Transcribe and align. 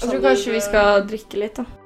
Jeg 0.00 0.08
tror 0.08 0.22
kanskje 0.24 0.52
vi 0.54 0.60
skal 0.64 1.02
drikke 1.08 1.40
litt, 1.42 1.60
da. 1.60 1.79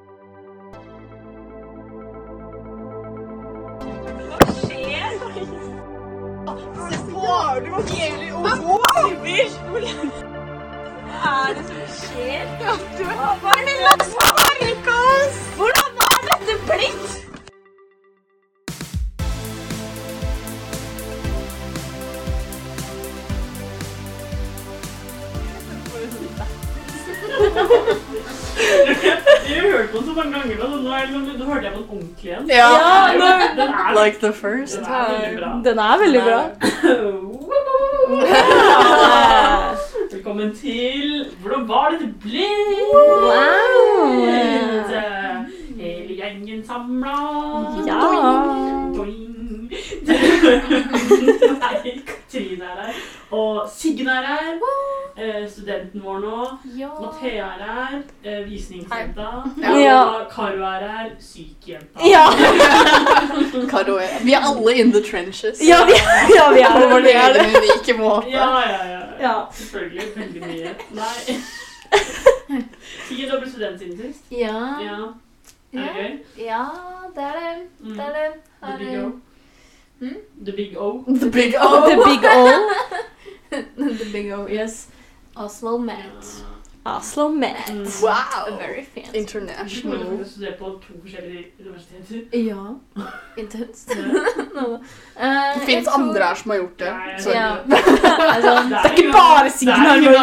Igjen. 32.25 32.49
Ja. 32.49 32.69
Den 33.13 33.21
er, 33.21 33.55
den 33.55 33.69
er, 33.73 34.05
Like 34.05 34.17
the 34.19 34.33
first 34.33 34.75
den 34.75 34.85
er 34.85 35.37
bra. 35.39 35.61
Den 35.69 35.79
er 35.79 35.97
veldig 36.03 36.21
bra. 36.21 36.41
Velkommen 40.11 40.55
til 40.55 41.25
Hvordan 41.41 41.67
var 41.67 41.89
det 41.89 41.99
det 41.99 42.15
ble? 42.21 42.45
Wow. 42.93 44.25
Hele 45.79 46.13
gjengen 46.13 46.65
samla. 46.67 47.15
Ja. 47.87 47.99
Doing. 48.95 49.71
Nei, 51.63 52.01
Katrine 52.07 52.63
er 52.63 52.85
her. 52.85 52.93
Og 53.31 53.69
Siggen 53.75 54.07
er 54.07 54.13
her. 54.13 54.53
Eh, 54.53 54.59
studenten 55.65 56.01
vår 56.03 56.19
nå. 56.19 56.57
Mathea 57.01 57.45
er 57.45 57.63
her. 57.65 58.01
Eh, 58.23 58.45
visningsjenta. 58.49 59.27
Ja. 59.61 60.03
Og 60.05 60.31
Karo 60.31 60.63
er 60.63 60.79
her. 60.87 61.09
Sykejenta. 61.19 61.99
Ja. 62.05 62.25
Karo 63.73 63.95
er 63.97 64.23
Vi 64.25 64.33
er 64.33 64.45
alle 64.45 64.75
in 64.77 64.91
the 64.91 65.01
trenches. 65.11 65.61
Ja, 65.61 65.85
vi, 65.85 65.97
ja, 66.35 66.51
vi 66.53 66.59
er 66.61 66.89
På 66.89 66.95
det. 66.99 67.03
Vi 67.03 67.09
er 67.11 67.33
det. 67.33 67.41
en 67.41 67.55
unike 67.61 67.97
måte. 67.97 68.29
Ja, 68.29 68.49
ja, 68.69 68.81
ja. 68.91 69.01
Ja. 69.21 69.33
Selvfølgelig. 69.51 70.03
Veldig 70.15 70.41
mye. 70.41 70.75
Nei. 70.91 71.37
Sikkert 73.07 73.39
blitt 73.41 73.51
student 73.53 73.79
siden 73.79 73.97
sist. 74.01 74.25
Ja, 74.31 74.57
Ja. 74.85 74.97
Er 75.73 75.79
det 75.81 75.95
gøy? 75.95 76.45
ja, 76.45 76.63
det 77.15 77.23
er 77.23 77.33
det. 77.39 77.55
Mm. 77.79 77.93
Det 77.93 78.03
er 78.03 78.13
det. 78.13 78.33
The 78.61 78.71
Har, 78.71 78.77
big 78.77 78.97
O. 79.03 79.09
Mm? 79.99 80.15
The 80.45 80.51
big 80.55 80.77
O. 80.77 81.03
The 81.07 81.31
big 81.31 81.53
The 81.89 81.97
big 82.09 82.23
O. 82.35 82.49
The 83.77 84.11
big 84.13 84.33
O, 84.33 84.47
yes. 84.61 84.87
Oslo 85.35 85.77
Met. 85.77 86.43
Oslo 86.85 87.29
Met. 87.29 87.69
Mm. 87.69 87.83
Wow. 88.01 88.57
Very 88.59 88.85
fancy. 88.93 89.17
International. 89.17 90.17
Du 90.17 90.25
studert 90.25 90.59
på 90.59 90.65
to 90.65 90.93
forskjellige 91.01 91.45
universiteter. 91.59 92.37
Ja. 92.37 92.75
Intenst. 93.41 93.91
Uh, 93.91 94.77
Det 95.59 95.65
fins 95.65 95.87
andre 95.87 96.23
her 96.23 96.35
som 96.35 96.51
har 96.51 96.57
gjort 96.61 96.79
det. 96.79 96.91
Nei, 96.93 97.33
Ja. 97.33 97.49
Altså, 97.65 98.53
Det 98.69 98.77
er 98.77 98.91
ikke 98.97 99.11
bare 99.11 99.49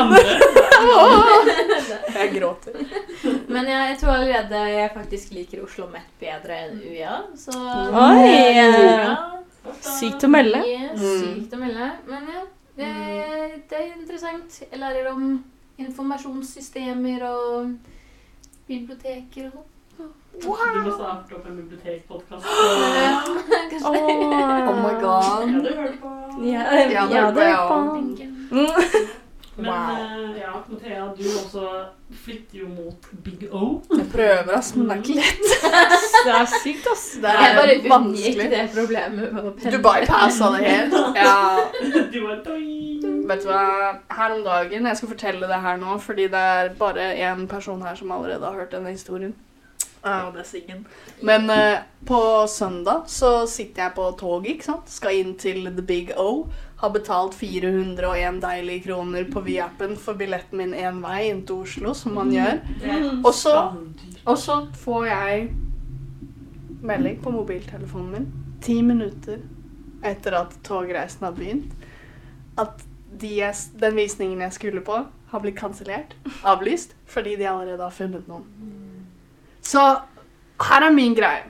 andre. 0.02 0.18
jeg 2.14 2.32
gråter. 2.40 2.72
Men 3.48 3.66
jeg, 3.66 3.88
jeg 3.90 3.98
tror 4.00 4.12
allerede 4.12 4.62
jeg 4.70 4.90
faktisk 4.94 5.32
liker 5.34 5.62
Oslo 5.66 5.86
Met 5.92 6.08
bedre 6.20 6.56
enn 6.66 6.80
UiA, 6.86 7.18
så 7.36 7.52
Oi. 7.58 8.32
Ja. 8.62 9.16
Sykt 9.82 10.24
å 10.26 10.28
melde. 10.30 10.62
Yes, 10.66 10.98
Mm. 10.98 11.20
sykt 11.22 11.52
å 11.54 11.58
melde. 11.60 11.90
Men 12.08 12.22
ja, 12.32 12.40
det, 12.76 12.92
det 13.70 13.78
er 13.78 13.92
interessant. 14.00 14.62
Jeg 14.70 14.78
lærer 14.80 15.10
om 15.12 15.44
informasjonssystemer 15.78 17.22
og 17.28 17.74
biblioteker 18.68 19.50
og 19.52 19.64
sånn. 19.96 20.12
Du 20.42 20.48
må 20.48 20.56
starte 20.56 21.36
opp 21.36 21.46
en 21.46 21.56
bibliotekpodkast. 21.60 22.46
Kanskje 23.70 23.88
Oh 23.88 24.78
my 24.78 24.94
god. 25.02 25.48
Ja, 25.52 25.58
det 25.60 25.74
hører 25.76 25.92
du 25.92 25.98
på. 26.00 26.12
Ja, 26.48 26.62
Ja, 26.72 27.08
ja, 27.10 27.26
det 27.26 27.34
det 27.36 27.42
er 27.42 27.52
er 27.52 27.68
på. 27.68 29.18
Men 29.56 29.66
Wow. 29.66 29.74
eh, 29.74 30.38
ja, 30.40 30.52
Mathea, 30.68 31.04
du 31.18 31.24
også 31.28 31.64
flytter 32.24 32.58
jo 32.58 32.68
mot 32.68 33.08
Big 33.24 33.42
O. 33.52 33.82
Jeg 33.98 34.06
prøver, 34.12 34.54
ass, 34.56 34.70
men 34.76 34.88
det 34.88 34.96
er 34.96 35.02
ikke 35.02 35.16
lett. 35.18 35.44
Det 36.26 36.32
er 36.38 36.46
sykt, 36.62 36.86
ass. 36.92 37.04
Det 37.20 37.28
Jeg 37.34 37.56
bare 37.58 37.74
er 37.74 37.88
vanskelig. 37.90 38.50
det 38.50 38.62
problemet 38.74 39.32
med 39.34 39.44
å 39.44 39.52
Du 39.74 39.78
bypassa 39.82 40.50
det 40.56 40.64
helt. 40.70 40.96
Ja. 41.16 41.36
Du 42.14 42.18
var. 42.26 42.40
Vet 43.28 43.42
du 43.44 43.48
hva, 43.48 43.92
her 44.10 44.34
om 44.36 44.42
dagen 44.44 44.86
Jeg 44.86 44.96
skal 44.98 45.08
fortelle 45.12 45.48
det 45.50 45.60
her 45.64 45.76
nå, 45.80 45.98
fordi 46.00 46.28
det 46.32 46.42
er 46.56 46.72
bare 46.78 47.10
én 47.18 47.46
person 47.48 47.82
her 47.82 47.94
som 47.98 48.10
allerede 48.12 48.44
har 48.44 48.52
hørt 48.62 48.72
denne 48.72 48.90
historien. 48.94 49.34
Ja, 50.04 50.26
og 50.26 50.32
det 50.34 50.40
er 50.42 50.48
Siggen. 50.48 50.86
Men 51.22 51.50
uh, 51.50 51.78
på 52.06 52.18
søndag 52.50 53.04
så 53.06 53.46
sitter 53.46 53.82
jeg 53.84 53.92
på 53.94 54.08
toget, 54.18 54.48
ikke 54.56 54.64
sant. 54.64 54.90
Skal 54.90 55.14
inn 55.20 55.36
til 55.38 55.68
The 55.70 55.82
Big 55.86 56.10
O. 56.18 56.48
Har 56.82 56.90
betalt 56.90 57.34
401 57.38 58.40
deilige 58.42 58.82
kroner 58.88 59.24
på 59.30 59.40
Vy-appen 59.46 59.94
for 60.02 60.18
billetten 60.18 60.58
min 60.58 60.72
én 60.74 60.98
vei 61.04 61.28
inn 61.30 61.44
til 61.46 61.62
Oslo, 61.62 61.92
som 61.94 62.14
man 62.18 62.32
gjør. 62.34 62.58
Er 62.82 63.20
Og 63.24 63.34
så- 63.34 63.76
Og 64.26 64.36
så 64.38 64.56
får 64.74 65.06
jeg 65.06 65.48
melding 66.82 67.20
på 67.22 67.30
mobiltelefonen 67.30 68.10
min 68.12 68.26
ti 68.60 68.80
minutter 68.82 69.38
etter 70.04 70.32
at 70.40 70.50
togreisen 70.64 71.22
har 71.26 71.32
begynt, 71.32 71.72
at 72.58 72.82
de 73.18 73.28
jeg, 73.36 73.54
den 73.80 73.94
visningen 73.96 74.40
jeg 74.40 74.52
skulle 74.52 74.80
på, 74.80 75.06
har 75.30 75.40
blitt 75.40 75.56
kansellert, 75.56 76.14
avlyst, 76.44 76.94
fordi 77.06 77.36
de 77.36 77.46
allerede 77.48 77.82
har 77.82 77.90
funnet 77.90 78.26
noen. 78.28 78.44
Så 79.62 79.78
her 80.62 80.82
er 80.88 80.90
min 80.94 81.14
greie. 81.14 81.44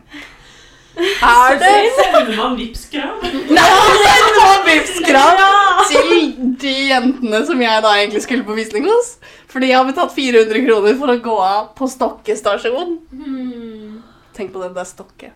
Er 0.96 1.58
det 1.62 1.72
Sender 1.96 2.36
man 2.36 2.56
Vipps-krav? 2.58 3.22
sender 3.22 4.38
man 4.38 4.64
Vipps-krav 4.66 5.42
til 5.88 6.32
de 6.62 6.74
jentene 6.90 7.42
som 7.48 7.62
jeg 7.64 7.84
da 7.84 7.92
egentlig 7.98 8.22
skulle 8.24 8.46
på 8.48 8.56
visning 8.58 8.88
hos? 8.90 9.14
Fordi 9.52 9.70
jeg 9.70 9.78
har 9.78 9.88
betalt 9.88 10.14
400 10.16 10.64
kroner 10.66 10.96
for 11.00 11.12
å 11.12 11.18
gå 11.24 11.36
av 11.44 11.70
på 11.78 11.88
Stokke 11.90 12.36
stasjon. 12.38 12.98
Hmm. 13.12 14.02
Tenk 14.36 14.52
på 14.54 14.62
den 14.64 14.74
der 14.76 14.88
Stokke. 14.88 15.32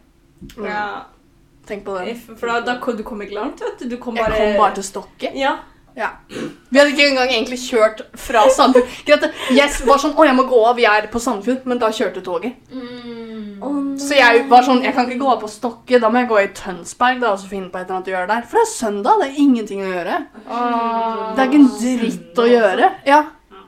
Mm. 0.57 0.67
Ja. 0.69 0.87
Tenk 1.67 1.85
på 1.85 1.97
den. 1.99 2.21
For 2.39 2.47
da, 2.47 2.61
da 2.65 2.93
du 2.97 3.03
kom 3.05 3.23
ikke 3.25 3.37
langt, 3.37 3.61
vet 3.61 3.81
du. 3.81 3.89
Du 3.91 3.97
kom 4.01 4.17
Jeg 4.17 4.33
kom 4.33 4.61
bare 4.61 4.77
til 4.79 4.87
Stokke. 4.87 5.33
Ja. 5.37 5.57
Vi 5.97 6.77
hadde 6.79 6.91
ikke 6.93 7.07
engang 7.09 7.31
egentlig 7.33 7.57
kjørt 7.63 8.03
fra 8.21 8.43
Sandefjord. 8.53 9.05
Greit, 9.09 9.27
Yes 9.57 9.79
var 9.87 10.01
sånn, 10.03 10.13
å 10.19 10.27
jeg 10.29 10.37
må 10.37 10.45
gå 10.49 10.59
av, 10.69 10.77
vi 10.77 10.85
er 10.89 11.07
på 11.13 11.21
Sandefjord, 11.23 11.65
men 11.71 11.81
da 11.81 11.89
kjørte 11.95 12.21
toget. 12.25 12.59
Mm. 12.73 13.97
Så 13.97 14.19
jeg 14.19 14.43
var 14.51 14.67
sånn, 14.67 14.83
jeg 14.85 14.93
kan 14.95 15.07
ikke 15.09 15.23
gå 15.23 15.31
av 15.33 15.39
på 15.41 15.49
Stokke, 15.49 16.01
da 16.03 16.11
må 16.13 16.21
jeg 16.21 16.29
gå 16.29 16.41
i 16.43 16.51
Tønsberg 16.59 17.23
da, 17.23 17.31
og 17.33 17.41
så 17.41 17.49
finne 17.49 17.71
på 17.73 17.81
et 17.81 17.87
eller 17.87 17.97
annet 17.97 18.11
å 18.11 18.13
gjøre 18.13 18.29
der. 18.35 18.43
For 18.51 18.61
det 18.61 18.65
er 18.67 18.73
søndag, 18.75 19.23
det 19.23 19.29
er 19.31 19.39
ingenting 19.47 19.81
å 19.87 19.89
gjøre. 19.95 20.19
Det 20.45 21.41
er 21.41 21.49
ikke 21.49 21.63
en 21.63 21.71
dritt 21.81 22.43
å 22.45 22.47
gjøre. 22.51 22.91
Ja, 23.09 23.23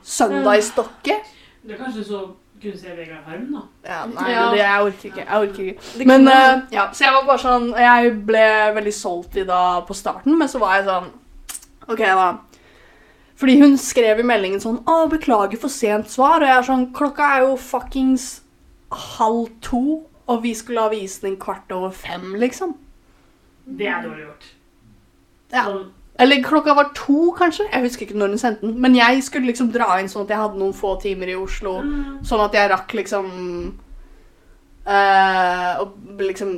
søndag 0.05 0.61
i 0.61 0.67
Stokke. 0.69 1.17
Det 1.65 1.73
er 1.75 1.81
kanskje 1.81 2.05
så 2.05 2.21
kunne 2.59 2.77
se 2.77 2.93
Vegard 2.93 3.25
Harm, 3.25 3.47
da. 3.55 3.61
Ja, 3.87 3.99
nei, 4.11 4.31
Ja. 4.35 4.45
det, 4.51 4.59
jeg 4.59 4.85
orker 4.85 5.09
ikke. 5.09 5.25
Jeg 5.25 5.47
orker 5.47 5.63
ikke. 5.71 6.05
Men 6.11 6.27
eh, 6.27 6.61
ja, 6.75 6.85
så 6.93 7.05
jeg 7.05 7.13
var 7.15 7.25
bare 7.29 7.39
sånn 7.39 7.69
Jeg 7.79 8.13
ble 8.27 8.45
veldig 8.75 8.93
solgt 8.93 9.37
i 9.39 9.45
da 9.47 9.61
på 9.87 9.95
starten, 9.95 10.37
men 10.37 10.51
så 10.51 10.59
var 10.59 10.75
jeg 10.77 10.85
sånn 10.89 11.09
OK, 11.89 11.99
da. 11.99 12.29
Fordi 13.39 13.55
hun 13.61 13.77
skrev 13.79 14.19
i 14.19 14.27
meldingen 14.27 14.59
sånn 14.59 14.83
'Å, 14.83 15.09
beklager 15.09 15.59
for 15.59 15.69
sent 15.69 16.11
svar', 16.11 16.43
og 16.43 16.47
jeg 16.47 16.57
er 16.57 16.67
sånn 16.67 16.93
Klokka 16.93 17.29
er 17.35 17.41
jo 17.47 17.55
fuckings 17.55 18.41
halv 18.91 19.49
to, 19.61 20.03
og 20.27 20.43
vi 20.43 20.53
skulle 20.53 20.81
ha 20.81 20.89
visning 20.89 21.37
kvart 21.37 21.71
over 21.71 21.89
fem, 21.91 22.33
liksom. 22.35 22.75
Det 23.65 23.87
er 23.87 24.03
dårlig 24.03 24.25
gjort. 24.25 24.45
Ja. 25.53 25.65
Eller 26.19 26.43
klokka 26.43 26.75
var 26.75 26.91
to, 26.93 27.31
kanskje. 27.37 27.69
Jeg 27.71 27.81
husker 27.81 28.05
ikke 28.05 28.17
når 28.17 28.27
hun 28.33 28.37
sendte 28.37 28.61
den. 28.67 28.81
Men 28.81 28.95
jeg 28.95 29.23
skulle 29.23 29.47
liksom 29.47 29.71
dra 29.71 29.99
inn 29.99 30.09
sånn 30.11 30.25
at 30.25 30.33
jeg 30.33 30.37
hadde 30.41 30.59
noen 30.59 30.73
få 30.75 30.97
timer 31.01 31.31
i 31.31 31.37
Oslo. 31.39 31.77
mm, 31.81 32.25
Sånn 32.27 32.43
at 32.43 32.53
jeg 32.53 32.69
rakk 32.69 32.93
liksom 32.93 33.29
eh, 34.85 35.79
Å 35.79 35.85
liksom 36.19 36.51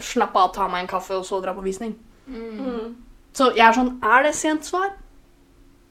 slappe 0.00 0.34
av, 0.40 0.52
ta 0.52 0.66
meg 0.68 0.82
en 0.82 0.90
kaffe 0.90 1.14
og 1.14 1.24
så 1.24 1.40
dra 1.42 1.54
på 1.54 1.62
visning. 1.62 1.94
Mm. 2.26 2.58
Mm. 2.58 2.94
Så 3.34 3.50
jeg 3.56 3.66
er 3.66 3.76
sånn 3.76 3.96
Er 4.02 4.26
det 4.26 4.34
sent 4.38 4.66
svar? 4.66 4.92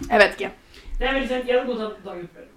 Jeg 0.08 0.20
vet 0.20 0.36
ikke. 0.38 0.52
det 1.00 1.08
er 1.08 1.14
veldig 1.14 1.30
sent. 1.30 1.48
Jeg 1.48 1.60
hadde 1.60 1.70
godtatt 1.70 2.04
dagen 2.06 2.28
før. 2.34 2.50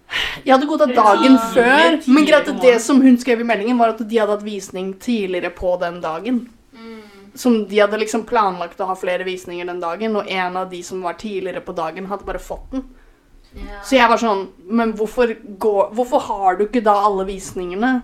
Jeg 0.44 0.52
hadde 0.54 0.66
godtatt 0.70 0.94
dagen 0.94 1.32
Ja, 1.34 1.46
før, 1.54 1.96
men 2.14 2.26
greit 2.28 2.48
at 2.48 2.60
det 2.62 2.76
som 2.82 3.00
hun 3.02 3.16
skrev 3.18 3.42
i 3.42 3.46
meldingen, 3.48 3.78
var 3.78 3.94
at 3.94 4.02
de 4.02 4.18
hadde 4.20 4.36
hatt 4.36 4.44
visning 4.46 4.92
tidligere 5.02 5.50
på 5.50 5.72
den 5.80 5.98
dagen. 6.00 6.44
Mm. 6.72 7.32
Som 7.34 7.64
de 7.68 7.80
hadde 7.80 7.98
liksom 7.98 8.22
planlagt 8.28 8.80
å 8.80 8.86
ha 8.86 8.94
flere 8.98 9.26
visninger 9.26 9.66
den 9.66 9.82
dagen, 9.82 10.14
og 10.16 10.30
en 10.30 10.56
av 10.56 10.70
de 10.70 10.82
som 10.86 11.02
var 11.02 11.18
tidligere 11.18 11.60
på 11.66 11.74
dagen, 11.74 12.06
hadde 12.06 12.28
bare 12.28 12.42
fått 12.42 12.70
den. 12.70 12.86
Ja. 13.56 13.80
Så 13.82 13.96
jeg 13.96 14.08
var 14.10 14.20
sånn 14.20 14.42
Men 14.68 14.90
hvorfor, 14.98 15.30
går, 15.32 15.92
hvorfor 15.96 16.20
har 16.26 16.58
du 16.58 16.66
ikke 16.66 16.82
da 16.84 16.92
alle 17.06 17.24
visningene? 17.24 18.02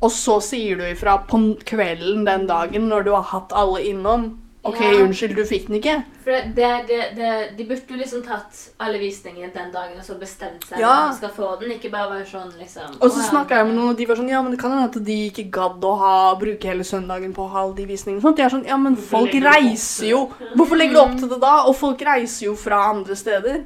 Og 0.00 0.12
så 0.14 0.38
sier 0.40 0.78
du 0.78 0.84
ifra 0.86 1.18
på 1.28 1.40
kvelden 1.66 2.24
den 2.24 2.46
dagen 2.48 2.86
når 2.88 3.04
du 3.04 3.10
har 3.12 3.26
hatt 3.34 3.52
alle 3.52 3.82
innom. 3.84 4.30
OK, 4.64 4.80
Ja. 4.80 5.04
unnskyld, 5.04 5.36
du 5.36 5.44
fikk 5.46 5.66
den 5.68 5.76
ikke. 5.78 5.92
For 6.24 6.32
det, 6.56 6.70
det, 6.88 6.98
det, 7.16 7.56
De 7.56 7.64
burde 7.64 7.94
jo 7.94 7.96
liksom 7.96 8.22
tatt 8.26 8.58
alle 8.80 8.98
visningene 8.98 9.52
den 9.54 9.70
dagen 9.72 9.96
og 9.96 10.04
så 10.04 10.16
bestemt 10.18 10.66
seg 10.66 10.80
Ja. 10.80 10.88
når 11.06 11.12
de 11.12 11.16
skal 11.16 11.30
få 11.36 11.60
den. 11.60 11.70
Ikke 11.78 11.90
bare 11.92 12.10
være 12.10 12.26
sånn, 12.26 12.50
liksom 12.58 12.98
Og 13.00 13.10
så 13.10 13.22
«Å, 13.22 13.28
snakka 13.30 13.54
jeg 13.60 13.66
med 13.66 13.76
noen, 13.76 13.90
og 13.90 13.96
de 13.96 14.04
var 14.06 14.16
sånn 14.16 14.28
Ja, 14.28 14.42
men 14.42 14.50
det 14.50 14.60
kan 14.60 14.70
hende 14.74 14.90
at 14.90 15.04
de 15.04 15.30
ikke 15.30 15.46
gadd 15.50 15.80
å 15.84 15.94
ha, 15.98 16.34
bruke 16.34 16.64
hele 16.68 16.82
søndagen 16.84 17.32
på 17.32 17.46
å 17.46 17.50
ha 17.52 17.62
alle 17.62 17.74
de 17.76 17.86
visningene. 17.86 18.20
Sånn. 18.20 18.34
Sånt. 18.34 18.38
Jeg 18.38 18.46
er 18.46 18.56
sånn 18.58 18.66
Ja, 18.66 18.76
men 18.76 18.96
folk 18.96 19.30
reiser 19.32 20.08
jo 20.10 20.26
Hvorfor 20.56 20.76
legger 20.76 20.94
du 20.94 21.00
opp 21.06 21.18
til 21.20 21.28
det 21.28 21.40
da? 21.40 21.54
Og 21.70 21.76
folk 21.76 22.00
reiser 22.02 22.46
jo 22.50 22.54
fra 22.56 22.90
andre 22.90 23.14
steder. 23.16 23.62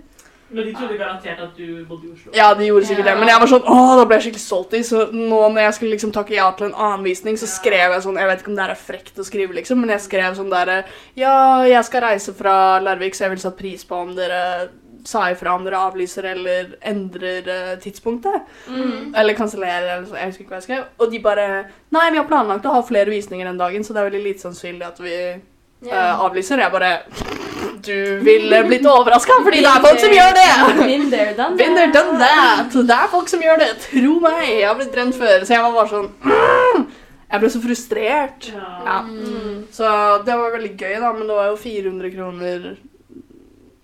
Men 0.53 0.67
de 0.67 0.73
trodde 0.77 0.99
garantert 0.99 1.41
at 1.41 1.57
du 1.57 1.85
bodde 1.89 2.07
i 2.09 2.13
Oslo. 2.13 2.33
Ja, 2.37 2.53
de 2.55 2.67
gjorde 2.69 2.87
sikkert 2.87 3.07
Ja. 3.07 3.15
det, 3.15 3.19
men 3.21 3.29
jeg 3.29 3.41
var 3.41 3.47
sånn 3.49 3.65
Åh, 3.67 3.97
da 3.97 4.05
ble 4.05 4.19
jeg 4.19 4.27
skikkelig 4.27 4.45
salty. 4.47 4.83
Så 4.85 5.07
nå 5.13 5.41
når 5.53 5.61
jeg 5.67 5.75
skulle 5.79 5.95
liksom 5.97 6.13
takke 6.13 6.35
ja 6.37 6.51
til 6.53 6.67
en 6.67 6.75
annen 6.75 7.05
visning, 7.05 7.37
så 7.37 7.47
Ja. 7.49 7.55
skrev 7.57 7.93
jeg 7.97 8.03
sånn 8.03 8.19
Jeg 8.19 8.29
vet 8.29 8.41
ikke 8.43 8.49
om 8.53 8.57
det 8.57 8.69
er 8.71 8.75
frekt 8.75 9.17
å 9.19 9.25
skrive, 9.25 9.55
liksom, 9.55 9.81
men 9.81 9.91
jeg 9.91 10.01
skrev 10.01 10.37
sånn 10.37 10.51
derre 10.51 10.85
Ja, 11.17 11.63
jeg 11.65 11.85
skal 11.85 12.03
reise 12.03 12.35
fra 12.35 12.79
Larvik, 12.81 13.15
så 13.15 13.25
jeg 13.25 13.31
ville 13.31 13.41
satt 13.49 13.57
pris 13.59 13.85
på 13.85 13.97
om 14.03 14.15
dere 14.15 14.69
sa 15.05 15.25
ifra 15.33 15.55
om 15.57 15.65
dere 15.65 15.75
avlyser 15.83 16.25
eller 16.31 16.77
endrer 16.87 17.49
eh, 17.49 17.77
tidspunktet. 17.83 18.43
Mm. 18.69 19.13
Eller 19.17 19.35
kansellerer, 19.35 19.97
eller 19.97 20.07
sånn, 20.07 20.15
Jeg 20.21 20.27
husker 20.31 20.45
ikke 20.45 20.53
hva 20.55 20.61
jeg 20.61 20.69
skrev. 20.69 20.85
Og 21.01 21.11
de 21.11 21.19
bare 21.19 21.65
Nei, 21.91 22.11
vi 22.13 22.19
har 22.19 22.29
planlagt 22.29 22.65
å 22.65 22.73
ha 22.77 22.83
flere 22.83 23.07
visninger 23.11 23.45
den 23.45 23.59
dagen, 23.59 23.83
så 23.83 23.93
det 23.93 23.97
er 24.05 24.11
veldig 24.11 24.23
lite 24.25 24.45
sannsynlig 24.47 24.87
at 24.87 24.99
vi 25.01 25.17
eh, 25.83 25.91
Ja. 25.93 26.17
avlyser. 26.27 26.59
Jeg 26.59 26.73
bare 26.73 26.93
Du 27.83 28.19
ville 28.23 28.63
blitt 28.69 28.87
overraska, 28.87 29.33
fordi 29.43 29.59
det 29.65 29.67
er 29.67 29.81
folk 29.83 29.99
som 29.99 30.11
gjør 30.15 30.35
det! 30.35 30.87
Been 30.87 31.11
there, 31.11 31.35
done 31.93 32.19
that. 32.19 32.71
Det 32.73 32.91
er 32.95 33.09
folk 33.11 33.29
som 33.29 33.41
gjør 33.43 33.59
det. 33.59 33.71
Tro 33.89 34.21
meg. 34.23 34.43
Jeg 34.49 34.69
har 34.69 34.77
blitt 34.79 34.93
brent 34.95 35.15
før. 35.19 35.43
Så 35.43 35.55
jeg 35.57 35.63
var 35.63 35.73
bare 35.73 35.89
sånn. 35.91 36.87
Jeg 37.33 37.41
ble 37.41 37.49
så 37.49 37.61
frustrert. 37.65 38.47
Ja. 38.53 38.71
Ja. 38.85 38.97
Mm. 39.09 39.63
Så 39.73 39.89
det 40.27 40.35
var 40.37 40.53
veldig 40.53 40.73
gøy, 40.77 40.97
da, 41.01 41.13
men 41.17 41.27
det 41.27 41.37
var 41.39 41.47
jo 41.49 41.57
400 41.57 42.11
kroner 42.13 42.67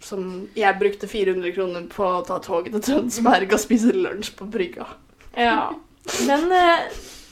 som 0.04 0.48
Jeg 0.54 0.78
brukte 0.78 1.08
400 1.08 1.52
kroner 1.56 1.86
på 1.90 2.04
å 2.04 2.24
ta 2.26 2.36
toget 2.44 2.76
til 2.76 2.82
Tønsberg 2.84 3.50
og 3.56 3.60
spise 3.62 3.92
lunsj 3.96 4.34
på 4.36 4.46
brygga. 4.52 4.86
Ja. 5.36 5.70
Men 6.28 6.52
eh, 6.52 6.84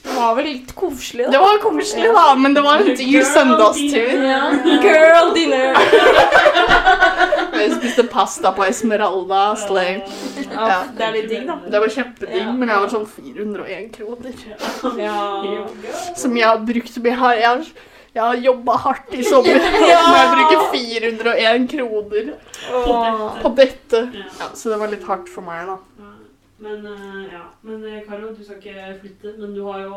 det 0.07 0.15
var 0.15 0.35
vel 0.39 0.47
litt 0.47 0.71
koselig, 0.79 1.25
da. 1.27 1.31
Det 1.35 1.39
var 1.43 1.59
koselig, 1.63 2.11
da, 2.15 2.25
men 2.39 2.55
det 2.55 2.63
var 2.63 2.83
en 2.85 2.95
dyr 2.99 3.25
søndagstur. 3.27 4.13
Ja. 4.23 4.43
Girl 4.85 5.33
dinner. 5.35 5.75
Jeg 7.57 7.73
spiste 7.75 8.05
pasta 8.13 8.53
på 8.55 8.65
Esmeralda. 8.69 9.41
Slay. 9.59 9.99
Ja, 10.53 10.83
det 10.97 11.05
er 11.07 11.13
litt 11.17 11.29
digg, 11.31 11.47
da. 11.49 11.57
Det 11.73 11.81
var 11.83 11.93
kjempedigg, 11.93 12.43
Ja. 12.45 12.53
men 12.53 12.69
jeg 12.69 12.83
var 12.85 12.93
sånn 12.93 13.07
401 13.09 13.91
kroner. 13.97 14.33
Som 16.17 16.37
jeg 16.37 16.47
har 16.47 16.59
brukt 16.69 16.97
Jeg 17.03 17.17
har, 17.21 17.35
jeg 17.41 17.49
har, 17.49 17.65
jeg 18.17 18.23
har 18.23 18.37
jobba 18.47 18.77
hardt 18.87 19.15
i 19.17 19.25
sommer. 19.27 19.59
Men 19.77 19.89
jeg 19.91 20.29
bruker 20.35 20.59
401 20.77 21.67
kroner 21.73 22.31
Åh. 22.73 23.41
på 23.43 23.55
dette. 23.59 24.05
Så 24.55 24.71
det 24.73 24.79
var 24.81 24.93
litt 24.93 25.05
hardt 25.09 25.29
for 25.33 25.43
meg, 25.47 25.67
da. 25.69 25.77
Men 26.59 26.87
eh, 26.87 27.25
ja, 27.33 27.43
men 27.61 27.83
Carlo, 28.09 28.29
du 28.33 28.45
skal 28.45 28.57
ikke 28.57 28.85
flytte, 29.01 29.33
men 29.39 29.51
du 29.55 29.59
har 29.67 29.83
jo 29.83 29.97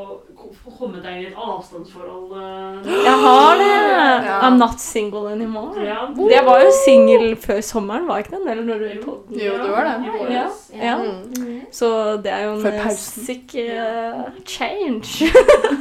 kommet 0.78 1.06
deg 1.06 1.14
inn 1.14 1.22
i 1.24 1.28
et 1.30 1.38
avstandsforhold. 1.40 2.34
eh. 2.36 2.90
Jeg 3.06 3.14
har 3.22 3.54
det. 3.62 3.70
Ja. 4.26 4.40
I'm 4.44 4.58
not 4.60 4.82
single 4.84 5.32
anymore. 5.32 5.80
Ja. 5.80 6.02
Jeg 6.30 6.44
var 6.46 6.60
jo 6.60 6.74
singel 6.86 7.36
før 7.40 7.62
sommeren, 7.64 8.08
var 8.08 8.20
jeg 8.20 8.26
ikke 8.26 8.36
den? 8.36 8.50
Eller 8.50 8.64
når 8.64 8.84
du 8.84 9.06
på 9.06 9.16
Jo, 9.40 9.54
du 9.64 9.72
var 9.72 9.88
det. 9.88 9.96
Ja. 10.34 10.44
ja. 10.84 10.98
Så 11.72 12.18
det 12.24 12.34
er 12.34 12.44
jo 12.44 12.52
en 12.58 12.66
eh, 12.74 12.92
sick 12.98 13.56
uh, 13.56 14.28
change. 14.44 15.32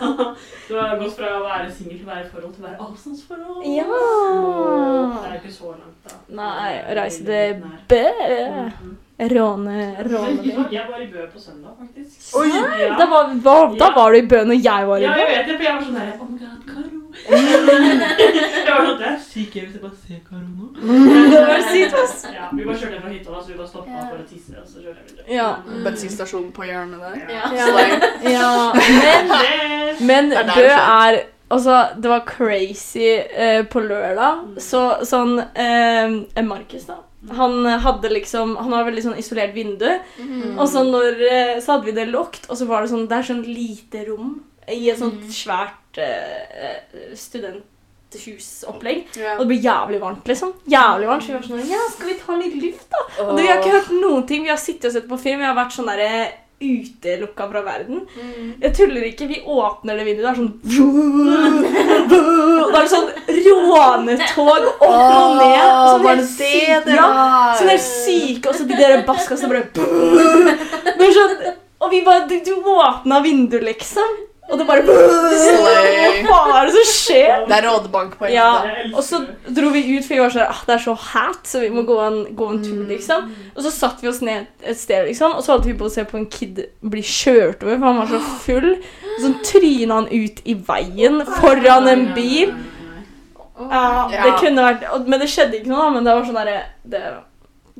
Du 0.68 0.76
har 0.76 0.98
gått 1.00 1.14
fra 1.16 1.30
å 1.38 1.42
være 1.46 1.72
singel 1.72 1.96
til 1.96 2.04
å 2.06 2.10
være 2.12 2.26
i 2.26 2.30
forhold 2.30 2.54
til 2.54 2.62
å 2.62 2.68
være 2.68 2.86
avstandsforhold. 2.86 3.66
Ja. 3.72 3.84
Det 3.88 5.26
er 5.26 5.34
jo 5.34 5.42
ikke 5.42 5.54
så 5.58 5.74
langt, 5.74 6.00
da. 6.04 6.22
Nei, 6.38 6.72
reise 7.00 7.24
til. 7.24 7.62
Bø. 7.88 9.06
Råne, 9.18 9.96
råne. 10.06 10.66
Jeg 10.70 10.84
var 10.90 11.00
i 11.02 11.06
Bø 11.10 11.24
på 11.32 11.40
søndag, 11.42 11.70
faktisk. 11.80 12.36
Oi! 12.38 12.48
Ja. 12.54 12.94
Da 12.98 13.06
var, 13.10 13.32
var, 13.42 13.72
da 13.78 13.88
var 13.96 14.12
du 14.12 14.18
i 14.18 14.26
Bø 14.30 14.44
når 14.46 14.60
jeg 14.62 14.86
var 14.86 14.96
i 14.96 15.00
Bø? 15.00 15.06
Ja, 15.08 15.16
jeg 15.18 15.28
vet 15.32 15.48
det, 15.48 15.56
for 15.56 15.64
jeg 15.66 15.74
var 15.74 15.82
sånn 15.82 15.96
der 15.98 16.12
Oh 16.22 16.28
my 16.30 16.38
god, 16.38 16.60
Karo. 16.68 16.98
jeg 17.34 18.74
var 18.76 18.84
sånn, 18.86 19.00
Det 19.00 19.08
er 19.08 19.16
sykt 19.24 19.56
gøy 19.56 19.64
hvis 19.64 19.74
jeg 19.74 19.82
bare 19.82 19.98
ser 20.04 20.20
Karo 20.28 20.46
nå. 20.46 20.68
Det 21.32 21.40
var 21.48 21.64
sykt, 21.66 21.96
ass. 22.04 22.14
Ja, 22.30 22.46
vi 22.52 22.68
bare 22.68 22.78
kjørte 22.84 23.00
fra 23.02 23.10
hytta, 23.16 23.32
da, 23.32 23.42
så 23.42 23.50
vi 23.50 23.58
bare 23.58 23.72
stoppa 23.72 24.04
for 24.04 24.20
å 24.20 24.28
tisse. 24.28 24.54
og 24.54 24.70
så 24.70 24.84
kjørte 24.84 25.02
jeg 25.02 25.10
videre. 25.10 25.26
Ja. 25.34 25.48
Men, 25.66 25.82
Bensinstasjonen 25.88 26.54
på 26.54 26.68
hjørnet 26.70 27.02
der. 27.02 27.18
Ja. 27.34 27.50
Ja. 27.58 27.66
Ja, 28.28 28.54
men, 28.78 30.06
men 30.12 30.32
er 30.38 30.54
Bø 30.54 30.70
er 30.76 31.20
Altså, 31.48 31.86
det 31.96 32.10
var 32.12 32.26
crazy 32.28 33.06
eh, 33.16 33.62
på 33.72 33.80
lørdag. 33.80 34.60
Så 34.60 34.82
sånn 35.08 35.38
eh, 35.40 36.42
Markus, 36.44 36.84
da. 36.84 37.00
Han 37.34 37.64
hadde 37.82 38.08
liksom 38.14 38.56
Han 38.56 38.72
har 38.72 38.84
veldig 38.86 39.02
sånn 39.02 39.18
isolert 39.18 39.54
vindu. 39.54 39.88
Mm. 40.22 40.58
Og 40.58 40.68
så 40.70 40.84
når 40.86 41.18
eh, 41.30 41.54
Så 41.60 41.72
hadde 41.72 41.88
vi 41.88 41.92
det 41.96 42.08
lukket, 42.12 42.46
og 42.48 42.56
så 42.60 42.66
var 42.68 42.82
det 42.84 42.90
sånn 42.92 43.08
Det 43.10 43.16
er 43.18 43.26
sånn 43.32 43.42
lite 43.46 44.04
rom 44.08 44.36
i 44.68 44.90
et 44.92 44.98
sånt 45.00 45.22
Mm. 45.24 45.30
svært 45.32 45.98
eh, 45.98 47.14
studenthusopplegg. 48.12 49.06
Ja. 49.16 49.34
Og 49.36 49.44
det 49.44 49.48
ble 49.52 49.58
jævlig 49.64 50.00
varmt, 50.02 50.26
liksom. 50.28 50.52
Jævlig 50.68 51.08
varmt. 51.08 51.24
Så 51.24 51.32
vi 51.32 51.38
var 51.38 51.46
sånn 51.48 51.70
Ja, 51.70 51.80
skal 51.92 52.08
vi 52.12 52.18
ta 52.20 52.36
litt 52.36 52.56
luft, 52.62 52.86
da? 52.92 53.02
Og 53.26 53.36
vi 53.38 53.46
har 53.48 53.58
ikke 53.60 53.74
hørt 53.78 53.90
noen 54.00 54.26
ting. 54.28 54.42
Vi 54.46 54.52
har 54.52 54.60
sittet 54.60 54.90
og 54.90 54.92
sett 54.96 55.08
på 55.08 55.18
film. 55.20 55.40
Vi 55.42 55.48
har 55.48 55.56
vært 55.58 55.72
sånn 55.76 55.88
derre 55.90 56.28
utelukka 56.60 57.44
fra 57.52 57.60
verden. 57.62 58.00
Mm. 58.18 58.48
Jeg 58.62 58.72
tuller 58.74 59.04
ikke. 59.06 59.28
Vi 59.30 59.38
åpner 59.46 59.96
det 60.00 60.06
vinduet, 60.08 60.24
det 60.24 60.30
er 60.32 60.38
sånn 60.40 60.54
det 62.68 62.80
er 62.80 62.88
sånn 62.90 63.08
rånetog 63.28 64.66
opp 64.68 64.82
og 64.88 65.36
ned. 65.38 65.62
Sånn 65.62 66.02
var 66.04 66.14
helt 66.14 66.24
det 66.24 66.24
det 66.26 66.26
sykt- 66.34 66.90
ja. 66.96 67.08
Sånn 67.58 67.72
helt 67.72 67.86
syke, 67.88 68.48
og 68.50 68.54
så 68.58 68.66
de 68.68 68.78
der 68.80 69.04
baska 69.06 69.36
som 69.38 69.50
bare 69.52 69.64
Men 70.98 71.14
sånn, 71.14 71.36
Og 71.80 71.92
vi 71.92 72.00
bare 72.06 72.26
Du, 72.26 72.34
du 72.42 72.54
åpna 72.74 73.20
vinduet, 73.22 73.62
liksom. 73.72 74.16
Og 74.48 74.56
det 74.56 74.64
bare 74.68 74.84
Slay. 74.88 76.22
Hva 76.24 76.36
faen 76.38 76.54
er 76.56 76.68
det 76.68 76.74
som 76.78 76.86
skjer? 76.88 77.42
Det 77.48 77.56
er 77.58 77.66
rådebank 77.68 78.14
på 78.20 78.30
Ja. 78.32 78.48
Og 78.94 79.02
så 79.04 79.20
dro 79.44 79.72
vi 79.74 79.82
ut, 79.90 80.06
for 80.06 80.14
vi 80.14 80.22
var 80.22 80.32
sånn 80.32 80.48
ah, 80.48 80.62
Det 80.64 80.76
er 80.78 80.84
så 80.86 80.94
hat, 80.96 81.42
så 81.48 81.60
vi 81.60 81.68
må 81.74 81.84
gå 81.88 81.98
en, 82.04 82.18
gå 82.38 82.48
en 82.54 82.62
tur, 82.64 82.80
liksom. 82.88 83.28
Og 83.54 83.60
så 83.66 83.74
satte 83.74 84.04
vi 84.04 84.10
oss 84.12 84.22
ned 84.24 84.48
et 84.62 84.80
sted, 84.80 85.04
liksom, 85.10 85.36
og 85.36 85.44
så 85.44 85.54
holdt 85.54 85.68
vi 85.68 85.76
på 85.78 85.88
å 85.88 85.92
se 85.92 86.06
på 86.08 86.16
en 86.20 86.26
kid 86.32 86.62
bli 86.80 87.04
kjørt 87.04 87.62
over, 87.66 87.76
for 87.76 87.90
han 87.90 88.00
var 88.00 88.10
så 88.14 88.22
full. 88.46 88.70
Og 89.12 89.22
så 89.26 89.34
tryna 89.52 90.00
han 90.00 90.10
ut 90.12 90.42
i 90.48 90.56
veien 90.72 91.22
foran 91.36 91.92
en 91.92 92.08
bil. 92.16 92.56
Ja, 93.58 94.06
det 94.12 94.36
kunne 94.38 94.62
vært 94.62 95.08
Men 95.10 95.18
det 95.18 95.26
skjedde 95.32 95.58
ikke 95.58 95.72
noe, 95.72 95.88
da, 95.88 95.94
men 95.96 96.04
det 96.06 96.12
var 96.14 96.26
sånn 96.28 96.36
derre 96.38 96.58
Det 96.86 97.00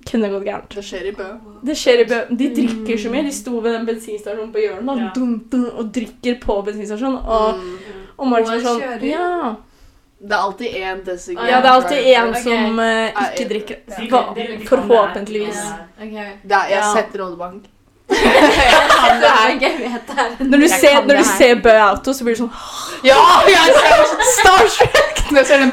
kunne 0.06 0.28
gått 0.32 0.44
gærent. 0.44 0.74
Det 0.74 0.84
skjer 0.84 1.06
i 1.08 1.12
Bø. 1.12 1.28
Det 1.64 1.76
skjer 1.76 2.00
i 2.00 2.04
Bø. 2.10 2.18
De 2.36 2.48
drikker 2.54 2.98
så 2.98 3.10
mye. 3.10 3.22
De 3.26 3.32
sto 3.32 3.60
ved 3.60 3.72
den 3.72 3.86
bensinstasjonen 3.86 4.52
på 4.52 4.58
hjørnet 4.62 4.88
og, 4.88 4.98
Ja. 4.98 5.10
dum, 5.14 5.32
dum, 5.52 5.64
og 5.78 5.92
drikker 5.94 6.38
på 6.42 6.62
bensinstasjonen. 6.64 7.19
Og, 7.26 7.55
Mm. 7.55 7.78
og 8.19 8.26
Mark 8.28 8.46
var 8.46 8.58
sånn. 8.60 8.82
Ja. 9.02 9.55
Det 10.20 10.32
er 10.32 10.38
alltid 10.43 10.74
én 10.74 11.05
designated 11.06 11.50
ja, 11.50 11.60
det 11.60 11.69
er 11.69 11.72
alltid 11.72 11.98
én 12.05 12.31
okay. 12.31 12.43
som 12.43 12.78
uh, 12.78 13.08
ikke 13.08 13.38
jeg- 13.38 13.48
drikker. 13.48 13.76
Kan 14.10 14.67
Forhåpentligvis. 14.67 15.55
det. 15.55 16.06
Okay. 16.08 16.32
Er, 16.44 16.69
jeg 16.69 16.78
Ja. 16.81 16.94
setter 16.94 17.19
rådebank. 17.22 17.62
Er 18.08 19.50
ikke. 19.52 19.70
Når 20.40 20.58
du, 20.58 20.69
ser, 20.69 21.05
når 21.06 21.17
du 21.17 21.24
ser 21.24 21.55
Bø 21.62 21.70
Auto, 21.70 22.12
så 22.12 22.24
blir 22.24 22.34
du 22.34 22.40
sånn 22.40 22.52
Ja! 23.05 23.19
Jeg 23.46 23.74
ser 23.76 24.24
starstruck 24.40 25.31
når 25.31 25.38
jeg 25.38 25.46
ser 25.46 25.58
den 25.58 25.70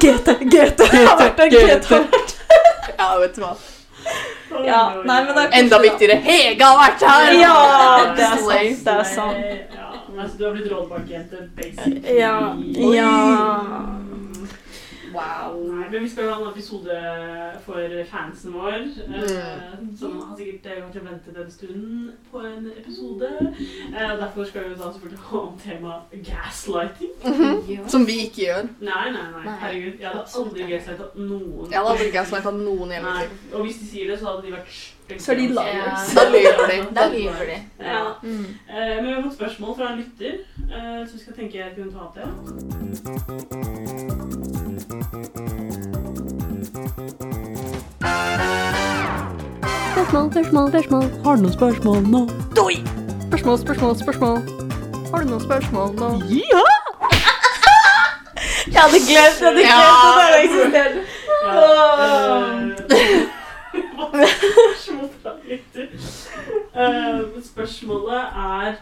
GT! 0.00 0.38
GT! 0.50 0.78
Det 0.78 1.06
har 1.06 1.18
vært 1.20 1.40
en 1.40 1.50
GT. 1.50 2.35
Ja, 2.98 3.08
vet 3.20 3.36
du 3.36 3.42
hva. 3.42 3.56
Ja, 4.64 4.80
nei, 5.04 5.18
men 5.24 5.34
det 5.34 5.42
er 5.42 5.54
Enda 5.58 5.78
viktigere, 5.82 6.16
Hege 6.22 6.64
har 6.64 6.78
vært 6.78 7.02
her! 7.10 7.32
Ja, 7.40 7.54
det 8.16 8.24
er 8.24 8.42
sant. 8.42 8.84
Det 8.86 8.94
er 8.94 9.08
sant. 9.10 9.46
Ja, 9.74 9.88
altså, 10.16 10.36
du 10.38 10.44
har 10.46 10.52
blitt 10.54 10.72
rådbankjente, 10.72 11.48
basically. 11.58 12.18
Ja. 12.18 12.36
Oi. 12.54 12.94
ja. 12.96 14.05
Wow. 15.14 15.54
Nei, 15.70 15.88
men 15.90 16.02
Vi 16.02 16.08
skal 16.08 16.24
jo 16.24 16.30
ha 16.34 16.40
en 16.42 16.48
episode 16.50 16.96
for 17.64 17.80
fansen 18.10 18.52
vår, 18.52 18.72
eh, 18.72 19.74
som 19.98 20.16
har 20.20 20.36
sikkert 20.38 20.62
kanskje 20.82 21.04
ventet 21.04 21.36
en 21.44 21.50
stund 21.50 22.12
på 22.30 22.38
en 22.46 22.70
episode. 22.78 23.30
Eh, 23.96 24.16
Derfor 24.20 24.44
skal 24.44 24.64
vi 24.68 24.74
da 24.74 24.90
selvfølgelig 24.92 25.18
ha 25.30 25.38
om 25.38 25.58
tema 25.58 25.92
gaslighting. 26.12 27.10
Mhm. 27.24 27.88
Som 27.88 28.06
vi 28.06 28.12
ikke 28.26 28.42
gjør. 28.46 28.68
Nei, 28.80 29.10
nei, 29.12 29.30
nei. 29.32 29.44
Nei. 29.44 29.56
Herregud, 29.60 30.00
jeg 30.00 30.08
hadde 30.08 30.24
aldri 30.38 30.62
gaslightet 30.72 31.16
noen. 31.16 31.70
Jeg 31.70 31.78
hadde 31.78 31.90
aldri 31.94 32.10
gaslightet 32.18 32.54
noen 32.54 32.88
liv. 32.88 33.30
Og 33.54 33.64
hvis 33.64 33.78
de 33.80 33.86
sier 33.86 34.10
det, 34.10 34.18
så 34.20 34.26
hadde 34.26 34.42
de 34.46 34.52
vært 34.52 34.68
stygge. 34.76 35.20
Så 35.22 35.32
er 35.32 35.36
de 35.36 35.42
Ja. 35.42 35.48
liars. 35.62 36.14
Da 36.14 36.22
lyver 36.30 36.66
de. 36.70 36.94
Da 36.94 37.08
lyver 37.08 37.44
de. 37.46 37.58
Ja. 37.84 38.12
Mm. 38.22 38.46
Eh, 38.68 38.96
men 38.96 39.06
vi 39.06 39.12
har 39.12 39.22
fått 39.22 39.36
spørsmål 39.38 39.76
fra 39.76 39.92
en 39.92 39.98
lytter, 39.98 40.32
eh, 40.58 41.06
så 41.06 41.12
vi 41.12 41.18
skal 41.18 41.34
tenke 41.34 41.54
jeg 41.58 41.74
kunne 41.76 41.92
ta 41.92 41.98
opp 41.98 42.16
Spørsmål, 49.96 50.32
spørsmål, 50.32 50.68
spørsmål. 50.68 51.02
Har 51.24 51.32
du 51.36 51.40
noen 51.42 51.52
spørsmål 51.52 51.98
nå? 52.14 52.20
Spørsmål, 53.28 53.58
spørsmål, 53.64 53.92
spørsmål. 54.04 54.36
Har 55.12 55.18
du 55.22 55.26
noen 55.30 55.44
spørsmål 55.48 55.88
nå? 56.00 56.08
Ja! 56.52 56.64
Jeg 58.74 58.80
hadde 58.84 59.00
glemt, 59.08 59.38
jeg 59.40 59.48
hadde 59.48 59.62
glemt 59.64 60.12
at 60.18 60.28
det 60.32 60.40
eksisterte. 60.44 61.00
Eh, 66.76 67.42
Spørsmålet 67.50 68.22
er 68.44 68.72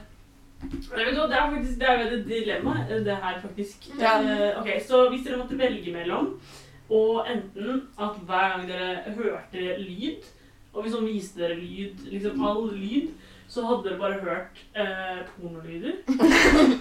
Det 0.63 1.39
er 1.39 1.51
faktisk 1.55 1.79
det 1.81 1.89
er 1.89 1.95
jo 2.03 2.17
et 2.17 2.27
dilemma, 2.27 2.73
eh, 2.91 3.01
det 3.07 3.17
her, 3.23 3.35
faktisk. 3.43 3.77
Ja. 4.01 4.13
Uh, 4.21 4.61
ok, 4.61 4.69
Så 4.89 5.09
hvis 5.11 5.27
dere 5.27 5.39
måtte 5.39 5.59
velge 5.59 5.93
mellom 5.93 6.41
og 6.91 7.27
enten 7.35 7.83
at 8.01 8.15
hver 8.27 8.49
gang 8.49 8.69
dere 8.69 8.97
hørte 9.17 9.77
lyd, 9.79 10.23
og 10.75 10.83
hvis 10.83 10.95
noen 10.97 11.07
viste 11.07 11.41
dere 11.41 11.55
lyd, 11.59 12.03
liksom 12.11 12.45
all 12.45 12.67
lyd, 12.75 13.13
så 13.49 13.63
hadde 13.69 13.85
dere 13.89 13.99
bare 13.99 14.21
hørt 14.25 14.63
eh, 14.75 15.21
pornolyder. 15.37 15.93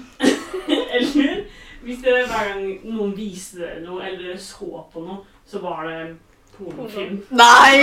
eller 0.97 1.43
hvis 1.83 1.99
dere 2.03 2.25
hver 2.27 2.49
gang 2.49 2.65
noen 2.87 3.13
viste 3.17 3.61
dere 3.61 3.83
noe, 3.85 4.01
eller 4.01 4.23
dere 4.31 4.39
så 4.41 4.81
på 4.93 5.03
noe, 5.05 5.19
så 5.45 5.61
var 5.61 5.85
det 5.89 5.99
pornofilm. 6.57 7.21
Nei! 7.29 7.77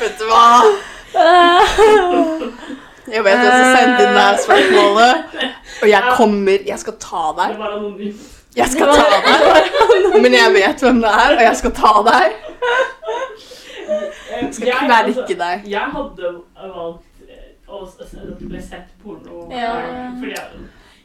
Vet 0.00 0.18
du 0.18 0.26
hva? 0.30 0.44
Jeg 3.10 3.24
vet 3.26 3.40
jeg 3.42 3.52
skal 3.52 3.72
sende 3.76 4.02
inn 4.02 4.14
det 4.14 4.24
her 4.24 4.36
spørsmålet. 4.44 5.40
Og 5.80 5.88
jeg 5.90 6.12
kommer 6.16 6.66
Jeg 6.66 6.78
skal 6.78 6.96
ta 7.02 7.24
deg. 7.38 7.56
Det 7.56 7.62
var 7.62 7.78
anonymt. 7.78 8.39
Jeg 8.56 8.66
skal 8.72 8.86
ta 8.90 9.04
deg. 9.12 9.68
Men 10.22 10.34
jeg 10.34 10.52
vet 10.56 10.82
hvem 10.84 10.98
det 11.04 11.10
er, 11.10 11.34
og 11.36 11.42
jeg 11.44 11.56
skal 11.60 11.72
ta 11.76 11.92
deg. 12.08 12.32
Jeg 14.30 14.48
skal 14.56 14.72
kverke 14.86 15.36
deg. 15.38 15.64
Jeg 15.70 15.86
hadde 15.94 16.32
valgt 16.56 17.24
eh, 17.28 17.46
å 17.70 17.86
bli 18.40 18.62
sett 18.62 18.90
porno 19.04 19.46
Ja. 19.54 19.72
fordi 20.18 20.34
jeg, 20.34 20.46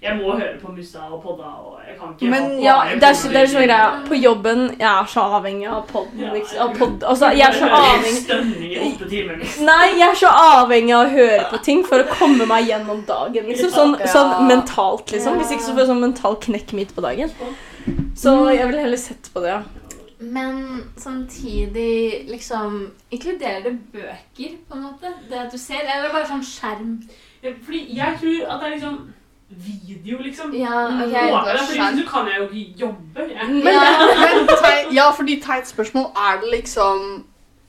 jeg 0.06 0.16
må 0.20 0.36
høre 0.38 0.58
på 0.62 0.72
musa 0.76 1.00
og 1.12 1.22
podda, 1.24 1.50
og 1.66 1.80
jeg 1.88 1.96
kan 2.00 2.14
ikke 2.14 2.30
Men 2.32 2.44
ha 2.52 2.62
Ja, 2.66 2.76
det 2.96 3.04
er, 3.10 3.14
så- 3.14 3.30
det 3.34 3.42
er 3.42 3.48
sånn 3.54 3.66
greia. 3.68 3.88
På 4.08 4.16
jobben 4.22 4.64
jeg 4.80 4.88
er 4.92 5.06
så 5.14 5.22
avhengig 5.40 5.68
av 5.72 5.88
podden. 5.90 6.34
Liksom. 6.34 6.60
Av 6.66 6.76
pod, 6.78 7.04
altså, 7.04 7.32
jeg 7.34 7.48
er 7.50 7.58
så 7.60 7.70
avhengig 7.80 9.10
timer. 9.10 9.38
liksom. 9.40 9.66
Nei, 9.66 9.88
jeg 10.00 10.08
er 10.10 10.16
så 10.22 10.28
avhengig 10.32 10.94
av 10.96 11.06
å 11.06 11.10
høre 11.16 11.46
på 11.52 11.62
ting 11.64 11.84
for 11.84 12.04
å 12.04 12.08
komme 12.10 12.46
meg 12.48 12.68
gjennom 12.70 13.06
dagen. 13.06 13.46
Liksom. 13.50 13.72
Sånn, 13.72 13.96
sånn 14.08 14.48
mentalt, 14.48 15.12
liksom. 15.12 15.38
Hvis 15.40 15.52
ikke 15.52 15.64
så 15.68 15.74
får 15.74 15.80
jeg 15.86 15.88
sånn 15.94 16.00
mental 16.06 16.36
knekk 16.36 16.74
midt 16.74 16.96
på 16.96 17.02
dagen. 17.02 17.32
Så 18.16 18.36
jeg 18.56 18.68
ville 18.68 18.82
heller 18.82 18.98
sett 18.98 19.30
på 19.34 19.42
det, 19.42 19.50
ja. 19.50 19.64
Men 20.20 20.84
samtidig 20.98 22.26
liksom 22.30 22.92
Inkluderer 23.12 23.64
det 23.64 23.74
bøker, 23.94 24.56
på 24.70 24.76
en 24.78 24.84
måte? 24.88 25.12
Det 25.30 25.38
at 25.40 25.52
du 25.52 25.58
ser, 25.58 25.82
eller 25.84 26.08
er 26.10 26.14
bare 26.14 26.26
sånn 26.30 26.44
skjerm? 26.44 26.94
Ja, 27.44 27.52
Fordi 27.66 27.82
jeg 27.96 28.18
tror 28.22 28.48
at 28.50 28.62
det 28.62 28.68
er 28.70 28.76
liksom 28.78 28.98
video, 29.50 30.18
liksom. 30.24 30.54
Ja, 30.56 30.86
okay, 31.06 31.30
Håper, 31.32 31.50
er 31.52 31.58
fordi 31.58 31.78
skjerm. 31.80 31.98
så 32.00 32.06
kan 32.10 32.28
jeg 32.28 32.38
jo 32.40 32.48
ikke 32.50 32.80
jobbe. 32.80 33.28
Jeg. 33.30 33.50
Men, 33.50 33.64
men 33.64 34.48
tei- 34.48 34.94
ja, 34.96 35.10
fordi 35.12 35.40
teit 35.42 35.68
spørsmål 35.68 36.06
er 36.18 36.40
det 36.42 36.52
liksom 36.52 37.24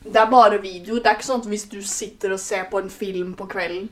Det 0.04 0.16
er 0.16 0.30
bare 0.30 0.60
video. 0.62 0.94
Det 0.94 1.06
er 1.06 1.14
ikke 1.18 1.26
sånn 1.26 1.40
at 1.40 1.46
hvis 1.50 1.64
du 1.70 1.80
sitter 1.82 2.32
og 2.32 2.40
ser 2.40 2.64
på 2.70 2.78
en 2.78 2.90
film 2.90 3.34
på 3.34 3.46
kvelden, 3.50 3.88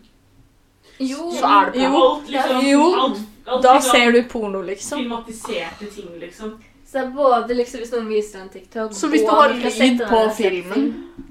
Jo. 1.00 1.30
så 1.40 1.46
er 1.46 1.70
det 1.72 1.82
Jo. 1.82 2.02
Alt, 2.02 2.28
liksom, 2.30 2.60
Jo. 2.70 2.84
alt, 3.00 3.18
alt, 3.46 3.62
Da 3.62 3.72
liksom, 3.74 3.90
ser 3.96 4.12
du 4.12 4.22
porno, 4.30 4.60
liksom. 4.62 4.98
Filmatiserte 4.98 5.86
ting, 5.94 6.08
liksom. 6.20 6.54
Så 6.94 7.00
det 7.00 7.06
er 7.08 7.14
både 7.16 7.54
liksom 7.58 7.80
hvis 7.82 7.90
noen 7.90 8.04
viser 8.06 8.38
en 8.38 8.48
TikTok 8.52 8.92
Så 8.94 9.08
hvis 9.10 9.24
du 9.26 9.30
har 9.34 9.50
lyd 9.50 10.02
på 10.06 10.18
filmen, 10.36 10.84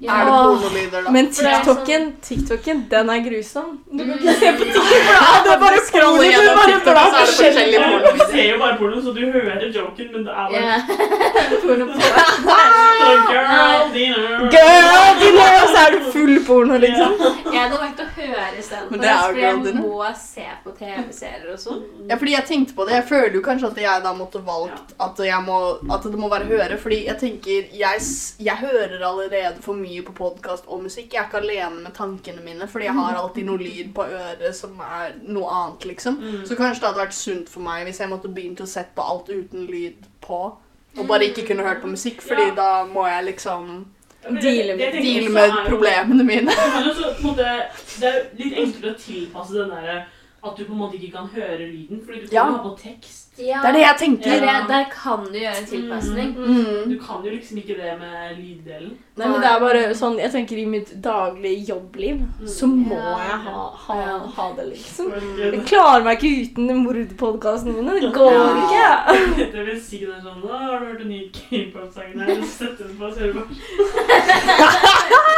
ja. 0.04 0.12
er 0.18 0.26
det 0.28 0.32
pornolyder 0.34 1.06
da. 1.06 1.10
Men 1.14 1.30
det 1.32 1.46
er 1.48 1.62
TikToken, 1.64 2.04
TikToken, 2.26 2.82
den 2.90 3.12
er 3.14 3.22
grusom. 3.24 3.70
Du 3.88 4.02
kan 4.04 4.10
Mm. 4.12 4.18
ikke 4.18 4.34
se 4.42 4.52
på 4.58 4.64
TikTok, 4.68 4.84
for 5.06 5.14
da 5.14 5.30
er 5.38 5.46
det 5.48 5.56
bare 5.64 5.78
Scroller. 5.86 6.20
Du 6.20 6.28
gjennom 6.28 6.60
TikTok, 6.68 6.84
så 6.84 7.00
er 7.00 7.24
det 7.24 7.32
forskjellige 7.32 7.80
Ja, 7.80 7.88
porno. 7.94 8.12
Du 8.12 8.24
ser 8.34 8.50
jo 8.52 8.58
bare 8.64 8.76
porno, 8.82 9.00
så 9.06 9.14
du 9.16 9.22
hører 9.32 9.72
joken, 9.78 10.06
men 10.12 10.20
det 10.28 10.32
er 10.36 10.46
bare 10.52 11.58
Porno 11.64 11.84
på. 11.86 11.96
sånn 12.04 13.24
Girl 13.32 13.88
dinner. 13.96 14.44
Girl 14.52 15.18
dinner, 15.22 15.56
og 15.62 15.72
så 15.72 15.80
er 15.86 15.96
du 15.96 16.10
full 16.12 16.36
porno, 16.46 16.76
liksom. 16.84 17.16
Jeg 17.24 17.60
hadde 17.60 17.80
valgt 17.80 18.00
å 18.04 18.06
høre 18.18 18.46
istedenfor. 18.60 19.00
Det 19.00 19.10
er 19.10 19.24
For 19.24 19.40
jeg 19.40 19.74
må 19.80 20.12
se 20.20 20.46
på 20.64 20.74
TV-serier 20.78 21.50
og 21.54 21.60
sånn. 21.64 21.82
Ja, 22.10 22.16
fordi 22.20 22.34
jeg 22.36 22.46
tenkte 22.48 22.76
på 22.78 22.86
det. 22.88 22.96
Jeg 23.00 23.06
føler 23.10 23.36
jo 23.38 23.42
kanskje 23.48 23.70
at 23.72 23.80
jeg 23.84 24.04
da 24.04 24.12
måtte 24.16 24.42
valgt 24.46 24.94
at, 25.00 25.22
jeg 25.24 25.42
må, 25.46 25.53
at 25.94 26.06
det 26.08 26.18
må 26.20 26.28
være 26.32 26.48
høre. 26.48 26.78
Fordi 26.80 26.98
jeg 27.06 27.18
tenker 27.20 27.70
jeg, 27.74 28.02
jeg 28.40 28.56
hører 28.60 28.96
allerede 29.06 29.62
for 29.64 29.78
mye 29.78 30.02
på 30.06 30.12
podkast 30.16 30.64
og 30.66 30.82
musikk. 30.82 31.12
Jeg 31.14 31.22
er 31.22 31.28
ikke 31.28 31.42
alene 31.42 31.82
med 31.82 31.94
tankene 31.96 32.44
mine, 32.44 32.68
fordi 32.68 32.84
jeg 32.88 32.94
har 32.98 33.20
alltid 33.20 33.48
noe 33.48 33.62
lyd 33.62 33.94
på 33.94 34.06
øret 34.06 34.56
som 34.56 34.80
er 34.84 35.16
noe 35.28 35.48
annet, 35.60 35.84
liksom. 35.92 36.20
Mm. 36.20 36.44
Så 36.46 36.58
kanskje 36.58 36.80
det 36.82 36.90
hadde 36.90 37.04
vært 37.04 37.18
sunt 37.18 37.50
for 37.52 37.64
meg 37.66 37.84
hvis 37.88 38.00
jeg 38.00 38.12
måtte 38.12 38.32
begynt 38.32 38.62
å 38.64 38.68
sette 38.68 38.94
på 38.96 39.06
alt 39.14 39.28
uten 39.32 39.66
lyd 39.70 40.06
på. 40.24 40.42
Og 40.94 41.06
bare 41.10 41.26
ikke 41.26 41.46
kunne 41.48 41.66
hørt 41.66 41.82
på 41.82 41.90
musikk, 41.90 42.22
fordi 42.22 42.48
Ja. 42.48 42.54
da 42.54 42.84
må 42.86 43.06
jeg 43.06 43.24
liksom 43.32 43.86
Deale 44.24 44.76
med, 44.76 44.94
også 44.94 45.32
med 45.32 45.50
problemene 45.68 46.24
mine. 46.24 46.50
Det 47.36 48.06
er 48.08 48.22
litt 48.38 48.54
enklere 48.56 48.94
å 48.94 48.98
tilpasse 48.98 49.58
den 49.58 49.68
derre 49.74 50.04
at 50.46 50.56
du 50.58 50.64
på 50.64 50.72
en 50.72 50.78
måte 50.78 50.96
ikke 50.98 51.12
kan 51.16 51.26
høre 51.34 51.58
lyden, 51.70 52.00
fordi 52.04 52.20
du 52.20 52.26
kan 52.28 52.34
Ja. 52.36 52.44
ha 52.44 52.58
på 52.62 52.76
tekst. 52.78 53.20
Ja, 53.38 53.58
Det 53.62 53.68
er 53.68 53.72
det 53.72 53.80
jeg 53.80 53.96
tenker. 53.98 54.30
Ja. 54.30 54.60
det, 54.60 54.68
der 54.68 54.84
kan 54.94 55.24
du 55.26 55.38
gjøre 55.38 55.58
en 55.58 55.66
tilpasning. 55.66 56.28
Mm. 56.38 56.90
Du 56.90 56.98
kan 57.02 57.24
jo 57.24 57.30
liksom 57.30 57.56
ikke 57.58 57.74
det 57.80 57.94
med 57.98 58.36
lyddelen. 58.38 58.92
Nei, 59.16 59.26
men 59.28 59.40
det 59.40 59.48
er 59.50 59.58
bare 59.60 59.94
sånn, 59.94 60.18
jeg 60.18 60.30
tenker 60.30 60.56
I 60.58 60.64
mitt 60.66 60.92
daglige 61.02 61.64
jobbliv 61.68 62.20
så 62.46 62.66
må 62.70 62.94
Ja. 62.94 63.16
jeg 63.18 63.38
ha, 63.48 63.64
ha, 63.86 64.18
ha 64.36 64.52
det, 64.56 64.68
liksom. 64.68 65.10
Jeg 65.38 65.64
klarer 65.66 66.04
meg 66.04 66.22
ikke 66.22 66.52
uten 66.54 66.84
mordpodkastene 66.84 67.74
mine. 67.74 68.00
Det 68.00 68.12
går 68.14 68.54
ikke. 68.62 68.88
det 69.56 69.66
vil 69.66 69.80
si 69.80 69.98
det 70.04 70.14
er 70.14 70.22
sånn 70.22 70.42
Å, 70.44 70.52
har 70.52 70.78
du 70.80 70.86
hørt 70.92 71.00
en 71.00 71.08
ny 71.08 71.30
K-pop-sang 71.34 72.14
der? 72.18 72.44
Sett 72.46 72.78
du 72.78 72.84
på, 72.98 73.10
så 73.10 73.18
hører 73.18 73.32
du 73.32 73.40
på. 73.40 75.30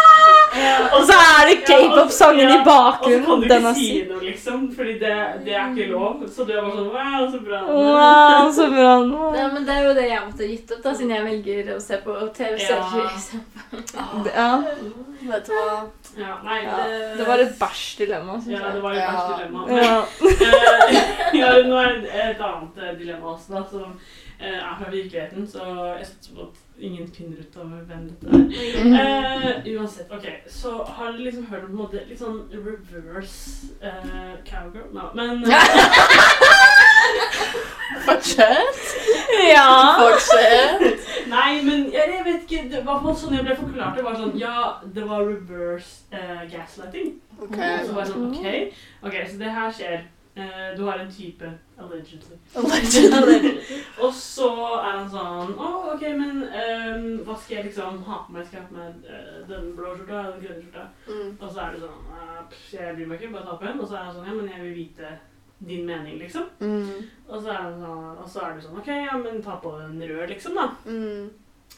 Og 0.97 1.03
så 1.09 1.17
er 1.17 1.49
det 1.51 1.57
k-pop-sangen 1.67 2.51
i 2.55 2.59
bakgrunnen. 2.67 3.27
Og 3.27 3.43
så 3.43 3.49
kan 3.49 3.63
du 3.63 3.69
ikke 3.69 3.75
si 3.79 3.89
noe, 4.09 4.21
liksom, 4.25 4.65
fordi 4.77 4.95
det, 5.03 5.15
det 5.47 5.55
er 5.57 5.71
ikke 5.73 5.89
lov. 5.93 6.23
Så 6.33 6.47
du 6.49 6.53
er 6.55 6.63
bare 6.63 6.77
sånn 6.77 6.93
Wow, 6.97 7.27
så 7.33 7.41
bra. 7.45 7.61
Wow, 7.69 8.51
så 8.57 8.69
bra. 8.73 8.93
Ja, 9.37 9.47
men 9.53 9.67
det 9.69 9.75
er 9.77 9.87
jo 9.89 9.95
det 9.99 10.07
jeg 10.11 10.23
måtte 10.27 10.49
gitt 10.51 10.73
opp, 10.77 10.83
da, 10.87 10.95
siden 10.99 11.15
jeg 11.17 11.27
velger 11.27 11.73
å 11.77 11.79
se 11.83 11.99
på 12.05 12.17
TV-serier. 12.39 13.09
Ja. 13.97 14.07
Ja, 14.37 14.51
Vet 15.27 15.49
du 15.49 15.55
hva? 15.57 15.79
Ja, 16.17 16.37
nei, 16.45 16.59
ja. 16.65 16.77
Det 17.19 17.25
var 17.27 17.41
et 17.43 17.57
bæsj-dilemma, 17.61 18.37
Ja, 18.49 18.69
det 18.73 18.83
var 18.85 18.93
et 18.93 19.01
Ja. 19.01 19.09
bæsj 19.17 19.33
dilemma. 19.33 19.61
Ja. 19.81 19.97
Eh, 20.37 21.39
ja, 21.41 21.49
nå 21.67 21.81
er 21.83 21.99
det 22.05 22.13
et 22.31 22.41
annet 22.47 22.99
dilemma 23.01 23.33
også, 23.35 23.53
da, 23.57 23.65
som 23.71 23.99
eh, 24.41 24.57
er 24.61 24.77
fra 24.79 24.91
virkeligheten. 24.93 25.49
Så 25.51 25.65
jeg 25.99 26.07
satser 26.13 26.37
på 26.37 26.47
at 26.49 26.63
ingen 26.79 27.09
finner 27.09 27.37
ut 27.41 27.57
av 27.57 27.71
hvem 27.89 28.09
dette 28.11 28.27
er. 28.29 28.33
Eh, 29.01 29.47
uansett, 29.77 30.11
ok, 30.13 30.27
så 30.51 30.85
har 30.85 31.13
dere 31.13 31.23
liksom 31.25 31.47
hørt 31.51 31.65
om 31.65 31.71
på 31.71 31.77
en 31.77 31.83
måte 31.83 32.03
litt 32.09 32.19
sånn 32.21 32.43
reverse 32.53 33.67
eh, 33.81 34.35
cowgirl? 34.49 34.93
No, 34.93 35.03
men 35.17 35.45
Fortsett. 38.07 38.77
ja. 39.55 39.95
Fortsett. 40.01 40.99
Nei, 41.31 41.63
men 41.63 41.87
jeg, 41.93 42.11
jeg 42.17 42.25
vet 42.27 42.43
ikke. 42.47 42.63
Det 42.73 42.83
var 42.87 43.03
sånn 43.19 43.35
jeg 43.39 43.47
ble 43.47 43.57
forklart 43.59 43.97
det. 43.99 44.05
var 44.07 44.15
sånn, 44.21 44.35
Ja, 44.41 44.59
det 44.95 45.05
var 45.09 45.25
reverse 45.27 45.93
eh, 46.15 46.43
gaslighting. 46.53 47.07
Ok. 47.41 47.57
Så 47.57 47.93
var 47.97 48.03
jeg 48.05 48.13
sånn, 48.13 48.29
ok, 48.31 48.47
ok, 49.09 49.17
så 49.31 49.35
det 49.41 49.51
her 49.57 49.71
skjer. 49.77 49.99
Eh, 50.37 50.77
du 50.77 50.83
har 50.83 50.99
en 50.99 51.13
type, 51.13 51.51
allegedly. 51.77 52.37
Og 54.05 54.13
så 54.15 54.49
er 54.77 54.91
han 54.91 55.07
sånn 55.09 55.55
Å, 55.57 55.69
ok, 55.95 56.03
men 56.19 56.43
um, 56.45 57.07
hva 57.25 57.37
skal 57.41 57.55
jeg 57.57 57.71
liksom 57.71 58.03
ha 58.05 58.19
på 58.27 58.35
meg? 58.35 58.45
Skal 58.45 58.59
jeg 58.59 58.67
ha 58.67 58.69
på 58.69 58.77
meg 58.77 59.07
eh, 59.09 59.39
den 59.49 59.71
blå 59.79 59.95
skjorta 59.95 60.19
eller 60.19 60.35
den 60.35 60.45
grønne 60.45 60.67
skjorta? 60.67 60.85
Mm. 61.09 61.31
Og 61.39 61.47
så 61.47 61.63
er 61.63 61.73
det 61.73 61.81
sånn 61.87 62.13
uh, 62.13 62.61
Jeg 62.75 62.99
bryr 62.99 63.09
meg 63.09 63.17
ikke, 63.17 63.33
bare 63.33 63.49
ta 63.49 63.57
på 63.57 63.71
en. 63.71 63.81
Og 63.81 63.89
så 63.89 63.97
er 63.97 64.05
han 64.05 64.15
sånn 64.19 64.29
Ja, 64.29 64.37
men 64.37 64.53
jeg 64.53 64.63
vil 64.67 64.77
vite 64.83 65.15
din 65.73 65.89
mening, 65.89 66.21
liksom. 66.21 66.53
Mm. 66.61 67.09
Og 67.31 67.41
så 67.41 67.55
er, 67.55 67.61
han 67.63 67.81
sånn, 67.81 68.07
og 68.21 68.29
så 68.29 68.45
er 68.45 68.53
det 68.53 68.69
sånn 68.69 68.81
OK, 68.83 68.95
ja, 69.09 69.19
men 69.25 69.43
ta 69.49 69.57
på 69.63 69.73
den 69.81 69.99
røde, 70.05 70.31
liksom, 70.35 70.61
da. 70.61 70.69
Mm. 70.85 71.31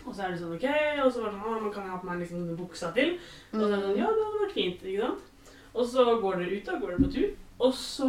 Og 0.03 0.11
så 0.11 0.25
er 0.25 0.35
det 0.35 0.41
sånn 0.43 0.57
OK, 0.59 0.71
og 1.05 1.12
så 1.15 1.23
var 1.23 1.31
det 1.31 1.37
sånn 1.38 1.47
Å, 1.47 1.59
men 1.62 1.77
kan 1.77 1.87
jeg 1.87 1.95
ha 1.95 2.03
på 2.03 2.11
meg 2.11 2.25
liksom 2.25 2.43
denne 2.43 2.59
buksa 2.59 2.91
til? 2.97 3.15
Og 3.53 3.61
så 3.61 3.69
er 3.69 3.77
det 3.77 3.85
sånn 3.87 4.00
Ja, 4.03 4.11
det 4.11 4.27
hadde 4.27 4.47
vært 4.49 4.59
fint, 4.59 4.83
ikke 4.83 5.12
sant? 5.12 5.53
Og 5.79 5.87
så 5.87 6.09
går 6.19 6.43
dere 6.43 6.57
ut, 6.59 6.67
da. 6.67 6.81
Går 6.83 6.97
dere 6.97 7.07
på 7.07 7.15
tur. 7.15 7.37
Og 7.59 7.75
så 7.75 8.09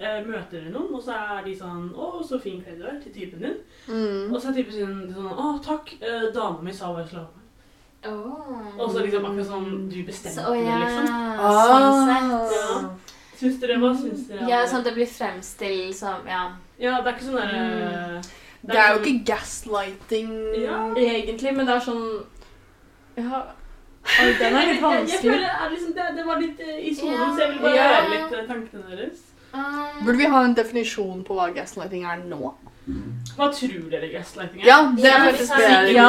eh, 0.00 0.24
møter 0.26 0.64
du 0.64 0.70
noen, 0.74 0.94
og 0.96 1.02
så 1.02 1.14
er 1.14 1.44
de 1.44 1.54
sånn 1.54 1.92
'Å, 1.94 2.24
så 2.26 2.40
fin 2.42 2.58
kledd 2.62 2.80
du 2.82 2.88
er', 2.90 3.00
til 3.02 3.12
typen 3.14 3.44
din. 3.44 3.56
Mm. 3.86 4.34
Og 4.34 4.40
så 4.40 4.50
er 4.50 4.56
typen 4.58 4.72
sin 4.72 5.14
sånn 5.14 5.30
'Å, 5.30 5.62
takk, 5.62 5.94
eh, 6.00 6.32
dama 6.34 6.62
mi 6.62 6.72
sa 6.72 6.90
hva 6.90 7.04
jeg 7.04 7.08
skulle 7.08 7.22
ha 7.22 7.28
på 7.28 7.38
meg'. 7.38 7.44
Oh. 8.04 8.80
Og 8.80 8.90
så 8.92 9.04
liksom 9.04 9.24
akkurat 9.24 9.46
sånn 9.48 9.88
du 9.88 10.02
bestemte 10.04 10.42
Så, 10.42 10.50
oh, 10.50 10.58
ja. 10.58 10.74
det, 10.76 10.84
liksom. 10.84 11.06
Sånn 11.70 12.08
sett. 12.10 12.56
Ja. 12.58 13.14
Syns 13.38 13.60
dere 13.62 13.78
hva 13.80 13.92
syns 13.96 14.26
dere? 14.28 14.48
Ja, 14.50 14.60
sånn 14.68 14.82
at 14.82 14.88
det 14.90 14.94
blir 14.98 15.08
fremstilt 15.08 15.96
som 15.96 16.26
Ja. 16.28 16.44
Ja, 16.78 17.00
det 17.00 17.06
er 17.06 17.14
ikke 17.14 17.28
sånn 17.30 17.40
derre 17.40 18.22
Det 18.64 18.76
er 18.76 18.92
jo 18.92 19.00
ikke 19.00 19.24
gaslighting. 19.28 20.30
Ja. 20.58 20.78
Egentlig, 20.96 21.54
men 21.56 21.66
det 21.66 21.74
er 21.76 21.86
sånn 21.86 22.24
Ja. 23.16 23.44
Oi, 24.04 24.32
den 24.38 24.56
er 24.56 24.66
litt 24.68 24.82
Jeg, 24.82 25.08
jeg 25.08 25.20
føler 25.20 25.46
er 25.48 25.70
liksom, 25.70 25.92
det, 25.96 26.08
det 26.16 26.26
var 26.26 26.40
litt 26.40 26.60
eh, 26.60 26.88
i 26.88 26.94
sonen, 26.94 27.14
Ja. 27.20 27.30
så 27.34 27.40
jeg 27.40 27.50
vil 27.52 27.58
bare 27.62 27.74
Ja. 27.76 27.86
høre 27.94 28.10
litt 28.12 28.36
eh, 28.38 28.46
tankene 28.50 28.84
deres. 28.90 29.22
Um, 29.54 30.04
Burde 30.04 30.18
vi 30.18 30.24
ha 30.24 30.44
en 30.44 30.54
definisjon 30.54 31.24
på 31.24 31.34
hva 31.38 31.48
gaslighting 31.54 32.04
er 32.04 32.22
nå? 32.28 32.54
Hva 33.36 33.48
tror 33.54 33.84
dere 33.90 34.08
gaslighting 34.12 34.60
er? 34.60 34.66
Ja, 34.66 34.78
det 34.96 35.10
er 35.10 35.20
faktisk 35.30 35.56
det. 35.56 35.92
Ja. 35.94 36.08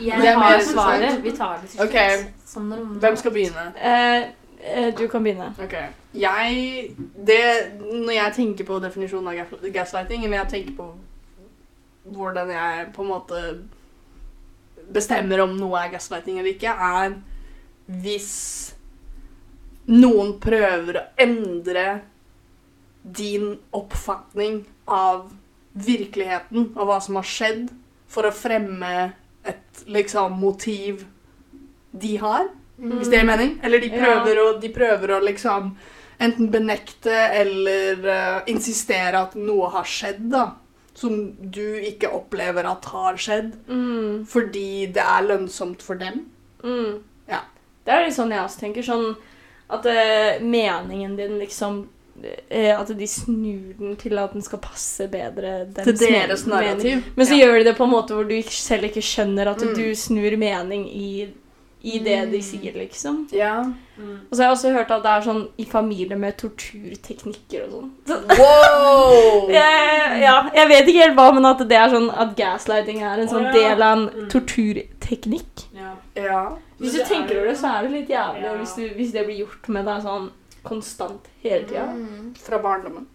jeg 0.00 0.22
Det 0.22 0.34
har 0.34 0.60
svaret. 0.60 1.22
Vi 1.24 1.30
tar 1.30 1.60
det 1.62 1.68
til 1.70 1.78
slutt. 1.78 1.88
Ok. 1.88 2.34
Sånn. 2.46 2.72
Hvem 3.00 3.16
skal 3.16 3.30
begynne? 3.30 3.66
Uh, 3.78 4.26
uh, 4.66 4.90
du 4.98 5.06
kan 5.08 5.22
begynne. 5.24 5.54
Ok. 5.62 5.74
Jeg 6.14 6.90
det, 7.26 7.40
Når 7.80 8.12
jeg 8.12 8.32
tenker 8.36 8.64
på 8.64 8.78
definisjonen 8.82 9.28
av 9.28 9.70
gaslighting, 9.72 10.24
eller 10.24 10.36
jeg 10.36 10.48
tenker 10.48 10.76
på 10.76 10.90
hvordan 12.04 12.50
jeg 12.50 12.86
på 12.94 13.02
en 13.02 13.08
måte 13.08 13.40
bestemmer 14.92 15.40
om 15.44 15.54
noe 15.56 15.80
er 15.80 15.92
gaslighting 15.94 16.38
eller 16.38 16.52
ikke, 16.54 16.72
er 16.74 17.14
hvis 17.86 18.74
noen 19.86 20.34
prøver 20.40 20.98
å 21.00 21.06
endre 21.20 21.86
din 23.04 23.58
oppfatning 23.76 24.62
av 24.88 25.30
virkeligheten 25.74 26.70
og 26.74 26.86
hva 26.88 27.00
som 27.04 27.18
har 27.20 27.26
skjedd, 27.28 27.66
for 28.08 28.28
å 28.28 28.32
fremme 28.32 29.12
et 29.44 29.84
liksom 29.90 30.38
motiv 30.40 31.04
de 31.92 32.14
har. 32.22 32.46
Hvis 32.78 33.10
det 33.10 33.20
gir 33.20 33.28
mening? 33.28 33.58
Eller 33.62 33.80
de 33.82 33.90
Ja. 33.90 33.98
prøver, 34.00 34.38
å, 34.40 34.46
de 34.60 34.68
prøver 34.72 35.10
å 35.16 35.20
liksom 35.22 35.74
enten 36.20 36.50
benekte 36.50 37.12
eller 37.12 38.00
uh, 38.06 38.42
insistere 38.46 39.18
at 39.20 39.34
noe 39.34 39.68
har 39.74 39.84
skjedd, 39.84 40.30
da. 40.30 40.44
Som 40.94 41.32
du 41.50 41.60
ikke 41.82 42.10
opplever 42.14 42.64
at 42.70 42.84
har 42.84 43.16
skjedd, 43.18 43.52
Mm. 43.68 44.24
fordi 44.30 44.86
det 44.94 45.02
er 45.02 45.26
lønnsomt 45.26 45.82
for 45.82 45.94
dem. 45.98 46.26
Mm. 46.62 47.00
Ja. 47.28 47.40
Det 47.84 47.92
er 47.92 48.04
litt 48.06 48.14
sånn 48.16 48.30
jeg 48.30 48.40
også 48.44 48.60
tenker. 48.60 48.82
Sånn 48.86 49.16
at 49.70 49.84
uh, 49.86 50.38
meningen 50.44 51.16
din 51.16 51.38
liksom 51.40 51.88
uh, 52.22 52.80
At 52.80 52.88
de 52.96 53.06
snur 53.06 53.74
den 53.78 53.96
til 53.96 54.16
at 54.18 54.32
den 54.32 54.42
skal 54.42 54.58
passe 54.62 55.08
bedre 55.10 55.66
Til 55.74 55.96
deres 55.98 56.46
narrativ. 56.46 57.02
Men 57.16 57.26
så 57.26 57.34
Ja. 57.36 57.46
gjør 57.46 57.58
de 57.58 57.64
det 57.64 57.76
på 57.76 57.84
en 57.84 57.90
måte 57.90 58.14
hvor 58.14 58.28
du 58.28 58.40
selv 58.42 58.84
ikke 58.84 59.02
skjønner 59.02 59.48
at 59.50 59.58
Mm. 59.64 59.74
du 59.74 59.94
snur 59.94 60.36
mening 60.38 60.86
i, 60.88 61.28
i 61.84 61.98
det 62.00 62.30
de 62.32 62.38
Mm. 62.40 62.42
sier, 62.42 62.72
liksom. 62.80 63.16
Ja. 63.32 63.58
Mm. 63.98 64.20
Og 64.30 64.32
så 64.32 64.42
har 64.42 64.48
jeg 64.48 64.56
også 64.56 64.72
hørt 64.72 64.90
at 64.90 65.02
det 65.04 65.10
er 65.12 65.20
sånn 65.26 65.42
i 65.60 65.64
familie 65.68 66.16
med 66.16 66.36
torturteknikker 66.40 67.66
og 67.66 67.90
sånn. 68.08 68.24
Wow! 68.38 69.48
Jeg, 69.58 70.20
ja, 70.22 70.36
jeg 70.54 70.68
vet 70.70 70.88
ikke 70.88 71.02
helt 71.04 71.16
hva, 71.18 71.26
men 71.36 71.44
at 71.48 71.60
det 71.68 71.76
er 71.78 71.92
sånn 71.92 72.08
at 72.10 72.32
gaslighting 72.38 73.02
er 73.04 73.20
en 73.20 73.28
sånn 73.28 73.44
sånn 73.44 73.50
ja. 73.50 73.52
del 73.52 73.82
av 73.82 73.98
en 73.98 74.06
Mm. 74.08 74.28
torturteknikk. 74.32 75.66
Ja. 75.76 75.92
Ja. 76.16 76.42
Hvis 76.80 76.92
du 76.96 77.02
tenker 77.04 77.34
er- 77.34 77.40
over 77.42 77.46
det, 77.52 77.58
så 77.60 77.66
er 77.78 77.82
det 77.82 77.90
litt 77.92 78.08
jævlig 78.08 78.42
Ja. 78.42 78.54
hvis, 78.56 78.74
du, 78.76 78.88
hvis 78.94 79.12
det 79.12 79.26
blir 79.26 79.38
gjort 79.44 79.68
med 79.68 79.84
deg 79.86 80.02
sånn 80.02 80.30
konstant 80.64 81.28
hele 81.42 81.64
tida. 81.68 81.86
Mm. 81.92 82.34
Fra 82.38 82.58
barndommen. 82.58 83.06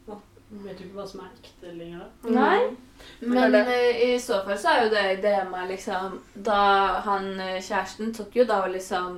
Vet 0.52 0.78
du 0.78 0.84
ikke 0.84 0.96
hva 1.02 1.08
som 1.08 1.22
er 1.22 1.30
ekte 1.42 1.74
lenger, 1.78 2.06
da? 2.24 2.30
Nei. 2.30 2.60
Men 3.22 3.56
eh, 3.56 4.14
i 4.14 4.20
så 4.20 4.38
fall 4.46 4.58
så 4.58 4.70
er 4.72 4.84
jo 4.86 4.90
det 4.94 5.22
det 5.22 5.38
med 5.52 5.68
liksom 5.74 6.20
Da 6.34 7.02
han 7.06 7.40
eh, 7.40 7.58
kjæresten 7.62 8.14
tok 8.16 8.36
jo 8.40 8.46
da 8.48 8.62
og 8.64 8.72
liksom 8.72 9.18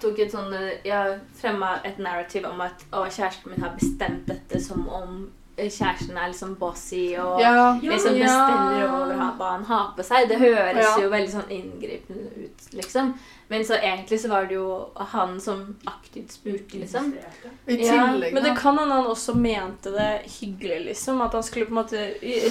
tok 0.00 0.18
et 0.24 0.32
sånn 0.32 0.52
eh, 0.56 0.78
Ja, 0.88 1.02
fremma 1.36 1.74
et 1.84 1.98
narrativ 1.98 2.46
om 2.48 2.60
at 2.64 2.84
å, 2.92 3.04
kjæresten 3.04 3.52
min 3.52 3.60
har 3.66 3.74
bestemt 3.76 4.24
dette 4.30 4.60
som 4.64 4.86
om 4.88 5.26
kjæresten 5.58 6.14
er 6.16 6.28
liksom 6.30 6.54
bossy 6.60 7.16
og 7.18 7.40
Ja. 7.42 7.72
liksom 7.82 8.14
bestemmer 8.14 8.84
over 8.86 9.14
hva 9.40 9.48
han 9.56 9.64
har 9.66 9.88
på 9.96 10.04
seg. 10.06 10.28
Det 10.30 10.38
høres 10.38 10.76
Ja. 10.84 10.92
jo 11.02 11.08
veldig 11.10 11.32
sånn 11.32 11.50
inngripende 11.50 12.44
ut, 12.44 12.68
liksom. 12.78 13.14
Men 13.48 13.64
så 13.64 13.74
egentlig 13.74 14.20
så 14.20 14.28
var 14.28 14.44
det 14.46 14.54
jo 14.58 14.90
han 14.94 15.38
som 15.40 15.62
aktivt 15.88 16.32
spurte, 16.32 16.78
liksom. 16.78 17.14
I 17.66 17.76
tillegg, 17.76 17.86
Ja, 17.86 18.32
Men 18.32 18.42
det 18.44 18.56
kan 18.58 18.78
hende 18.78 18.94
han 18.94 19.06
også 19.08 19.34
mente 19.34 19.90
det 19.90 20.08
hyggelig, 20.40 20.80
liksom. 20.84 21.20
At 21.24 21.32
han 21.32 21.42
skulle 21.42 21.66
på 21.66 21.72
en 21.72 21.80
måte 21.80 22.02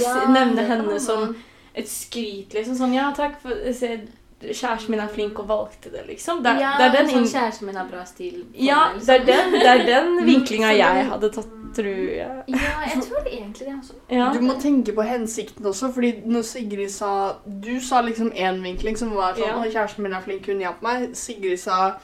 Ja, 0.02 0.16
nevne 0.30 0.66
henne 0.66 1.00
som 1.00 1.36
et 1.78 1.90
skryt, 1.90 2.54
liksom. 2.58 2.78
Sånn 2.80 2.96
ja, 2.98 3.12
takk 3.14 3.38
for 3.44 3.74
se, 3.78 4.00
Kjæresten 4.38 4.92
min 4.94 5.00
er 5.02 5.08
flink 5.10 5.40
og 5.42 5.48
valgte 5.50 5.90
det, 5.90 6.04
liksom. 6.08 6.44
Det, 6.46 6.52
ja, 6.62 6.76
det 6.78 6.86
er 6.86 6.92
den 6.94 7.08
sånn 7.10 7.24
kjæresten 7.26 7.66
min 7.66 7.78
har 7.80 7.88
bra 7.90 8.04
stil. 8.06 8.44
Ja, 8.54 8.82
det 9.00 9.16
er 9.16 9.24
den, 9.26 9.56
det 9.56 9.70
er 9.72 9.86
den 9.88 10.12
vinklinga 10.30 10.76
jeg 10.78 11.08
hadde 11.10 11.32
tatt, 11.34 11.56
tror 11.74 11.88
jeg. 11.88 12.44
Ja, 12.54 12.74
jeg 12.86 13.02
tror 13.08 13.24
det 13.26 13.34
egentlig 13.34 13.66
det 13.66 13.74
også. 13.80 13.98
Ja. 14.14 14.28
Du 14.36 14.44
må 14.46 14.54
tenke 14.62 14.94
på 14.94 15.08
hensikten 15.10 15.66
også, 15.66 15.90
fordi 15.96 16.12
når 16.26 16.46
Sigrid 16.46 16.94
sa 16.94 17.12
Du 17.46 17.80
sa 17.82 18.02
liksom 18.06 18.30
én 18.32 18.62
vinkling 18.62 18.98
som 18.98 19.16
var 19.18 19.34
sånn 19.34 19.48
Ja. 19.48 19.58
«Å, 19.58 19.66
'Kjæresten 19.66 20.06
min 20.06 20.14
er 20.14 20.22
flink, 20.22 20.46
hun 20.46 20.62
hjalp 20.62 20.86
meg'. 20.86 21.10
Sigrid 21.18 21.58
sa 21.58 21.96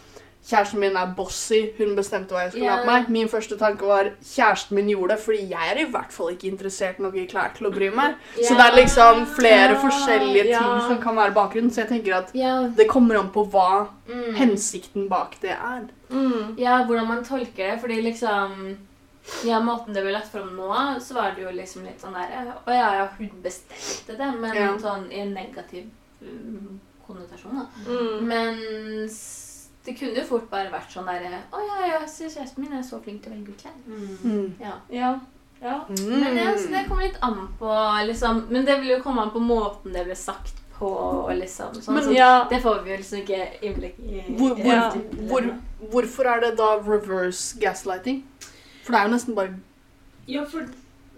'Kjæresten 0.43 0.79
min 0.79 0.97
er 0.99 1.13
bossy, 1.15 1.59
hun 1.77 1.95
bestemte 1.95 2.35
hva 2.35 2.41
jeg 2.43 2.51
skulle 2.51 2.65
Ja. 2.65 2.75
ha 2.75 2.83
på 2.83 2.89
meg'. 2.91 3.09
Min 3.09 3.29
første 3.29 3.57
tanke 3.57 3.87
var 3.87 4.09
'Kjæresten 4.21 4.75
min 4.75 4.89
gjorde 4.89 5.13
det', 5.13 5.23
fordi 5.25 5.49
jeg 5.49 5.71
er 5.71 5.79
i 5.79 5.91
hvert 5.91 6.11
fall 6.11 6.31
ikke 6.31 6.47
interessert 6.51 6.99
nok 6.99 7.15
i 7.15 7.25
klær 7.25 7.53
til 7.55 7.67
å 7.67 7.71
bry 7.71 7.89
meg. 7.89 8.15
Så 8.35 8.57
det 8.57 8.65
er 8.65 8.75
liksom 8.75 9.25
flere 9.25 9.71
yeah. 9.71 9.81
forskjellige 9.81 10.43
ting 10.43 10.81
som 10.87 11.01
kan 11.01 11.15
være 11.15 11.33
bakgrunnen. 11.33 11.71
Så 11.71 11.81
jeg 11.81 11.87
tenker 11.87 12.15
at 12.15 12.33
det 12.77 12.87
kommer 12.87 13.19
an 13.19 13.29
på 13.29 13.45
hva 13.45 13.87
mm. 14.07 14.33
hensikten 14.35 15.09
bak 15.09 15.37
det 15.41 15.51
er. 15.51 15.87
Mm. 16.09 16.55
ja, 16.57 16.83
hvordan 16.85 17.07
man 17.07 17.23
tolker 17.23 17.71
det. 17.71 17.79
Fordi 17.81 18.01
liksom 18.01 18.77
Ja, 19.45 19.59
måten 19.59 19.93
det 19.93 20.03
ble 20.03 20.11
lagt 20.11 20.31
fram 20.31 20.55
nå, 20.55 20.99
så 20.99 21.13
var 21.13 21.31
det 21.35 21.43
jo 21.43 21.49
liksom 21.49 21.85
litt 21.85 22.01
sånn 22.01 22.13
der 22.13 22.51
Å 22.67 22.71
ja, 22.71 22.93
ja, 22.95 23.07
hun 23.17 23.29
bestemte 23.41 24.17
det, 24.17 24.31
men 24.35 24.79
sånn 24.79 25.09
i 25.11 25.21
en 25.21 25.31
negativ 25.33 25.85
mm, 26.21 26.79
konnotasjon, 27.07 27.55
da. 27.55 27.65
Mm. 27.87 28.27
Mens 28.27 29.42
det 29.85 29.97
kunne 29.99 30.15
jo 30.15 30.23
fort 30.27 30.49
bare 30.51 30.71
vært 30.71 30.91
sånn 30.93 31.07
derre 31.09 31.41
Å 31.51 31.61
ja, 31.67 31.79
ja, 31.91 32.01
kjæresten 32.07 32.63
min 32.63 32.73
er 32.77 32.83
så 32.87 33.01
flink 33.03 33.23
til 33.23 33.33
å 33.33 33.35
velge 33.35 33.55
klær. 33.59 33.73
Mm. 33.87 34.53
Ja. 34.61 34.75
Ja. 34.89 35.09
ja. 35.61 35.77
Men 35.89 36.37
ja, 36.39 36.53
så 36.57 36.69
det 36.71 36.85
kommer 36.87 37.03
litt 37.07 37.19
an 37.21 37.49
på 37.59 37.73
liksom 38.07 38.45
Men 38.49 38.67
det 38.69 38.79
vil 38.81 38.93
jo 38.95 39.01
komme 39.03 39.25
an 39.25 39.33
på 39.33 39.41
måten 39.43 39.95
det 39.95 40.05
ble 40.07 40.15
sagt 40.15 40.61
på, 40.77 40.87
og 40.87 41.33
liksom 41.37 41.75
sånn. 41.75 41.95
Men- 41.95 42.03
så 42.03 42.15
ja. 42.15 42.47
det 42.49 42.61
får 42.63 42.79
vi 42.83 42.91
jo 42.91 42.97
liksom 42.97 43.19
ikke 43.21 43.41
innblikk 43.61 43.99
i. 43.99 44.23
Hvor, 44.37 44.55
hvor, 44.55 44.73
Ja. 44.73 44.89
hvor, 45.29 45.51
hvorfor 45.91 46.31
er 46.31 46.39
det 46.41 46.57
da 46.57 46.77
reverse 46.79 47.59
gaslighting? 47.59 48.23
For 48.83 48.91
det 48.91 48.99
er 48.99 49.07
jo 49.07 49.13
nesten 49.15 49.35
bare 49.35 49.59
Ja, 50.27 50.43
for 50.45 50.65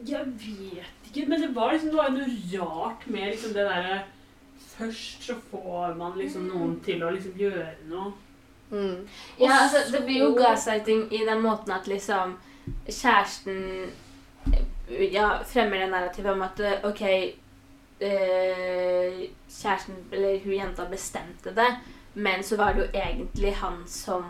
jeg 0.06 0.26
vet 0.26 1.10
ikke, 1.12 1.28
men 1.30 1.42
det 1.42 1.56
var 1.56 1.72
liksom 1.74 1.90
det 1.90 1.98
var 1.98 2.10
noe 2.10 2.28
rart 2.58 3.08
med 3.08 3.32
liksom 3.32 3.54
det 3.54 3.70
derre 3.70 4.04
Først 4.76 5.24
så 5.24 5.36
får 5.52 5.96
man 5.96 6.18
liksom 6.20 6.50
noen 6.50 6.80
til 6.84 7.00
å 7.04 7.10
liksom 7.16 7.32
gjøre 7.40 7.68
noe. 7.88 8.12
Mm. 8.72 9.08
Ja, 9.40 9.52
altså, 9.64 9.78
det 9.92 10.04
blir 10.06 10.20
jo 10.24 10.34
gaslighting 10.36 11.08
i 11.14 11.26
den 11.26 11.42
måten 11.42 11.72
at 11.72 11.88
liksom 11.88 12.38
kjæresten 12.88 13.92
ja, 15.12 15.40
fremmer 15.50 15.78
det 15.84 15.90
narrativet 15.92 16.32
om 16.34 16.42
at 16.46 16.60
eh, 16.60 16.86
OK 16.90 17.02
eh, 18.00 19.30
Kjæresten, 19.50 19.96
eller 20.12 20.40
hun 20.44 20.54
jenta, 20.54 20.86
bestemte 20.92 21.54
det, 21.56 21.70
men 22.14 22.44
så 22.44 22.56
var 22.60 22.74
det 22.74 22.82
jo 22.86 22.88
egentlig 22.94 23.54
han 23.56 23.84
som 23.88 24.24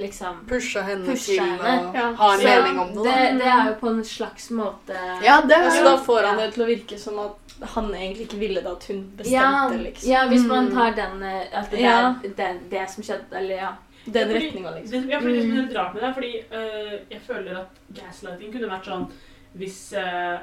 liksom 0.00 0.44
Pusha 0.48 0.80
henne 0.86 1.04
Pusha 1.06 1.32
til 1.34 1.40
henne. 1.40 1.72
å 1.90 1.94
Ja. 1.94 2.06
ha 2.16 2.32
en 2.34 2.40
Så 2.40 2.46
mening 2.46 2.78
om 2.80 2.94
det. 2.94 3.04
det, 3.04 3.38
det 3.42 3.46
er 3.52 3.66
jo 3.68 3.74
på 3.80 3.88
en 3.90 4.04
slags 4.04 4.50
måte 4.50 4.96
Ja, 5.24 5.40
det 5.42 5.56
er 5.56 5.70
Så 5.70 5.84
da 5.84 5.96
får 5.98 6.22
han 6.30 6.38
det 6.38 6.52
til 6.54 6.62
å 6.64 6.66
virke 6.70 6.98
som 6.98 7.18
at 7.18 7.49
han 7.62 7.94
egentlig 7.94 8.22
ikke 8.26 8.38
ville 8.40 8.60
det, 8.60 8.70
at 8.70 8.84
hun 8.88 9.04
bestemte, 9.16 9.30
ja, 9.32 9.68
liksom. 9.76 10.10
ja, 10.10 10.28
hvis 10.28 10.46
man 10.46 10.64
Mm. 10.68 10.74
tar 10.74 10.90
den 10.96 11.22
eh, 11.22 11.46
At 11.52 11.70
det 11.70 11.80
Ja. 11.80 12.14
er 12.24 12.28
det, 12.36 12.70
det 12.70 12.90
som 12.90 13.02
skjedde, 13.04 13.36
eller 13.36 13.54
ja. 13.56 13.68
Den 14.06 14.30
Ja, 14.30 14.34
retninga, 14.38 14.70
liksom. 14.70 15.02
Det, 15.02 15.10
ja, 15.10 15.18
fordi 15.20 15.34
det 15.36 15.42
som 15.42 15.56
litt 15.56 15.76
rart 15.76 15.94
med 15.94 16.02
det, 16.02 16.08
er 16.08 16.14
fordi 16.14 16.36
øh, 16.52 17.00
jeg 17.10 17.20
føler 17.26 17.58
at 17.58 17.68
gaslighting 17.94 18.52
kunne 18.52 18.70
vært 18.70 18.84
sånn 18.86 19.06
hvis 19.54 19.92
øh, 19.92 20.38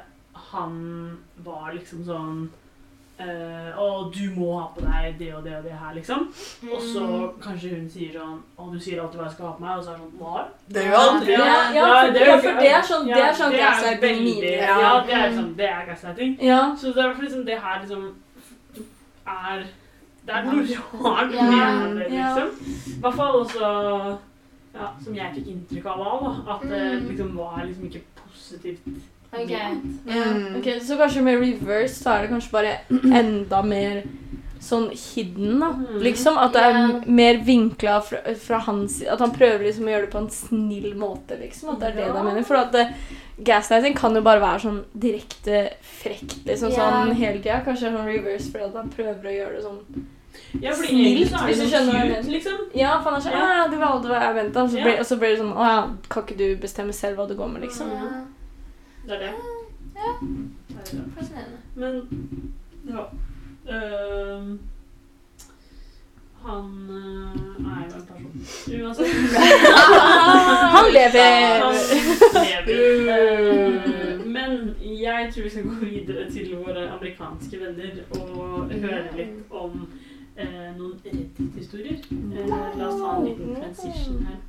han 0.52 1.18
var 1.44 1.72
liksom 1.74 2.04
sånn 2.06 2.50
øh, 3.20 3.80
og 3.82 4.14
du 4.14 4.26
må 4.40 4.60
ha 4.60 4.68
på 4.76 4.82
deg 4.86 5.16
det 5.20 5.34
og 5.36 5.44
det 5.44 5.56
og 5.58 5.64
det 5.64 5.72
her, 5.72 5.94
liksom. 5.96 6.20
Og 6.74 6.82
så 6.82 7.00
Mm. 7.08 7.42
kanskje 7.42 7.70
hun 7.76 7.90
sier 7.90 8.12
sånn 8.14 8.42
Å, 8.58 8.72
du 8.74 8.80
sier 8.80 9.02
alltid 9.02 9.20
hva 9.20 9.26
jeg 9.26 9.34
skal 9.34 9.46
ha 9.48 9.54
på 9.54 9.64
meg, 9.64 9.78
og 9.78 9.84
så 9.84 9.90
er 9.90 9.98
det 9.98 10.04
sånn 10.04 10.20
Hva? 10.20 10.44
Det 10.70 10.84
jo 10.90 10.94
aldri 11.02 11.32
Ja. 11.32 11.46
Ja, 11.46 11.74
Ja, 11.74 11.88
for, 12.06 12.14
det 12.14 12.22
er 12.22 12.28
ja, 12.28 12.38
for 12.38 12.62
det 12.62 12.72
er 12.72 12.82
sånn, 12.92 13.06
det 13.08 13.24
er 13.24 13.34
sånn 13.34 13.58
gaslighting. 13.58 14.44
Ja. 14.44 14.80
Ja, 14.80 15.04
det 15.08 15.14
er 15.14 15.28
Mm. 15.28 15.36
liksom 15.36 15.56
Det 15.58 15.66
er 15.70 15.86
gaslighting. 15.90 16.38
Ja. 16.42 16.62
Så 16.78 16.94
det 16.94 16.98
er 17.06 17.12
i 17.12 17.22
liksom 17.22 17.46
det 17.46 17.60
her 17.60 17.80
liksom 17.82 18.14
er 19.28 19.64
Det 20.26 20.36
er 20.36 20.44
noe 20.44 20.64
rart 21.04 21.32
Ja, 21.34 21.44
med 21.44 21.98
det, 21.98 22.10
liksom. 22.12 22.50
I 22.98 23.00
hvert 23.02 23.16
fall 23.16 23.36
også 23.44 24.18
ja, 24.78 24.88
som 25.04 25.16
jeg 25.16 25.32
fikk 25.36 25.48
inntrykk 25.48 25.86
av 25.86 25.98
da, 25.98 26.54
at 26.54 26.62
det 26.70 27.02
Mm. 27.02 27.08
liksom 27.10 27.36
var 27.38 27.64
liksom 27.66 27.86
ikke 27.86 28.02
positivt. 28.28 28.80
Ok. 29.32 29.50
ment. 29.50 30.06
Mm. 30.08 30.56
Ok, 30.60 30.82
Så 30.82 30.98
kanskje 30.98 31.22
med 31.22 31.40
reverse 31.42 32.04
så 32.04 32.10
er 32.16 32.22
det 32.22 32.30
kanskje 32.30 32.52
bare 32.52 32.78
enda 33.22 33.62
mer 33.62 34.04
sånn 34.60 34.90
hidden, 34.92 35.60
da. 35.62 35.68
Mm. 35.78 36.00
Liksom 36.02 36.38
At 36.42 36.54
det 36.54 36.62
er 36.66 36.74
yeah. 36.78 37.04
mer 37.06 37.38
vinkla 37.46 38.00
fra, 38.02 38.18
fra 38.42 38.58
hans 38.66 39.04
At 39.06 39.20
han 39.22 39.32
prøver 39.32 39.64
liksom 39.68 39.86
å 39.86 39.92
gjøre 39.94 40.08
det 40.08 40.12
på 40.12 40.18
en 40.24 40.30
snill 40.34 40.96
måte, 40.98 41.38
liksom. 41.40 41.70
At 41.76 41.80
det 41.80 41.88
er 41.92 41.96
det 42.00 42.06
Ja. 42.08 42.16
jeg 42.16 42.26
mener. 42.26 42.44
For 42.44 42.56
at 42.56 42.72
det, 42.74 42.88
gaslighting 43.38 43.96
kan 43.96 44.16
jo 44.16 44.22
bare 44.26 44.42
være 44.42 44.60
sånn 44.66 44.80
direkte 44.98 45.74
frekt, 45.82 46.40
liksom 46.46 46.72
yeah. 46.74 46.80
sånn 47.06 47.14
hele 47.16 47.38
tida. 47.42 47.62
Kanskje 47.66 47.92
sånn 47.94 48.08
reverse 48.10 48.52
fordi 48.52 48.66
at 48.66 48.80
han 48.82 48.90
prøver 48.90 49.30
å 49.30 49.36
gjøre 49.38 49.56
det 49.56 49.64
sånn 49.68 50.08
Ja, 50.62 50.72
fordi 50.72 50.88
Snilt, 50.90 51.32
hvis 51.48 51.60
du 51.60 51.66
skjønner 51.68 51.94
hva 51.94 52.00
jeg 52.02 52.10
mener. 52.12 52.32
liksom. 52.32 52.58
Ja, 52.78 52.98
for 53.02 53.12
han 53.12 53.20
er 53.20 53.24
sånn 53.26 53.34
Ja. 53.38 53.46
«Ah, 53.64 53.68
'Du 53.70 53.78
valgte 53.78 54.08
hva 54.10 54.20
jeg 54.22 54.36
venta', 54.36 54.64
og 54.64 54.70
så 54.70 54.82
blir, 54.84 55.00
og 55.00 55.06
så 55.06 55.18
blir 55.18 55.30
det 55.30 55.40
sånn 55.40 55.54
'Å 55.54 55.70
ja, 55.70 55.88
kan 56.10 56.24
ikke 56.24 56.38
du 56.38 56.56
bestemme 56.62 56.94
selv 56.94 57.18
hva 57.18 57.28
du 57.28 57.36
går 57.36 57.48
med', 57.54 57.62
liksom. 57.62 57.90
Ja. 57.90 58.10
Det 59.08 59.16
er 59.16 59.20
det. 59.20 59.34
Ja, 59.96 60.10
det, 60.68 60.78
er 60.78 61.04
det. 61.04 61.12
fascinerende. 61.18 61.58
Men 61.76 61.94
ja 62.88 63.04
uh, 63.68 64.48
Han 66.46 66.90
uh, 66.90 67.72
er 67.72 67.86
jo 67.86 67.96
en 67.96 68.08
person. 68.08 68.84
Uansett. 68.84 69.08
Han 70.76 70.92
lever. 70.92 71.64
Han 71.64 72.46
lever. 72.68 73.18
Øh, 73.20 74.28
men 74.28 74.76
jeg 75.04 75.32
tror 75.34 75.44
vi 75.44 75.50
skal 75.50 75.64
gå 75.64 75.86
videre 75.86 76.32
til 76.32 76.56
våre 76.56 76.90
amerikanske 76.90 77.60
venner 77.60 77.92
og 78.20 78.72
høre 78.72 79.04
litt 79.18 79.52
om 79.52 79.90
eh, 80.38 80.70
noen 80.78 81.00
Reddit-historier. 81.06 82.00
Eh, 82.12 82.48
la 82.50 82.88
oss 82.88 83.02
ta 83.02 83.16
en 83.18 83.26
liten 83.26 83.56
transition 83.56 84.26
her. 84.28 84.40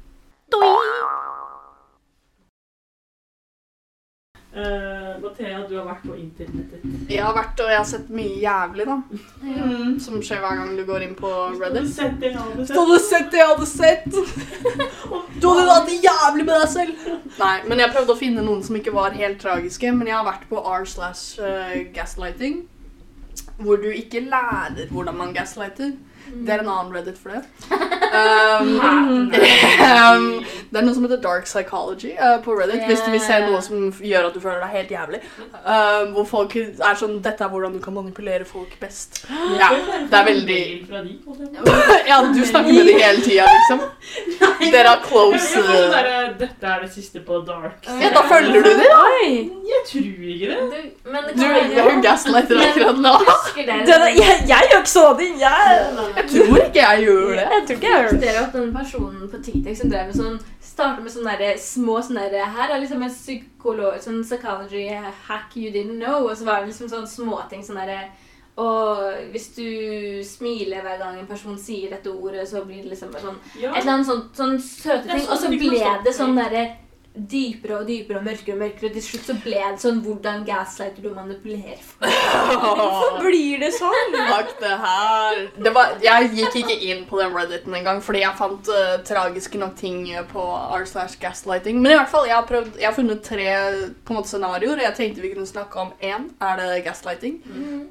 Uh, 4.48 5.20
Mathea, 5.20 5.58
du 5.68 5.74
har 5.76 5.84
vært 5.84 6.04
på 6.08 6.14
internettet. 6.16 6.84
Jeg 7.12 7.20
har 7.20 7.34
vært 7.36 7.60
og 7.60 7.68
jeg 7.68 7.76
har 7.76 7.88
sett 7.90 8.06
mye 8.16 8.38
jævlig, 8.40 8.86
da. 8.88 8.96
Som 10.00 10.22
skjer 10.24 10.40
hver 10.40 10.56
gang 10.62 10.70
du 10.78 10.84
går 10.88 11.04
inn 11.04 11.12
på 11.18 11.32
Reddit. 11.60 11.84
Hvis 11.84 11.98
det? 11.98 12.32
Du 12.72 12.78
hadde 12.80 12.98
sett 13.04 13.28
det 13.34 13.42
jeg 13.42 13.50
hadde 13.52 13.68
sett! 13.68 14.08
Du 15.38 15.46
hadde 15.52 15.68
hatt 15.70 15.86
det 15.86 16.00
jævlig 16.02 16.46
med 16.48 16.56
deg 16.56 16.70
selv! 16.72 17.04
Nei, 17.38 17.52
men 17.68 17.78
jeg 17.78 17.92
prøvde 17.92 18.14
å 18.16 18.18
finne 18.18 18.42
noen 18.42 18.64
som 18.66 18.74
ikke 18.80 18.94
var 18.96 19.14
helt 19.14 19.38
tragiske. 19.42 19.92
Men 19.94 20.08
jeg 20.10 20.16
har 20.16 20.26
vært 20.26 20.48
på 20.50 20.58
r 20.64 20.88
slash 20.88 21.38
eh, 21.44 21.84
gaslighting. 21.94 22.64
Hvor 23.60 23.78
du 23.78 23.86
ikke 23.92 24.24
lærer 24.26 24.88
hvordan 24.90 25.20
man 25.20 25.36
gaslighter. 25.36 25.92
Det 26.32 26.54
er 26.54 26.64
en 26.64 26.72
annen 26.72 26.94
Reddit 26.94 27.18
for 27.20 27.36
det. 27.36 27.44
Um, 28.08 28.68
um, 28.80 30.44
det 30.70 30.78
er 30.80 30.84
noe 30.84 30.94
som 30.96 31.04
heter 31.04 31.18
dark 31.20 31.44
psychology 31.44 32.14
uh, 32.16 32.38
på 32.44 32.54
Reddit. 32.56 32.86
Hvis 32.88 33.02
du 33.04 33.10
vil 33.12 33.20
se 33.20 33.36
noe 33.44 33.60
som 33.64 33.90
gjør 34.00 34.30
at 34.30 34.36
du 34.36 34.40
føler 34.40 34.62
deg 34.64 34.76
helt 34.78 34.94
jævlig. 34.94 35.20
Um, 35.60 36.14
hvor 36.16 36.24
folk 36.30 36.56
er 36.56 36.96
sånn 36.98 37.18
Dette 37.24 37.44
er 37.44 37.52
hvordan 37.52 37.76
du 37.76 37.82
kan 37.84 37.96
manipulere 37.96 38.48
folk 38.48 38.72
best. 38.80 39.22
Ja, 39.60 39.68
det 40.08 40.18
er 40.20 40.24
veldig. 40.28 40.60
Ja, 42.08 42.22
du 42.24 42.40
snakker 42.46 42.72
med 42.72 42.88
dem 42.88 43.00
hele 43.02 43.20
tida, 43.24 43.44
liksom. 43.52 43.84
Dere 44.72 44.94
er 44.94 45.02
close 45.04 45.42
sånn 45.52 45.92
Dette 46.38 46.72
er 46.72 46.84
det 46.84 46.90
siste 46.94 47.20
på 47.24 47.42
Dark. 47.46 47.84
Ja, 48.00 48.12
da 48.14 48.24
følger 48.28 48.64
du 48.64 48.70
dem. 48.70 48.84
da. 48.88 49.04
Jeg 49.68 49.84
tror 49.90 50.32
ikke 50.32 50.48
det. 50.48 50.58
Du, 50.72 51.10
men 51.12 51.28
det 51.28 51.36
kan 51.36 51.76
jo 51.76 52.00
gaslighter 52.04 52.62
akkurat 52.64 53.02
nå. 53.04 53.14
Jeg, 53.58 54.38
jeg 54.48 54.72
gjør 54.72 54.80
ikke 54.80 54.92
sånne 54.94 55.14
ting. 55.20 55.38
Jeg 55.42 56.17
tror 56.30 56.58
ikke 56.64 56.84
jeg 56.84 57.02
gjør 57.04 57.30
det. 57.38 57.46
jeg 57.54 57.64
tror 57.66 57.76
ikke 57.76 57.88
jeg 57.88 58.02
gjør 58.02 58.10
det. 58.10 58.20
dere 58.22 58.44
at 58.46 58.52
den 58.52 58.72
personen 58.74 59.28
på 59.30 59.42
TikTok 59.42 59.76
som 59.76 59.90
drev 59.92 60.06
med 60.06 60.16
sånn 60.16 60.38
Startet 60.68 61.02
med 61.02 61.12
sånne 61.12 61.34
der 61.40 61.56
små 61.58 61.98
sånne 62.04 62.28
der, 62.30 62.44
Her 62.54 62.70
er 62.70 62.80
liksom 62.80 63.02
en 63.02 63.10
psykolog, 63.10 63.96
sånn 64.00 64.22
psychology 64.22 64.86
hack 65.28 65.56
you 65.56 65.72
didn't 65.74 65.98
know. 65.98 66.28
Og 66.28 66.36
så 66.36 66.44
var 66.44 66.60
det 66.60 66.70
liksom 66.72 66.88
sånne 66.92 67.10
småting 67.10 67.64
sånn 67.66 67.80
derre 67.80 68.10
Og 68.58 69.30
hvis 69.32 69.48
du 69.54 69.68
smiler 70.26 70.82
hver 70.82 70.98
gang 70.98 71.18
en 71.18 71.26
person 71.30 71.58
sier 71.58 71.90
dette 71.90 72.10
ordet, 72.10 72.48
så 72.48 72.64
blir 72.64 72.82
det 72.82 72.90
liksom 72.94 73.12
sånn 73.14 73.38
Ja. 73.60 73.72
Et 73.72 73.82
eller 73.82 73.92
annet 73.92 74.06
sånn, 74.06 74.28
sånn 74.34 74.58
søte 74.58 75.08
ting. 75.08 75.20
sånn 75.20 75.32
Og 75.32 75.38
så 75.38 75.48
ble 75.48 75.96
det 76.04 76.14
sånn 76.14 76.36
derre 76.36 76.66
dypere 77.30 77.78
og 77.80 77.88
dypere 77.88 78.18
og 78.20 78.24
mørkere 78.26 78.54
og 78.54 78.60
mørkere. 78.62 78.88
Og 78.90 78.94
til 78.96 79.04
slutt 79.04 79.26
så 79.28 79.34
ble 79.42 79.58
det 79.58 79.80
sånn 79.82 79.98
Hvordan 80.04 80.44
gaslighter 80.46 81.02
du 81.04 81.08
manipulerer 81.16 81.80
folk? 81.82 82.12
Hvorfor 82.62 83.18
blir 83.24 83.58
det 83.62 83.70
sånn? 83.76 84.14
Takk, 84.16 84.52
det 84.62 84.74
her. 84.84 85.40
Det 85.66 85.72
var, 85.74 85.94
jeg 86.04 86.30
gikk 86.38 86.58
ikke 86.62 86.76
inn 86.90 87.02
på 87.10 87.20
den 87.22 87.34
Redditen 87.36 87.74
engang 87.78 88.02
fordi 88.04 88.22
jeg 88.22 88.38
fant 88.38 88.70
uh, 88.72 88.96
tragiske 89.08 89.58
nok 89.62 89.74
ting 89.80 90.04
på 90.32 90.44
r 90.78 90.86
slash 90.88 91.18
gaslighting. 91.22 91.80
Men 91.82 91.92
i 91.92 91.98
hvert 91.98 92.12
fall, 92.12 92.28
jeg 92.30 92.36
har, 92.38 92.46
prøvd, 92.48 92.76
jeg 92.80 92.88
har 92.90 92.96
funnet 92.96 93.24
tre 93.26 93.48
på 94.04 94.14
en 94.14 94.20
måte 94.20 94.32
scenarioer. 94.32 94.84
Jeg 94.86 94.96
tenkte 95.00 95.24
vi 95.24 95.32
kunne 95.34 95.48
snakke 95.50 95.82
om 95.82 95.90
én. 96.04 96.28
Er 96.40 96.60
det 96.62 96.84
gaslighting? 96.86 97.40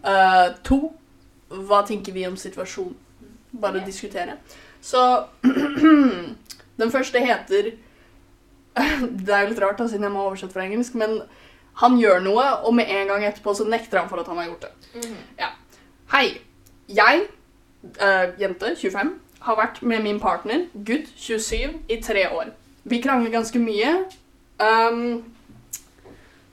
Uh, 0.06 0.54
to. 0.68 0.80
Hva 1.48 1.84
tenker 1.88 2.12
vi 2.16 2.26
om 2.28 2.36
situasjonen? 2.40 2.96
Bare 3.58 3.80
Ja. 3.80 3.86
diskutere. 3.88 4.38
Så 4.84 5.02
Den 6.78 6.92
første 6.94 7.20
heter 7.24 7.72
Det 9.26 9.34
er 9.34 9.46
jo 9.46 9.52
litt 9.52 9.62
rart, 9.64 9.80
da, 9.80 9.88
siden 9.90 10.08
jeg 10.08 10.14
må 10.14 10.26
oversette 10.28 10.56
fra 10.56 10.66
engelsk, 10.66 10.98
men 11.00 11.22
han 11.82 11.98
gjør 12.02 12.22
noe, 12.26 12.46
og 12.66 12.74
med 12.78 12.90
en 12.90 13.12
gang 13.12 13.26
etterpå 13.28 13.54
så 13.58 13.68
nekter 13.70 14.02
han 14.02 14.10
for 14.10 14.22
at 14.22 14.30
han 14.32 14.40
har 14.42 14.50
gjort 14.50 14.68
det. 14.68 15.10
Ja. 15.40 15.54
Hei. 16.14 16.28
Jeg, 16.88 17.26
uh, 18.00 18.30
jente 18.40 18.72
25, 18.80 19.10
har 19.44 19.58
vært 19.60 19.82
med 19.84 20.06
min 20.06 20.22
partner, 20.24 20.66
gutt 20.88 21.10
27, 21.20 21.76
i 21.92 21.98
tre 22.02 22.24
år. 22.32 22.54
Vi 22.88 23.02
krangler 23.04 23.34
ganske 23.34 23.60
mye. 23.60 23.92
Um, 24.58 25.26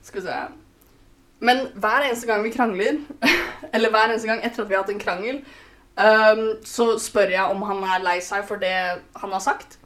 skal 0.05 0.21
vi 0.21 0.27
se 0.27 0.33
Men 1.39 1.63
hver 1.73 2.03
eneste 2.05 2.27
gang 2.27 2.43
vi 2.43 2.51
krangler, 2.53 2.99
eller 3.73 3.89
hver 3.89 4.11
eneste 4.11 4.27
gang 4.27 4.43
etter 4.43 4.63
at 4.63 4.69
vi 4.69 4.75
har 4.75 4.83
hatt 4.83 4.93
en 4.93 4.99
krangel, 4.99 5.41
um, 5.97 6.45
så 6.63 6.99
spør 6.99 7.33
jeg 7.33 7.55
om 7.55 7.65
han 7.65 7.81
er 7.83 8.03
lei 8.03 8.19
seg 8.23 8.45
for 8.47 8.61
det 8.61 8.75
han 9.15 9.33
har 9.33 9.43
sagt. 9.43 9.79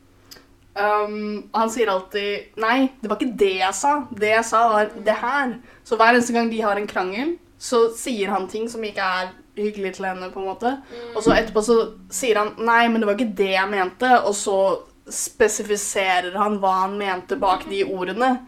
Um, 0.77 1.49
han 1.51 1.69
sier 1.71 1.89
alltid 1.89 2.55
'Nei, 2.55 2.91
det 3.01 3.10
var 3.10 3.17
ikke 3.17 3.38
det 3.38 3.55
jeg 3.58 3.75
sa. 3.75 3.93
Det 4.12 4.29
jeg 4.29 4.45
sa, 4.45 4.67
var 4.69 4.91
det 5.05 5.15
her'. 5.21 5.58
Så 5.84 5.95
hver 5.97 6.13
eneste 6.13 6.34
gang 6.34 6.51
de 6.51 6.62
har 6.62 6.77
en 6.77 6.88
krangel, 6.88 7.38
så 7.60 7.89
sier 7.97 8.29
han 8.29 8.47
ting 8.47 8.69
som 8.69 8.84
ikke 8.84 9.01
er 9.01 9.32
hyggelig 9.58 9.95
til 9.95 10.05
henne. 10.05 10.32
på 10.32 10.39
en 10.39 10.45
måte. 10.45 10.77
Og 11.15 11.23
så 11.23 11.34
etterpå 11.36 11.63
så 11.65 11.93
sier 12.10 12.38
han 12.38 12.53
'Nei, 12.58 12.88
men 12.88 13.01
det 13.01 13.08
var 13.08 13.17
ikke 13.17 13.36
det 13.38 13.51
jeg 13.51 13.69
mente', 13.69 14.23
og 14.23 14.36
så 14.36 14.79
spesifiserer 15.10 16.38
han 16.38 16.60
hva 16.60 16.82
han 16.86 16.97
mente 16.97 17.36
bak 17.36 17.65
de 17.69 17.84
ordene. 17.84 18.39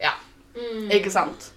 Ja, 0.00 0.14
ikke 0.90 1.10
sant? 1.10 1.52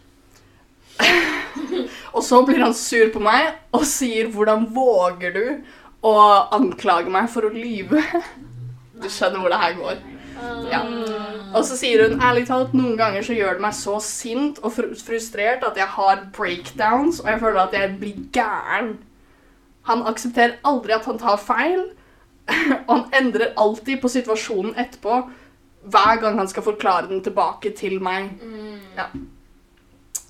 og 2.15 2.23
så 2.23 2.41
blir 2.45 2.61
han 2.63 2.73
sur 2.73 3.09
på 3.13 3.19
meg 3.19 3.53
og 3.71 3.85
sier 3.85 4.27
'Hvordan 4.27 4.67
våger 4.73 5.33
du 5.33 5.61
å 6.03 6.15
anklage 6.51 7.09
meg 7.09 7.29
for 7.29 7.41
å 7.41 7.53
lyve?' 7.53 8.01
Du 9.01 9.09
skjønner 9.09 9.41
hvor 9.41 9.53
det 9.53 9.61
her 9.61 9.77
går. 9.79 10.01
Ja. 10.71 10.81
Og 11.53 11.65
så 11.67 11.75
sier 11.77 12.05
hun 12.07 12.21
ærlig 12.23 12.45
talt 12.47 12.73
noen 12.77 12.95
ganger 12.99 13.25
så 13.25 13.35
gjør 13.35 13.57
det 13.57 13.65
meg 13.65 13.75
så 13.77 13.97
sint 14.03 14.61
og 14.63 14.73
fr 14.73 14.91
frustrert 15.05 15.65
at 15.67 15.77
jeg 15.77 15.89
har 15.97 16.25
breakdowns, 16.35 17.19
og 17.23 17.29
jeg 17.29 17.41
føler 17.43 17.61
at 17.65 17.75
jeg 17.77 17.97
blir 17.99 18.21
gæren. 18.33 18.93
Han 19.89 20.05
aksepterer 20.07 20.59
aldri 20.67 20.95
at 20.95 21.09
han 21.09 21.19
tar 21.21 21.41
feil, 21.41 21.83
og 22.87 22.91
han 22.95 23.05
endrer 23.19 23.53
alltid 23.59 24.01
på 24.01 24.11
situasjonen 24.11 24.77
etterpå 24.79 25.23
hver 25.91 26.21
gang 26.21 26.37
han 26.37 26.49
skal 26.49 26.63
forklare 26.63 27.09
den 27.09 27.23
tilbake 27.25 27.73
til 27.77 27.97
meg. 28.03 28.31
Ja. 28.97 29.09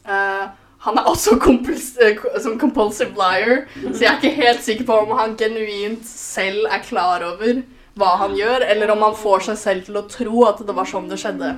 Uh, 0.08 0.48
han 0.82 0.98
er 0.98 1.10
også 1.12 1.36
kompuls 1.38 1.92
eh, 2.02 2.18
som 2.42 2.56
compulsive 2.60 3.14
liar, 3.14 3.68
så 3.84 4.00
jeg 4.02 4.08
er 4.10 4.16
ikke 4.18 4.42
helt 4.42 4.64
sikker 4.66 4.88
på 4.88 4.96
om 5.04 5.12
han 5.20 5.36
genuint 5.38 6.08
selv 6.08 6.66
er 6.72 6.82
klar 6.82 7.22
over 7.28 7.62
hva 8.00 8.16
han 8.22 8.36
gjør, 8.38 8.64
eller 8.72 8.92
om 8.94 9.02
han 9.04 9.16
får 9.20 9.40
seg 9.50 9.58
selv 9.58 9.86
til 9.86 9.98
å 10.00 10.06
tro 10.10 10.46
at 10.48 10.62
det 10.68 10.76
var 10.76 10.88
sånn 10.88 11.10
det 11.12 11.20
skjedde. 11.20 11.50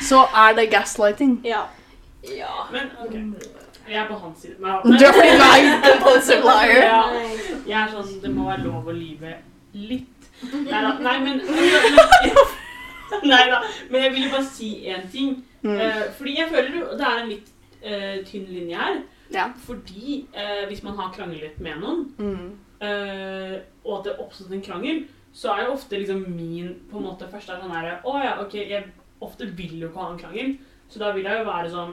Så 0.00 0.22
er 0.44 0.54
det 0.56 0.68
gaslighting. 0.72 1.40
Ja. 1.44 1.64
Ja. 2.24 2.66
Men 2.72 2.90
ok, 3.02 3.16
jeg 3.88 3.98
er 3.98 4.06
på 4.08 4.14
hans 4.22 4.38
side. 4.44 4.56
Men, 4.60 4.96
Du 4.98 5.04
er 5.04 5.82
compulsive 5.82 6.46
liar. 6.48 6.76
Ja. 6.84 7.02
Jeg 7.66 7.76
er 7.82 7.92
sånn, 7.92 8.14
det 8.22 8.30
må 8.34 8.46
være 8.48 8.64
lov 8.68 8.88
å 8.88 8.94
lyve 8.94 9.34
litt. 9.74 10.30
Neida, 10.40 10.94
Nei, 11.04 11.18
men 11.26 11.42
Nei 13.26 13.44
da. 13.50 13.60
Men 13.90 14.04
jeg 14.06 14.12
vil 14.14 14.28
bare 14.32 14.46
si 14.46 14.70
én 14.88 15.06
ting. 15.12 15.34
Mm. 15.62 15.74
Eh, 15.76 16.02
fordi 16.16 16.36
jeg 16.38 16.48
føler 16.52 16.94
det 16.96 17.06
er 17.06 17.18
en 17.20 17.28
litt 17.28 17.50
uh, 17.84 18.16
tynn 18.28 18.46
linje 18.48 18.78
her. 18.80 19.00
Ja. 19.34 19.48
Fordi 19.66 20.22
uh, 20.32 20.62
hvis 20.70 20.82
man 20.86 20.96
har 20.98 21.12
kranglet 21.14 21.58
med 21.60 21.82
noen, 21.82 22.06
Mm. 22.18 22.50
Og 22.80 23.90
at 23.98 24.06
det 24.06 24.14
oppstod 24.22 24.54
en 24.56 24.62
krangel, 24.64 25.02
så 25.32 25.52
er 25.52 25.66
jo 25.66 25.74
ofte 25.76 25.98
liksom 25.98 26.24
min 26.32 26.72
på 26.90 26.98
en 26.98 27.06
måte 27.06 27.28
første 27.30 27.54
er 27.54 27.60
sånn 27.62 27.74
herre 27.74 27.98
Å 28.02 28.14
ja, 28.18 28.32
ok, 28.42 28.56
jeg 28.66 28.86
ofte 29.22 29.46
vil 29.58 29.76
jo 29.78 29.90
ikke 29.90 30.00
ha 30.00 30.08
en 30.14 30.22
krangel, 30.22 30.54
så 30.90 31.02
da 31.02 31.12
vil 31.14 31.28
jeg 31.28 31.42
jo 31.42 31.46
være 31.46 31.70
sånn 31.74 31.92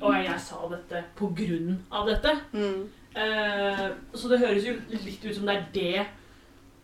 Å 0.00 0.14
ja, 0.14 0.22
jeg 0.30 0.44
sa 0.46 0.62
dette 0.70 1.02
på 1.18 1.28
grunn 1.36 1.76
av 1.94 2.08
dette. 2.08 2.32
Mm. 2.54 2.80
Eh, 3.10 3.84
så 4.14 4.30
det 4.30 4.40
høres 4.42 4.66
jo 4.66 4.74
litt 4.92 5.24
ut 5.24 5.34
som 5.34 5.48
det 5.48 5.56
er 5.56 5.68
det 5.74 6.06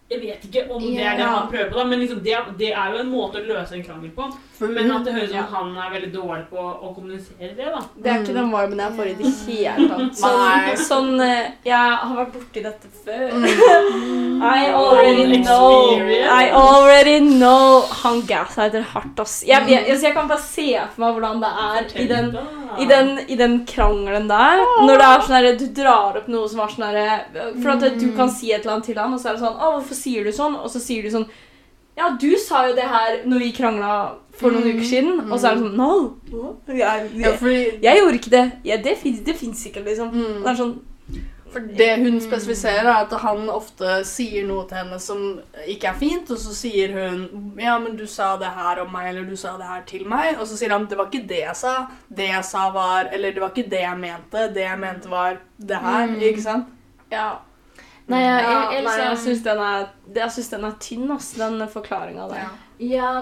Jeg 0.06 0.20
vet 0.22 0.44
ikke 0.46 0.62
om 0.70 0.82
det 0.84 1.02
er 1.02 1.16
det 1.18 1.24
han 1.26 1.48
prøver 1.50 1.70
på, 1.72 1.78
da, 1.80 1.84
men 1.90 1.98
liksom 1.98 2.20
det, 2.22 2.36
det 2.60 2.68
er 2.70 2.92
jo 2.94 2.98
en 3.02 3.08
måte 3.10 3.40
å 3.40 3.46
løse 3.48 3.74
en 3.74 3.82
krangel 3.82 4.12
på. 4.14 4.28
Men 4.62 4.92
at 4.94 5.08
det 5.08 5.14
høres 5.16 5.32
ut 5.32 5.34
som 5.34 5.48
han 5.50 5.72
er 5.82 5.88
veldig 5.96 6.10
dårlig 6.14 6.44
på 6.52 6.62
å 6.62 6.90
kommunisere 6.94 7.50
det, 7.58 7.66
da. 7.74 7.80
Det 7.96 8.12
er 8.12 8.22
ikke 8.22 8.36
den 8.36 8.52
varmen 8.54 8.82
jeg 8.84 8.94
får 9.00 9.10
i 9.10 9.16
det 9.18 9.32
hele 9.48 9.88
tatt. 9.90 10.14
Sånn, 10.22 10.84
sånn 10.86 11.24
eh, 11.26 11.50
Jeg 11.66 11.98
har 12.06 12.14
vært 12.20 12.32
borti 12.36 12.62
dette 12.68 12.92
før. 13.02 13.34
Mm. 13.34 14.38
I 15.16 15.22
already 15.22 15.42
know. 15.42 15.70
Experience. 15.96 16.32
I 16.32 16.50
already 16.60 17.18
know. 17.20 17.80
Han 18.02 18.20
gaslighter 18.28 18.84
hardt, 18.92 19.20
ass. 19.24 19.34
Jeg, 19.46 19.68
jeg, 19.70 19.86
jeg, 19.88 20.02
jeg 20.02 20.14
kan 20.16 20.28
bare 20.28 20.42
se 20.42 20.66
for 20.94 21.04
meg 21.04 21.16
hvordan 21.16 21.42
det 21.42 21.52
er 21.64 21.88
i 22.02 22.06
den, 22.10 22.28
i 22.82 22.88
den, 22.90 23.10
i 23.32 23.38
den 23.40 23.56
krangelen 23.68 24.28
der. 24.30 24.62
Når 24.84 25.00
det 25.00 25.08
er 25.08 25.24
sånn 25.26 25.36
herre 25.38 25.54
Du 25.60 25.66
drar 25.80 26.20
opp 26.20 26.28
noe 26.32 26.48
som 26.50 26.62
er 26.64 26.72
sånn 26.74 26.86
herre 26.90 27.50
For 27.62 27.72
at 27.74 27.98
du 28.00 28.06
kan 28.16 28.30
si 28.32 28.52
et 28.52 28.62
eller 28.62 28.76
annet 28.76 28.90
til 28.90 29.00
han, 29.00 29.14
og 29.16 29.22
så 29.22 29.32
er 29.32 29.38
det 29.38 29.44
sånn 29.46 29.56
Å, 29.56 29.72
hvorfor 29.78 29.98
sier 29.98 30.26
du 30.26 30.32
sånn? 30.36 30.56
Og 30.60 30.70
så 30.72 30.82
sier 30.82 31.06
du 31.06 31.12
sånn 31.14 31.26
Ja, 31.96 32.10
du 32.20 32.30
sa 32.40 32.66
jo 32.68 32.74
det 32.76 32.84
her 32.92 33.22
når 33.24 33.44
vi 33.46 33.52
krangla 33.56 33.94
for 34.36 34.52
noen 34.52 34.66
Mm, 34.66 34.74
uker 34.76 34.84
siden, 34.84 35.20
og 35.30 35.38
så 35.40 35.48
er 35.48 35.56
det 35.56 35.62
sånn 35.64 35.78
No! 35.80 35.92
Jeg, 36.68 37.06
jeg, 37.16 37.78
jeg 37.80 38.00
gjorde 38.02 38.18
ikke 38.18 38.32
det. 38.34 38.44
Ja, 38.68 38.76
det 38.84 38.98
fins 39.00 39.22
det 39.24 39.36
fins 39.38 39.62
ikke, 39.70 39.80
liksom. 39.86 40.10
Mm. 40.12 40.42
Det 40.42 40.50
er 40.52 40.58
sånn 40.60 40.74
For 41.56 41.64
det 41.78 41.96
hun 42.02 42.18
spesifiserer, 42.20 42.84
er 42.84 43.06
at 43.06 43.12
han 43.22 43.46
ofte 43.48 44.02
sier 44.04 44.44
noe 44.44 44.66
til 44.68 44.76
henne 44.76 44.98
som 45.00 45.22
ikke 45.64 45.88
er 45.88 45.96
fint, 45.96 46.28
og 46.34 46.40
så 46.42 46.52
sier 46.52 46.92
hun 46.92 47.54
'Ja, 47.56 47.78
men 47.80 47.96
du 47.96 48.04
sa 48.06 48.34
det 48.36 48.50
her 48.52 48.82
om 48.82 48.92
meg', 48.92 49.08
eller 49.08 49.24
'du 49.24 49.36
sa 49.36 49.56
det 49.56 49.64
her 49.64 49.82
til 49.86 50.04
meg', 50.04 50.36
og 50.40 50.46
så 50.46 50.56
sier 50.56 50.70
han 50.70 50.84
'Det 50.84 50.98
var 50.98 51.08
ikke 51.08 51.28
det 51.28 51.40
jeg 51.40 51.56
sa'. 51.56 51.86
Det 52.08 52.28
jeg 52.28 52.44
sa, 52.44 52.70
var 52.70 53.08
Eller 53.12 53.32
det 53.32 53.40
var 53.40 53.48
ikke 53.54 53.70
det 53.70 53.80
jeg 53.80 53.98
mente. 53.98 54.52
Det 54.54 54.62
jeg 54.62 54.78
mente, 54.78 55.10
var 55.10 55.38
det 55.58 55.76
her. 55.76 56.06
Mm. 56.06 56.20
Ikke 56.20 56.42
sant? 56.42 56.66
Ja. 57.10 57.30
Nei, 58.06 58.20
jeg, 58.20 58.44
jeg, 58.44 58.84
jeg, 58.84 59.08
jeg 59.08 59.18
syns 59.18 59.42
den, 60.48 60.60
den 60.60 60.64
er 60.64 60.78
tynn, 60.80 61.10
ass, 61.10 61.32
den 61.32 61.68
forklaringa 61.68 62.28
der. 62.28 62.36
Ja, 62.36 62.48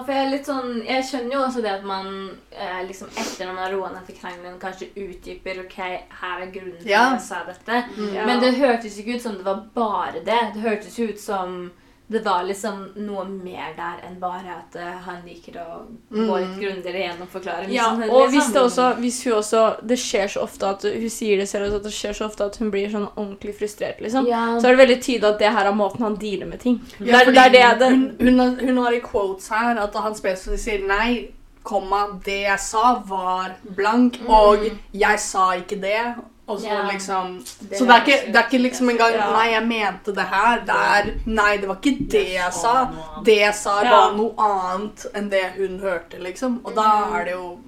for 0.03 0.11
jeg 0.11 0.25
er 0.25 0.31
litt 0.33 0.45
sånn 0.49 0.81
Jeg 0.85 1.03
skjønner 1.07 1.33
jo 1.37 1.41
også 1.45 1.61
det 1.63 1.71
at 1.71 1.85
man 1.87 2.09
eh, 2.51 2.81
liksom 2.87 3.07
etter 3.15 3.45
når 3.45 3.53
man 3.53 3.63
har 3.63 3.71
roa 3.73 3.91
ned 3.93 4.05
til 4.09 4.17
krangelen, 4.19 4.57
kanskje 4.59 4.89
utdyper 4.99 5.61
OK, 5.63 5.77
her 6.21 6.41
er 6.43 6.51
grunnen 6.51 6.77
til 6.81 6.89
Ja. 6.91 7.05
at 7.13 7.19
jeg 7.19 7.27
sa 7.29 7.43
dette. 7.47 7.83
Mm. 7.95 8.13
Ja. 8.17 8.25
Men 8.25 8.41
det 8.43 8.53
hørtes 8.59 8.97
ikke 8.99 9.15
ut 9.15 9.21
som 9.21 9.37
det 9.39 9.45
var 9.45 9.63
bare 9.75 10.19
det. 10.25 10.41
Det 10.55 10.61
hørtes 10.65 10.99
ut 10.99 11.19
som 11.19 11.71
det 12.07 12.19
var 12.25 12.43
liksom 12.45 12.91
noe 13.01 13.23
mer 13.25 13.71
der 13.73 14.03
enn 14.05 14.19
bare 14.21 14.59
at 14.59 14.75
eh, 14.77 14.97
han 15.07 15.23
liker 15.25 15.55
å 15.57 15.77
gå 16.13 16.35
litt 16.37 16.51
Mm. 16.51 16.59
grundigere 16.61 16.99
gjennom 17.01 17.27
forklaringen. 17.31 17.73
Ja, 17.73 17.87
Liksom, 17.95 18.13
og 18.13 18.29
hvis 18.29 18.49
det 18.53 18.61
også 18.61 18.85
Hvis 18.99 19.23
hun 19.25 19.33
også 19.33 19.61
Det 19.87 19.97
skjer 19.97 20.27
så 20.27 20.43
ofte 20.43 20.67
at 20.69 20.83
Hun 20.83 21.09
sier 21.09 21.37
det 21.41 21.47
selv 21.49 21.73
at 21.75 21.83
det 21.83 21.91
skjer 21.91 22.13
så 22.13 22.25
ofte 22.27 22.45
at 22.45 22.57
hun 22.61 22.69
blir 22.71 22.91
sånn 22.91 23.07
ordentlig 23.15 23.55
frustrert, 23.57 23.99
liksom. 24.01 24.27
ja, 24.29 24.59
Så 24.59 24.67
er 24.67 24.75
det 24.75 24.83
veldig 24.87 24.99
tydelig 25.01 25.31
at 25.33 25.39
det 25.39 25.51
her 25.57 25.65
er 25.65 25.73
måten 25.73 26.05
han 26.05 26.15
dealer 26.21 26.45
med 26.45 26.59
ting. 26.61 26.77
Ja, 26.99 27.05
det, 27.05 27.13
er, 27.15 27.25
fordi 27.25 27.35
det 27.35 27.61
er 27.63 27.73
det, 27.73 27.79
det 27.79 27.89
hun, 27.89 28.05
hun, 28.19 28.39
har, 28.39 28.55
hun 28.69 28.77
har 28.77 28.93
i 28.93 29.01
quotes 29.01 29.49
her 29.49 29.81
at 29.81 29.95
han 29.95 30.15
spesifikt 30.15 30.61
sier 30.61 30.85
nei, 30.87 31.31
komma, 31.65 32.03
det 32.23 32.43
jeg 32.43 32.59
sa 32.59 32.99
var 33.09 33.55
blank, 33.75 34.19
og 34.29 34.69
jeg 34.93 35.19
sa 35.19 35.47
ikke 35.57 35.81
det. 35.81 36.01
Og 36.47 36.59
så 36.59 36.67
Ja. 36.67 36.81
liksom 36.91 37.39
Det 37.69 37.77
Så 37.79 37.85
det 37.85 37.95
er, 37.95 38.01
ikke, 38.05 38.25
det 38.31 38.35
er 38.35 38.43
ikke 38.49 38.61
liksom 38.61 38.89
engang 38.89 39.13
Ja. 39.13 39.31
Nei, 39.31 39.47
jeg 39.51 39.67
mente 39.67 40.13
det 40.13 40.25
her. 40.29 40.59
Det 40.59 40.75
er 40.75 41.13
Nei, 41.25 41.57
det 41.57 41.67
var 41.67 41.75
ikke 41.75 42.09
det 42.11 42.33
jeg 42.33 42.53
sa. 42.53 42.85
Det 43.25 43.37
jeg 43.39 43.55
sa, 43.55 43.81
Ja. 43.83 43.89
var 43.91 44.13
noe 44.17 44.33
annet 44.37 45.05
enn 45.15 45.29
det 45.29 45.43
hun 45.57 45.79
hørte, 45.79 46.19
liksom. 46.19 46.61
Og 46.63 46.75
da 46.75 47.17
er 47.19 47.25
det 47.25 47.33
jo 47.33 47.59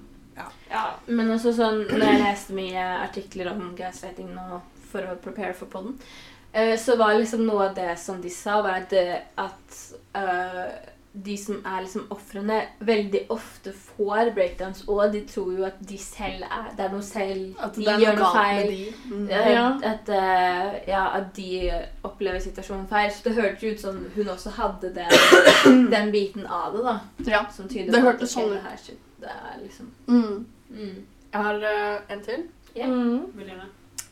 ja. 0.69 0.83
Men 1.07 1.29
også 1.31 1.53
sånn, 1.55 1.85
når 1.87 2.05
jeg 2.11 2.21
leste 2.21 2.53
mye 2.53 2.85
artikler 3.01 3.51
om 3.51 3.75
gaslighting 3.75 4.33
nå 4.35 4.61
for 4.91 4.99
å 5.01 5.15
prepare 5.15 5.53
for 5.55 5.65
podden, 5.65 5.97
eh, 6.53 6.75
så 6.77 6.97
var 6.97 7.13
liksom 7.15 7.45
noe 7.45 7.69
av 7.69 7.75
det 7.75 7.97
som 7.99 8.21
de 8.21 8.29
sa, 8.29 8.61
var 8.61 8.71
at, 8.81 8.89
det, 8.89 9.21
at 9.37 9.93
eh, 10.13 10.71
de 11.25 11.37
som 11.37 11.55
er 11.65 11.81
liksom 11.81 12.03
ofrene, 12.13 12.61
veldig 12.79 13.21
ofte 13.33 13.71
får 13.73 14.29
breakdowns, 14.35 14.83
og 14.87 15.13
de 15.13 15.21
tror 15.25 15.51
jo 15.57 15.63
at 15.65 15.79
de 15.89 15.97
selv 15.97 16.43
er 16.43 16.67
Det 16.77 16.85
er 16.85 16.91
noe 16.91 17.01
selv 17.01 17.55
At 17.59 17.75
De 17.75 17.85
det 17.85 17.95
gjør 18.03 18.17
noe 18.19 18.31
feil. 18.35 18.67
de. 18.67 18.93
Mm. 19.15 19.27
Ja. 19.29 19.63
At, 19.83 20.09
uh, 20.09 20.77
ja, 20.87 21.03
at 21.17 21.31
de 21.35 21.71
opplever 22.03 22.39
situasjonen 22.39 22.87
feil. 22.87 23.11
Så 23.11 23.23
det 23.23 23.33
hørtes 23.35 23.63
ut 23.73 23.79
som 23.81 24.05
hun 24.15 24.27
også 24.29 24.49
hadde 24.49 24.93
den, 24.95 25.89
den 25.95 26.11
biten 26.11 26.45
av 26.45 26.73
det, 26.77 26.83
da. 26.85 26.99
Ja. 27.31 27.45
Som 27.51 27.67
tyder 27.67 27.91
Det 27.91 27.93
på 27.93 27.97
at 27.97 28.13
hørtes 28.13 28.31
sånn 28.37 28.49
det 28.49 28.57
ut. 28.61 28.63
her 28.69 28.77
shit, 28.77 28.99
Det 29.19 29.29
er 29.29 29.59
liksom 29.63 29.91
Mm. 30.07 30.45
mm. 30.69 31.05
Jeg 31.33 31.43
har 31.43 31.55
uh, 31.55 31.99
en 32.13 32.21
til. 32.23 32.43
Yeah. 32.77 32.89
Mm. 32.89 33.31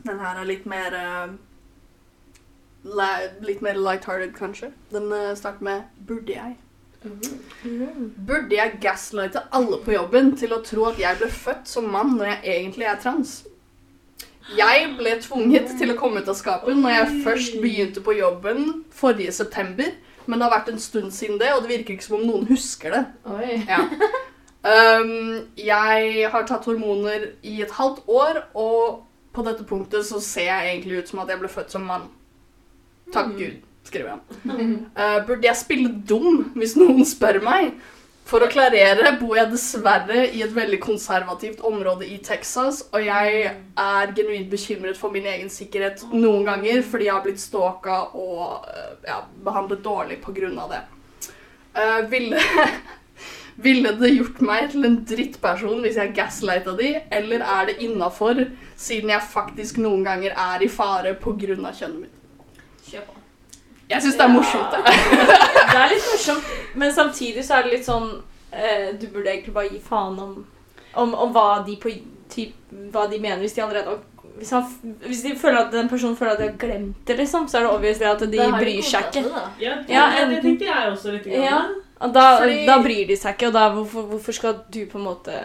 Den 0.04 0.20
her 0.20 0.40
er 0.42 0.46
litt 0.46 0.66
mer 0.66 0.94
uh, 0.96 1.34
la- 2.84 3.30
Litt 3.42 3.62
mer 3.62 3.74
lighthearted, 3.74 4.34
kanskje. 4.36 4.72
Den 4.92 5.36
starter 5.36 5.64
med 5.64 5.82
'Burde 6.08 6.34
jeg'? 6.34 6.56
Burde 8.28 8.56
jeg 8.56 8.78
gaslighte 8.82 9.44
alle 9.54 9.80
på 9.86 9.94
jobben 9.94 10.34
til 10.38 10.54
å 10.56 10.62
tro 10.66 10.88
at 10.90 11.02
jeg 11.02 11.20
ble 11.20 11.30
født 11.32 11.70
som 11.70 11.88
mann 11.94 12.16
når 12.18 12.32
jeg 12.32 12.42
egentlig 12.56 12.90
er 12.90 13.02
trans? 13.02 13.36
Jeg 14.56 14.92
ble 15.00 15.16
tvunget 15.24 15.72
til 15.80 15.94
å 15.94 15.98
komme 15.98 16.22
ut 16.22 16.30
av 16.30 16.38
skapet 16.38 16.78
når 16.78 16.94
jeg 16.94 17.22
først 17.26 17.58
begynte 17.64 18.04
på 18.06 18.18
jobben 18.20 18.84
forrige 18.94 19.34
september, 19.34 19.90
men 20.26 20.38
det 20.38 20.46
har 20.46 20.54
vært 20.54 20.70
en 20.74 20.82
stund 20.82 21.14
siden 21.14 21.40
det, 21.42 21.52
og 21.54 21.64
det 21.64 21.74
virker 21.74 21.96
ikke 21.96 22.06
som 22.06 22.20
om 22.20 22.28
noen 22.28 22.48
husker 22.50 22.94
det. 22.94 23.04
Ja. 23.70 23.82
Um, 24.66 25.46
jeg 25.62 26.30
har 26.34 26.46
tatt 26.50 26.66
hormoner 26.66 27.28
i 27.46 27.60
et 27.62 27.74
halvt 27.78 28.08
år, 28.10 28.40
og 28.58 29.04
på 29.36 29.44
dette 29.46 29.66
punktet 29.68 30.08
så 30.08 30.22
ser 30.24 30.48
jeg 30.50 30.72
egentlig 30.72 31.04
ut 31.04 31.12
som 31.12 31.22
at 31.22 31.30
jeg 31.30 31.42
ble 31.42 31.52
født 31.54 31.74
som 31.76 31.86
mann. 31.86 32.08
Takk 33.14 33.36
Gud, 33.38 33.60
skriver 33.86 34.16
han. 34.16 34.22
Uh, 34.98 35.20
burde 35.28 35.48
jeg 35.48 35.60
spille 35.60 35.92
dum 36.10 36.50
hvis 36.56 36.76
noen 36.80 37.06
spør 37.08 37.42
meg? 37.46 37.76
For 38.26 38.42
å 38.42 38.50
klarere 38.50 39.12
bor 39.20 39.38
jeg 39.38 39.52
dessverre 39.52 40.24
i 40.34 40.40
et 40.42 40.54
veldig 40.54 40.80
konservativt 40.82 41.60
område 41.68 42.08
i 42.10 42.18
Texas, 42.26 42.82
og 42.90 43.04
jeg 43.06 43.52
er 43.78 44.14
genuint 44.18 44.48
bekymret 44.50 44.98
for 44.98 45.14
min 45.14 45.28
egen 45.30 45.52
sikkerhet 45.54 46.02
noen 46.10 46.48
ganger 46.48 46.82
fordi 46.88 47.06
jeg 47.06 47.14
har 47.14 47.26
blitt 47.26 47.44
stalka 47.44 48.00
og 48.18 48.66
uh, 48.66 48.96
ja, 49.06 49.20
behandlet 49.46 49.84
dårlig 49.86 50.18
pga. 50.24 50.50
det. 50.72 50.82
Uh, 51.78 52.02
ville, 52.10 52.42
ville 53.68 53.92
det 54.00 54.16
gjort 54.16 54.42
meg 54.42 54.72
til 54.74 54.90
en 54.90 54.98
drittperson 55.06 55.86
hvis 55.86 56.00
jeg 56.02 56.16
gaslighta 56.18 56.74
de, 56.80 56.96
eller 57.14 57.46
er 57.46 57.70
det 57.70 57.78
innafor 57.86 58.42
siden 58.74 59.14
jeg 59.14 59.30
faktisk 59.36 59.78
noen 59.86 60.02
ganger 60.08 60.34
er 60.34 60.66
i 60.66 60.72
fare 60.72 61.14
pga. 61.14 61.38
kjønnet 61.54 62.08
mitt? 62.08 62.18
Kjør 62.90 63.06
på. 63.06 63.25
Jeg 63.90 64.02
syns 64.02 64.18
det 64.18 64.26
er 64.26 64.34
morsomt. 64.34 64.72
det. 64.72 64.96
Det 65.72 65.78
er 65.82 65.92
litt 65.92 66.10
morsomt, 66.12 66.52
men 66.76 66.92
samtidig 66.94 67.46
så 67.46 67.60
er 67.60 67.64
det 67.68 67.72
litt 67.78 67.86
sånn 67.86 68.10
eh, 68.52 68.94
Du 69.00 69.08
burde 69.08 69.30
egentlig 69.30 69.54
bare 69.54 69.70
gi 69.70 69.80
faen 69.84 70.20
om, 70.20 70.36
om, 70.94 71.14
om 71.14 71.34
hva, 71.36 71.64
de 71.68 71.76
på, 71.82 71.92
typ, 72.32 72.54
hva 72.94 73.06
de 73.12 73.20
mener, 73.20 73.44
hvis 73.44 73.54
de 73.58 73.64
allerede 73.66 73.98
hvis, 74.36 74.50
han, 74.52 74.66
hvis 75.06 75.22
de 75.24 75.36
føler 75.40 75.62
at 75.62 75.72
den 75.72 75.88
personen 75.90 76.16
føler 76.20 76.34
at 76.34 76.42
de 76.42 76.48
har 76.50 76.58
glemt 76.60 77.08
det, 77.08 77.16
liksom, 77.22 77.48
så 77.48 77.58
er 77.60 77.68
det 77.68 77.72
obvious 77.72 78.02
at 78.04 78.20
de 78.20 78.48
bryr 78.58 78.82
seg 78.84 79.06
ikke. 79.12 79.24
Ja, 79.62 79.76
det, 79.88 79.94
Ja, 79.94 80.08
det, 80.28 80.42
tenkte 80.44 80.66
jeg 80.68 80.90
også 80.92 81.14
litt. 81.14 81.24
Grann. 81.24 81.46
Ja. 81.46 81.62
Og 82.04 82.14
da, 82.14 82.26
Fordi- 82.42 82.66
da 82.68 82.80
bryr 82.84 83.08
de 83.08 83.16
seg 83.16 83.38
ikke, 83.38 83.48
og 83.48 83.54
da 83.54 83.70
hvorfor, 83.72 84.10
hvorfor 84.12 84.36
skal 84.36 84.58
du 84.74 84.82
på 84.92 84.98
en 85.00 85.06
måte 85.06 85.38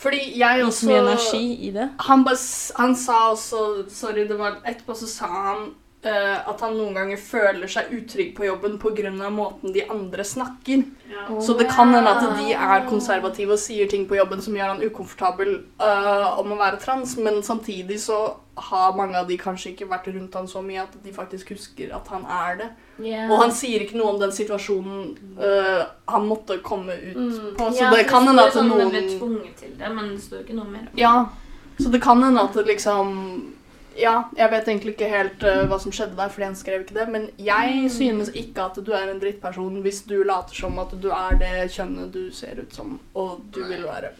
Fordi 0.00 0.38
jeg 0.38 0.64
gi 0.64 0.86
mye 0.88 1.00
energi 1.02 1.42
i 1.68 1.70
det? 1.70 1.90
han, 2.00 2.24
bare, 2.24 2.38
han 2.78 2.96
sa 2.96 3.18
også 3.30 3.84
Sorry, 3.92 4.24
det 4.28 4.38
var 4.38 4.56
etterpå 4.64 4.96
så 4.96 5.06
sa 5.06 5.28
han 5.28 5.74
at 6.10 6.60
han 6.60 6.76
noen 6.76 6.94
ganger 6.94 7.16
føler 7.16 7.70
seg 7.70 7.92
utrygg 7.96 8.34
på 8.36 8.44
jobben 8.44 8.78
pga. 8.78 9.30
måten 9.30 9.72
de 9.72 9.82
andre 9.90 10.24
snakker. 10.24 10.84
Ja. 11.10 11.40
Så 11.40 11.56
det 11.58 11.68
kan 11.70 11.94
hende 11.94 12.10
at 12.10 12.38
de 12.38 12.52
er 12.52 12.88
konservative 12.88 13.52
og 13.52 13.58
sier 13.58 13.88
ting 13.88 14.06
på 14.08 14.16
jobben 14.16 14.42
som 14.42 14.54
gjør 14.54 14.74
han 14.74 14.82
ukomfortabel 14.84 15.54
uh, 15.80 16.38
om 16.38 16.52
å 16.52 16.58
være 16.60 16.80
trans, 16.82 17.16
men 17.16 17.42
samtidig 17.42 18.00
så 18.00 18.36
har 18.56 18.94
mange 18.96 19.18
av 19.18 19.26
de 19.26 19.36
kanskje 19.38 19.72
ikke 19.72 19.88
vært 19.90 20.06
rundt 20.14 20.34
han 20.34 20.46
så 20.48 20.60
mye 20.62 20.82
at 20.82 20.92
de 21.02 21.12
faktisk 21.12 21.50
husker 21.56 21.94
at 21.96 22.06
han 22.12 22.26
er 22.30 22.56
det. 22.60 22.68
Yeah. 23.02 23.30
Og 23.30 23.40
han 23.40 23.50
sier 23.52 23.82
ikke 23.82 23.98
noe 23.98 24.12
om 24.12 24.20
den 24.20 24.30
situasjonen 24.32 25.16
uh, 25.40 25.82
han 26.08 26.28
måtte 26.28 26.60
komme 26.62 26.94
ut 26.94 27.16
Mm. 27.16 27.54
på, 27.56 27.70
så 27.72 27.80
Ja, 27.80 27.90
det 27.90 28.06
kan 28.08 28.26
hende 28.26 28.44
at 28.44 28.54
sånn 28.54 28.68
noen 28.68 28.90
Det 28.92 29.02
ble 29.02 29.18
tvunget 29.18 29.56
til 29.56 29.74
det, 29.78 29.90
men 29.94 30.14
det 30.14 30.22
står 30.22 30.44
ikke 30.44 30.54
noe 30.58 30.70
mer 30.70 30.86
om 30.86 30.98
Ja, 30.98 31.26
så 31.80 31.90
det 31.90 32.00
kan 32.02 32.22
hende 32.22 32.42
at 32.42 32.54
det 32.54 32.66
liksom 32.66 33.54
Ja, 33.98 34.14
jeg 34.36 34.50
vet 34.50 34.68
egentlig 34.68 34.94
ikke 34.94 35.10
helt 35.10 35.44
uh, 35.46 35.64
hva 35.70 35.78
som 35.82 35.92
skjedde 35.94 36.16
der, 36.18 36.30
fordi 36.32 36.48
han 36.48 36.56
skrev 36.58 36.84
ikke 36.84 36.96
det, 36.96 37.06
men 37.12 37.28
jeg 37.38 37.90
synes 37.94 38.32
ikke 38.34 38.66
at 38.68 38.80
du 38.82 38.90
er 38.96 39.10
en 39.10 39.20
drittperson 39.22 39.76
hvis 39.84 40.02
du 40.08 40.16
later 40.26 40.56
som 40.56 40.80
at 40.82 40.96
du 41.02 41.10
er 41.14 41.38
det 41.40 41.68
kjønnet 41.74 42.10
du 42.14 42.24
ser 42.34 42.58
ut 42.62 42.74
som, 42.74 42.98
og 43.14 43.44
du 43.54 43.62
vil 43.68 43.84
være. 43.86 44.14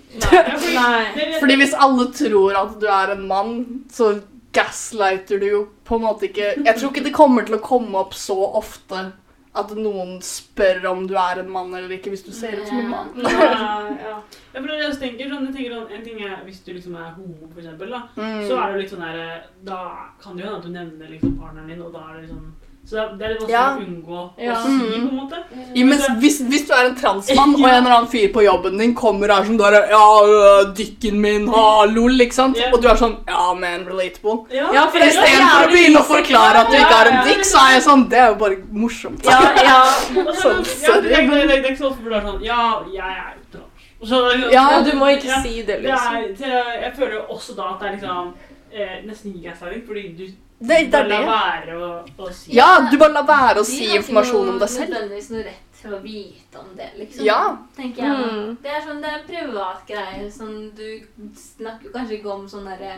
Nei. 0.76 1.02
Fordi 1.40 1.58
hvis 1.58 1.74
alle 1.74 2.06
tror 2.14 2.60
at 2.60 2.78
du 2.80 2.86
er 2.90 3.14
en 3.16 3.26
mann, 3.28 3.58
så 3.92 4.14
gaslighter 4.54 5.42
du 5.42 5.48
jo 5.48 5.60
på 5.84 5.98
en 5.98 6.06
måte 6.06 6.28
ikke. 6.28 6.54
Jeg 6.62 6.78
tror 6.78 6.92
ikke 6.92 7.04
det 7.08 7.16
kommer 7.16 7.46
til 7.46 7.58
å 7.58 7.64
komme 7.64 7.98
opp 7.98 8.14
så 8.16 8.36
ofte 8.54 9.08
at 9.54 9.70
noen 9.78 10.16
spør 10.24 10.86
om 10.90 11.04
du 11.06 11.14
er 11.14 11.38
en 11.44 11.50
mann 11.50 11.74
eller 11.74 11.92
ikke, 11.96 12.10
hvis 12.10 12.24
du 12.26 12.32
ser 12.34 12.56
ut 12.60 12.66
som 12.66 12.78
en 12.80 12.88
mann. 12.90 13.12
Ja, 13.22 13.44
ja. 13.86 14.16
Ja, 14.54 14.60
for 14.60 14.68
jeg 14.74 14.96
tenker 14.98 15.30
sånn, 15.30 15.46
jeg 15.46 15.54
tenker 15.54 15.74
sånn, 15.76 15.92
En 15.94 16.04
ting 16.04 16.20
er 16.26 16.40
hvis 16.44 16.60
du 16.66 16.72
liksom 16.74 16.96
er 16.98 17.12
homo, 17.14 17.48
for 17.52 17.60
eksempel, 17.62 17.90
da, 17.94 18.02
Mm. 18.16 18.42
så 18.48 18.58
er 18.58 18.72
det 18.72 18.80
litt 18.82 18.90
sånn 18.94 19.04
der 19.06 19.44
Da 19.64 19.78
kan 20.22 20.36
det 20.36 20.44
jo 20.44 20.50
hende 20.50 20.58
at 20.58 20.66
du 20.66 20.70
nevner 20.74 21.10
liksom 21.14 21.36
partneren 21.38 21.68
din, 21.70 21.82
og 21.82 21.92
da 21.94 22.02
er 22.10 22.20
det 22.20 22.28
liksom 22.28 22.52
Så 22.86 22.96
det 23.18 23.24
er- 23.24 23.28
litt 23.32 23.40
vanskelig 23.40 23.50
Ja. 23.50 23.76
å 23.76 23.80
unngå 23.80 24.30
Ja. 24.38 24.54
å 24.54 24.62
si, 24.62 25.00
på 25.00 25.08
en 25.08 25.16
måte. 25.16 25.36
Ja, 25.74 25.84
men 25.86 25.98
hvis, 26.20 26.40
hvis 26.42 26.66
du 26.68 26.72
er 26.74 26.84
en 26.90 26.94
transmann, 26.96 27.54
og 27.58 27.60
en 27.64 27.86
eller 27.86 27.94
annen 27.96 28.08
fyr 28.12 28.28
på 28.32 28.42
jobben 28.44 28.76
din 28.78 28.94
kommer 28.94 29.30
og 29.32 29.38
er 29.40 29.44
sånn 29.48 29.56
der 29.58 29.88
Ja, 29.90 30.64
dykken 30.76 31.18
min, 31.20 31.46
ha, 31.48 31.84
lol, 31.86 32.12
ikke 32.20 32.34
sant? 32.34 32.58
Ja. 32.58 32.70
Og 32.74 32.82
du 32.82 32.88
er 32.88 32.94
sånn 33.00 33.16
Ja, 33.26 33.54
man, 33.54 33.86
relatable. 33.88 34.44
Ja, 34.52 34.86
for 34.90 34.98
stedet 34.98 35.48
for 35.48 35.64
å 35.64 35.72
begynne 35.72 36.02
å 36.02 36.04
forklare 36.04 36.56
at 36.60 36.70
du 36.70 36.76
ikke 36.76 36.92
har 37.00 37.06
en 37.06 37.14
Ja, 37.14 37.24
ja. 37.24 37.24
dick, 37.34 37.44
så 37.44 37.56
er 37.64 37.72
jeg 37.78 37.82
sånn 37.88 38.08
Det 38.10 38.18
er 38.18 38.28
jo 38.28 38.34
bare 38.34 38.56
morsomt. 38.70 39.24
Ja, 39.24 39.40
ja. 39.64 39.80
Sånn, 40.44 40.64
sorry, 40.64 41.08
det, 41.08 41.18
er 41.18 41.64
ikke 41.64 41.78
så 41.78 41.90
ofte 41.90 42.04
du 42.04 42.12
er 42.14 42.20
sånn 42.20 42.42
Ja, 42.44 42.82
jeg 42.92 43.00
er 43.00 43.34
trans. 43.50 44.52
Ja, 44.52 44.70
ja, 44.70 44.80
du 44.82 44.92
må 44.98 45.06
ikke 45.16 45.24
Ja. 45.32 45.42
si 45.42 45.62
det, 45.62 45.80
liksom. 45.82 46.36
jeg 46.36 46.92
føler 46.96 47.12
jo 47.14 47.22
også 47.30 47.56
da 47.56 47.62
at 47.72 47.80
det 47.80 47.88
er 47.88 47.92
liksom 47.96 48.34
eh, 48.74 49.00
nesten 49.06 49.32
ikke 49.40 49.56
fordi 49.86 50.08
du 50.18 50.26
Det, 50.64 50.78
det 50.90 50.98
er 51.00 51.08
det. 51.10 51.20
La 51.20 51.28
være 51.28 51.76
å, 51.76 51.90
å 52.24 52.32
si 52.32 52.54
Ja, 52.56 52.68
du 52.90 52.96
bare 53.00 53.12
la 53.18 53.22
være 53.28 53.60
å 53.60 53.66
De 53.66 53.70
si 53.70 53.90
informasjon 53.98 54.54
om 54.54 54.58
deg 54.62 54.72
selv. 54.72 54.94
nødvendigvis 54.94 55.30
noe 55.34 55.44
rett 55.50 55.80
skal 55.84 56.00
vite 56.00 56.58
om 56.58 56.70
det, 56.76 56.90
liksom. 56.96 57.26
Ja. 57.26 57.56
Tenker 57.76 58.06
jeg. 58.06 58.28
Mm. 58.32 58.56
Det 58.62 58.72
er 58.72 58.80
sånn, 58.86 59.02
det 59.02 59.10
er 59.10 59.18
en 59.18 59.26
privat 59.28 59.82
greie. 59.88 60.30
Sånn, 60.32 60.56
du 60.76 61.28
snakker 61.36 61.92
kanskje 61.92 62.18
ikke 62.18 62.32
om 62.32 62.46
sånn 62.48 62.70
derre 62.70 62.96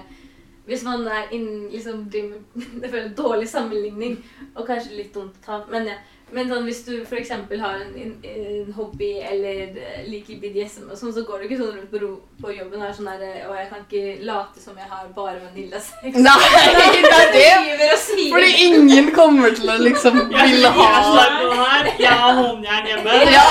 Hvis 0.66 0.82
man 0.86 1.06
er 1.06 1.30
inn, 1.34 1.68
liksom 1.70 2.04
driver 2.10 3.08
dårlig 3.22 3.48
sammenligning, 3.50 4.16
og 4.54 4.66
kanskje 4.66 4.98
litt 4.98 5.12
dumt 5.14 5.34
å 5.38 5.44
ta, 5.46 5.58
men 5.70 5.90
ja. 5.90 5.98
Men 6.34 6.48
sånn, 6.50 6.64
hvis 6.66 6.80
du 6.82 6.92
f.eks. 7.04 7.28
har 7.30 7.74
en, 7.78 7.92
en, 8.02 8.14
en 8.26 8.72
hobby 8.74 9.12
eller 9.22 9.76
eh, 9.78 10.06
liker 10.10 10.40
BDSM, 10.42 10.88
og 10.90 10.98
sånn, 10.98 11.12
så 11.14 11.22
går 11.22 11.38
du 11.38 11.46
ikke 11.46 11.58
sånn 11.60 11.76
rundt 11.76 11.92
på, 11.92 12.00
ro, 12.02 12.08
på 12.42 12.50
jobben 12.50 12.82
og 12.82 12.88
er 12.88 12.96
sånn 12.96 13.10
der 13.12 13.44
Og 13.46 13.54
jeg 13.54 13.68
kan 13.70 13.84
ikke 13.84 14.26
late 14.26 14.62
som 14.64 14.80
jeg 14.80 14.90
har 14.90 15.06
bare 15.14 15.38
vaniljasex. 15.44 16.18
Nei, 16.18 16.34
det 17.36 17.44
er 17.46 17.70
det! 17.78 17.92
Fordi 18.34 18.50
ingen 18.66 19.12
kommer 19.14 19.54
til 19.54 19.70
å 19.70 19.78
liksom 19.84 20.18
ville 20.32 20.72
ha. 20.80 20.90
Jeg 21.94 22.10
har 22.10 22.42
håndjern 22.42 22.90
hjemme. 22.90 23.20
Ja. 23.30 23.46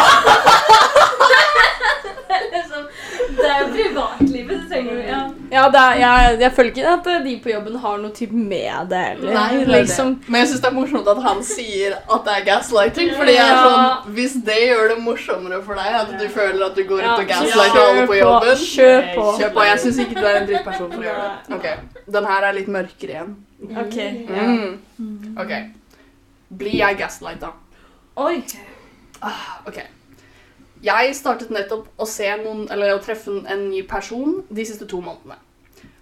liksom, 2.56 2.88
Det 3.36 3.46
er 3.50 3.60
jo 3.62 3.68
privatlivet, 3.74 4.50
det 4.50 4.68
trenger 4.70 4.96
du 4.96 5.02
ja. 5.10 5.20
Ja, 5.52 5.64
det 5.74 5.80
er, 5.82 5.94
jeg, 6.02 6.38
jeg 6.42 6.52
føler 6.56 6.70
ikke 6.72 6.92
at 6.92 7.08
de 7.26 7.34
på 7.44 7.50
jobben 7.52 7.76
har 7.84 7.98
noe 8.02 8.12
typ 8.16 8.32
med 8.36 8.90
det. 8.92 9.02
Eller, 9.16 9.34
Nei, 9.34 9.46
det 9.54 9.62
er 9.62 9.66
det. 9.66 9.80
liksom. 9.82 10.12
Men 10.28 10.40
jeg 10.42 10.50
syns 10.52 10.64
det 10.66 10.70
er 10.70 10.76
morsomt 10.76 11.10
at 11.14 11.22
han 11.26 11.42
sier 11.48 11.96
at 12.02 12.26
det 12.28 12.36
er 12.36 12.46
gaslighting. 12.50 13.12
Fordi 13.18 13.36
jeg 13.38 13.54
er 13.54 13.62
sånn, 13.66 14.14
Hvis 14.18 14.36
det 14.50 14.58
gjør 14.62 14.88
det 14.94 14.98
morsommere 15.06 15.62
for 15.66 15.80
deg, 15.82 15.98
at 16.02 16.14
du 16.22 16.26
føler 16.36 16.66
at 16.70 16.76
du 16.78 16.84
går 16.90 17.02
ut 17.02 17.10
og 17.14 17.24
Ja, 17.24 17.30
gaslighter 17.34 17.82
alle 17.86 18.06
på 18.12 18.20
jobben 18.20 18.62
Kjør 18.66 19.10
på. 19.16 19.26
Kjør 19.40 19.54
på. 19.58 19.66
Jeg 19.70 19.80
syns 19.86 20.02
ikke 20.06 20.20
du 20.20 20.26
er 20.26 20.40
en 20.42 20.48
drittperson 20.52 20.92
for 20.92 21.02
å 21.02 21.08
gjøre 21.10 21.26
det. 21.26 21.60
Ok, 21.60 21.68
Den 22.20 22.30
her 22.34 22.50
er 22.50 22.58
litt 22.60 22.72
mørkere 22.78 23.18
igjen. 23.18 23.36
Ok. 23.86 23.98
Mm. 24.30 25.36
Ok. 25.42 25.54
Blir 26.60 26.78
jeg 26.82 26.98
gaslighta? 27.00 27.54
Oi. 28.18 28.40
Ah, 29.22 29.62
ok. 29.68 29.80
Jeg 30.84 31.16
startet 31.16 31.50
nettopp 31.50 31.88
å 31.98 32.08
se 32.08 32.28
noen, 32.44 32.68
eller 32.72 32.96
å 32.96 33.02
treffe 33.04 33.32
en- 33.48 33.70
ny 33.70 33.82
person 33.84 34.44
de 34.54 34.66
siste 34.66 34.88
to 34.88 35.02
månedene. 35.02 35.38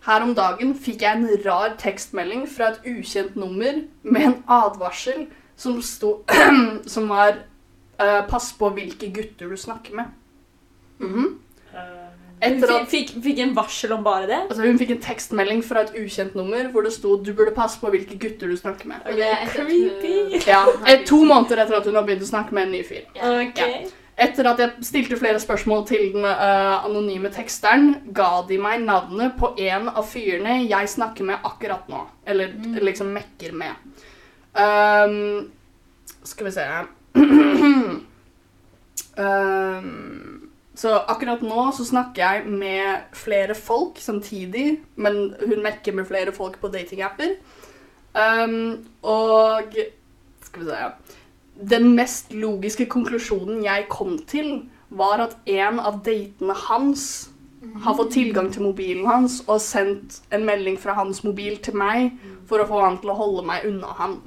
Her 0.05 0.21
om 0.21 0.33
dagen 0.35 0.73
fikk 0.75 1.01
jeg 1.01 1.15
en 1.15 1.27
rar 1.45 1.75
tekstmelding 1.77 2.47
fra 2.47 2.71
et 2.71 2.79
ukjent 2.85 3.35
nummer 3.35 3.83
med 4.03 4.21
en 4.21 4.43
advarsel 4.47 5.27
som 5.55 5.81
sto 5.81 6.23
Som 6.85 7.07
var 7.07 7.37
eh, 7.99 8.21
'Pass 8.27 8.51
på 8.53 8.69
hvilke 8.73 9.13
gutter 9.13 9.49
du 9.49 9.55
snakker 9.55 9.93
med'. 9.93 10.11
Mm 10.99 11.13
-hmm. 11.13 11.37
Etter 12.41 12.73
at 12.75 12.87
fikk, 12.87 13.13
fikk 13.23 13.39
en 13.39 13.55
varsel 13.55 13.93
om 13.93 14.03
bare 14.03 14.27
det? 14.27 14.41
altså, 14.49 14.61
Hun 14.61 14.79
fikk 14.79 14.91
en 14.91 15.01
tekstmelding 15.01 15.63
fra 15.63 15.81
et 15.81 15.93
ukjent 15.95 16.35
nummer 16.35 16.67
hvor 16.71 16.81
det 16.81 16.93
sto 16.93 17.15
'Du 17.15 17.33
burde 17.33 17.55
passe 17.55 17.79
på 17.79 17.89
hvilke 17.89 18.19
gutter 18.19 18.47
du 18.47 18.57
snakker 18.57 18.85
med'. 18.85 19.01
Okay, 19.05 19.17
det 19.17 19.27
er 19.31 19.47
Creepy. 19.47 20.47
Ja, 20.47 20.65
To 21.05 21.23
måneder 21.23 21.63
etter 21.63 21.75
at 21.75 21.85
hun 21.85 21.95
har 21.95 22.03
begynt 22.03 22.21
å 22.21 22.25
snakke 22.25 22.51
med 22.51 22.63
en 22.63 22.71
ny 22.71 22.83
fyr. 22.83 23.05
Ok. 23.15 23.57
Ja. 23.57 23.87
Etter 24.13 24.45
at 24.45 24.59
jeg 24.61 24.85
stilte 24.85 25.17
flere 25.17 25.39
spørsmål 25.41 25.87
til 25.89 26.11
den 26.13 26.25
uh, 26.25 26.85
anonyme 26.85 27.31
teksteren, 27.33 27.95
ga 28.13 28.43
de 28.45 28.59
meg 28.61 28.83
navnet 28.85 29.33
på 29.39 29.55
en 29.57 29.89
av 29.89 30.05
fyrene 30.05 30.59
jeg 30.67 30.91
snakker 30.93 31.25
med 31.25 31.41
akkurat 31.49 31.89
nå. 31.89 32.03
Eller 32.29 32.53
liksom 32.85 33.09
mekker 33.15 33.55
med. 33.57 33.73
Um, 34.53 35.49
skal 36.23 36.45
vi 36.45 36.51
se 36.53 36.65
um, 39.17 40.41
Så 40.77 40.89
akkurat 41.09 41.41
nå 41.45 41.67
så 41.73 41.85
snakker 41.85 42.21
jeg 42.21 42.45
med 42.49 43.09
flere 43.17 43.55
folk 43.57 43.97
samtidig, 44.01 44.79
men 44.95 45.35
hun 45.41 45.61
mekker 45.61 45.93
med 45.93 46.07
flere 46.09 46.33
folk 46.33 46.57
på 46.61 46.69
datingapper. 46.73 47.35
Um, 48.13 48.85
og 49.01 49.73
Skal 50.41 50.61
vi 50.61 50.69
se 50.69 51.19
den 51.55 51.93
mest 51.97 52.33
logiske 52.33 52.87
konklusjonen 52.91 53.63
jeg 53.65 53.85
kom 53.91 54.17
til, 54.29 54.65
var 54.89 55.21
at 55.23 55.37
en 55.49 55.79
av 55.81 56.01
datene 56.05 56.55
hans 56.67 57.29
har 57.83 57.95
fått 57.95 58.11
tilgang 58.17 58.49
til 58.51 58.65
mobilen 58.65 59.05
hans 59.07 59.39
og 59.47 59.61
sendt 59.63 60.19
en 60.35 60.43
melding 60.45 60.75
fra 60.79 60.95
hans 60.97 61.23
mobil 61.23 61.55
til 61.63 61.77
meg 61.79 62.11
for 62.49 62.61
å 62.61 62.67
få 62.67 62.81
han 62.83 62.97
til 63.01 63.13
å 63.13 63.17
holde 63.17 63.45
meg 63.47 63.67
unna 63.69 63.93
han. 63.97 64.17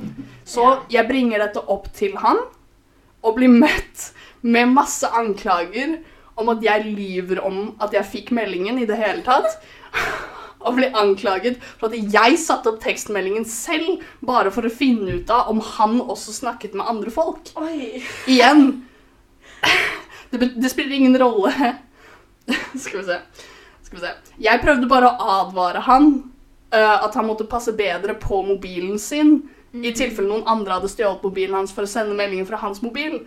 Så 0.49 0.65
jeg 0.93 1.07
bringer 1.09 1.45
dette 1.45 1.63
opp 1.73 1.91
til 1.97 2.17
han 2.23 2.41
og 3.23 3.37
blir 3.37 3.53
møtt 3.53 4.11
med 4.47 4.73
masse 4.73 5.09
anklager 5.19 5.99
om 6.37 6.51
at 6.53 6.65
jeg 6.65 6.95
lyver 6.97 7.43
om 7.45 7.75
at 7.83 7.95
jeg 7.97 8.11
fikk 8.13 8.33
meldingen 8.37 8.81
i 8.81 8.89
det 8.89 8.99
hele 9.01 9.25
tatt. 9.27 9.61
Og 10.65 10.79
bli 10.79 10.89
anklaget 10.97 11.59
for 11.77 11.91
at 11.91 12.15
jeg 12.15 12.39
satte 12.43 12.73
opp 12.73 12.81
tekstmeldingen 12.83 13.45
selv 13.49 14.05
bare 14.25 14.53
for 14.55 14.67
å 14.67 14.73
finne 14.73 15.19
ut 15.21 15.33
av 15.33 15.51
om 15.53 15.61
han 15.77 15.99
også 16.01 16.35
snakket 16.41 16.77
med 16.79 16.89
andre 16.89 17.13
folk. 17.15 17.53
Oi. 17.61 18.03
Igjen. 18.27 18.71
Det, 20.31 20.41
det 20.57 20.71
spiller 20.73 20.97
ingen 20.97 21.19
rolle. 21.21 21.53
Skal 22.75 22.99
vi 22.99 23.05
se. 23.07 23.21
Skal 23.87 24.01
vi 24.01 24.03
se. 24.03 24.15
Jeg 24.43 24.63
prøvde 24.65 24.89
bare 24.91 25.13
å 25.13 25.29
advare 25.41 25.85
han 25.87 26.17
Uh, 26.75 27.05
at 27.07 27.15
han 27.15 27.29
måtte 27.29 27.45
passe 27.47 27.71
bedre 27.79 28.17
på 28.19 28.41
mobilen 28.43 28.99
sin 28.99 29.37
i 29.71 29.93
tilfelle 29.95 30.27
noen 30.27 30.49
andre 30.51 30.75
hadde 30.75 30.89
stjålet 30.91 31.23
mobilen 31.23 31.55
hans 31.55 31.71
for 31.75 31.87
å 31.87 31.91
sende 31.91 32.17
meldinger 32.19 32.49
fra 32.49 32.59
hans 32.59 32.81
mobil. 32.83 33.21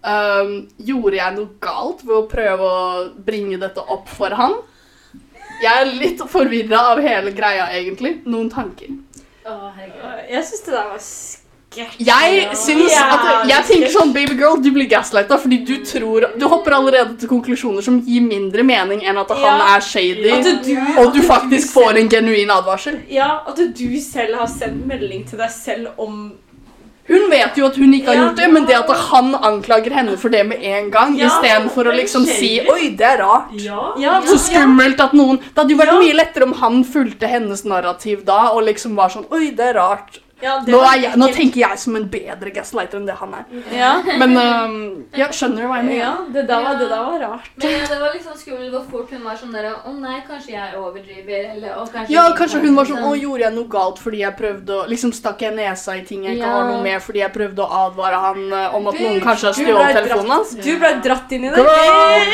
Um, 0.00 0.54
gjorde 0.80 1.18
jeg 1.18 1.36
noe 1.36 1.50
galt 1.60 2.00
ved 2.06 2.14
å 2.16 2.28
prøve 2.30 2.70
å 2.70 2.84
bringe 3.26 3.58
dette 3.60 3.84
opp 3.84 4.08
for 4.08 4.32
han? 4.38 4.56
Jeg 5.60 5.82
er 5.82 5.92
litt 6.00 6.24
forvirra 6.30 6.86
av 6.94 7.02
hele 7.04 7.34
greia, 7.36 7.68
egentlig. 7.76 8.20
Noen 8.30 8.50
tanker. 8.52 8.92
Oh. 9.48 9.70
Jeg 10.30 10.44
syns 10.46 10.66
det 10.66 10.74
der 10.74 10.88
var 10.88 11.00
skrekkelig. 11.00 12.06
Jeg 12.06 12.56
synes 12.58 12.96
at 13.00 13.48
Jeg 13.48 13.66
tenker 13.68 13.92
sånn, 13.94 14.12
baby 14.14 14.36
girl, 14.38 14.58
du 14.62 14.70
blir 14.74 14.88
gaslighta 14.90 15.38
fordi 15.40 15.60
du 15.66 15.74
tror 15.86 16.28
Du 16.38 16.46
hopper 16.50 16.76
allerede 16.76 17.16
til 17.20 17.30
konklusjoner 17.30 17.84
som 17.84 18.00
gir 18.06 18.24
mindre 18.26 18.64
mening 18.66 19.04
enn 19.06 19.20
at 19.20 19.32
han 19.40 19.64
er 19.68 19.84
shady, 19.84 20.36
du, 20.44 20.74
og 21.00 21.14
du 21.14 21.22
faktisk 21.26 21.72
får 21.76 22.02
en 22.02 22.12
genuin 22.12 22.52
advarsel. 22.52 23.00
Ja, 23.10 23.40
at 23.46 23.56
du 23.56 23.88
selv 24.02 24.38
har 24.40 24.50
sendt 24.50 24.86
melding 24.88 25.26
til 25.28 25.40
deg 25.40 25.52
selv 25.54 26.00
om 26.00 26.30
Hun 27.10 27.26
vet 27.30 27.56
jo 27.58 27.66
at 27.66 27.76
hun 27.76 27.94
ikke 27.96 28.06
har 28.12 28.18
gjort 28.20 28.36
det, 28.38 28.48
men 28.54 28.66
det 28.68 28.76
at 28.78 28.90
han 29.10 29.34
anklager 29.34 29.90
henne 29.98 30.16
for 30.20 30.30
det 30.30 30.44
med 30.46 30.62
en 30.62 30.90
gang, 30.94 31.16
Ja, 31.18 31.26
istedenfor 31.26 31.90
å 31.90 31.94
liksom 31.96 32.24
si 32.28 32.60
'oi, 32.60 32.94
det 32.96 33.06
er 33.06 33.18
rart'. 33.24 33.50
Ja. 33.64 33.92
Ja, 33.98 34.20
Så 34.22 34.38
skummelt 34.38 35.00
at 35.00 35.12
noen 35.12 35.38
Det 35.40 35.56
hadde 35.56 35.74
jo 35.74 35.80
vært 35.82 35.98
mye 35.98 36.14
lettere 36.14 36.46
om 36.46 36.52
han 36.52 36.84
fulgte 36.84 37.26
hennes 37.26 37.64
narrativ 37.64 38.24
da 38.24 38.50
og 38.54 38.62
liksom 38.68 38.94
var 38.94 39.08
sånn 39.10 39.26
'oi, 39.30 39.50
det 39.50 39.72
er 39.72 39.74
rart'. 39.74 40.20
Ja, 40.42 40.54
Nå, 40.66 40.78
er 40.88 41.00
jeg, 41.02 41.16
nå 41.20 41.26
tenker 41.36 41.60
jeg 41.60 41.78
som 41.82 41.96
en 41.98 42.06
bedre 42.08 42.50
gaslighter 42.54 42.96
enn 43.00 43.06
det 43.08 43.16
han 43.20 43.34
er. 43.36 43.44
Ja, 43.76 43.90
Men 44.20 44.36
um, 44.38 44.76
ja, 45.16 45.26
skjønner 45.34 45.62
du 45.62 45.68
hva 45.68 45.80
jeg 45.80 45.86
mener? 45.90 45.98
ja 46.00 46.12
det, 46.32 46.44
der 46.48 46.62
var, 46.64 46.78
det 46.80 46.88
der 46.88 47.02
var 47.04 47.18
rart. 47.20 47.50
Men 47.60 47.74
ja, 47.74 47.82
det 47.90 47.98
var 48.00 48.14
liksom 48.14 48.38
skummelt 48.40 48.72
hvor 48.72 48.86
fort 48.90 49.10
hun 49.12 49.24
var 49.26 49.36
sånn 49.40 49.52
der 49.52 49.68
Å 49.74 49.92
nei, 49.98 50.20
kanskje 50.28 50.54
jeg 50.54 50.78
overdriver, 50.80 51.50
eller 51.54 51.76
å, 51.76 51.84
kanskje 51.92 52.14
Ja, 52.14 52.24
kanskje 52.38 52.62
hun 52.64 52.74
var 52.78 52.88
sånn 52.88 53.00
liksom- 53.02 53.12
Å, 53.12 53.20
gjorde 53.20 53.44
jeg 53.46 53.54
noe 53.58 53.68
galt 53.76 53.98
fordi 54.00 54.22
jeg 54.24 54.36
prøvde 54.38 54.78
å 54.78 54.86
Liksom 54.90 55.12
stakk 55.16 55.42
jeg 55.44 55.54
nesa 55.58 55.96
i 55.98 56.04
ting 56.08 56.24
jeg 56.24 56.38
ikke 56.38 56.46
Ja. 56.46 56.54
har 56.56 56.70
noe 56.70 56.82
med 56.82 57.02
fordi 57.04 57.20
jeg 57.24 57.32
prøvde 57.36 57.66
å 57.66 57.68
advare 57.86 58.20
han 58.24 58.40
eh, 58.52 58.74
om 58.76 58.86
at 58.88 58.94
Bitch, 58.94 59.04
noen 59.06 59.20
kanskje 59.24 59.50
har 59.50 59.54
stjålet 59.60 59.94
telefonen 60.00 60.30
hans. 60.36 60.54
Du 60.56 60.72
ble 60.80 60.90
dratt 61.04 61.32
inn 61.36 61.44
i 61.44 61.50
det. 61.50 61.56
Girl! 61.56 62.30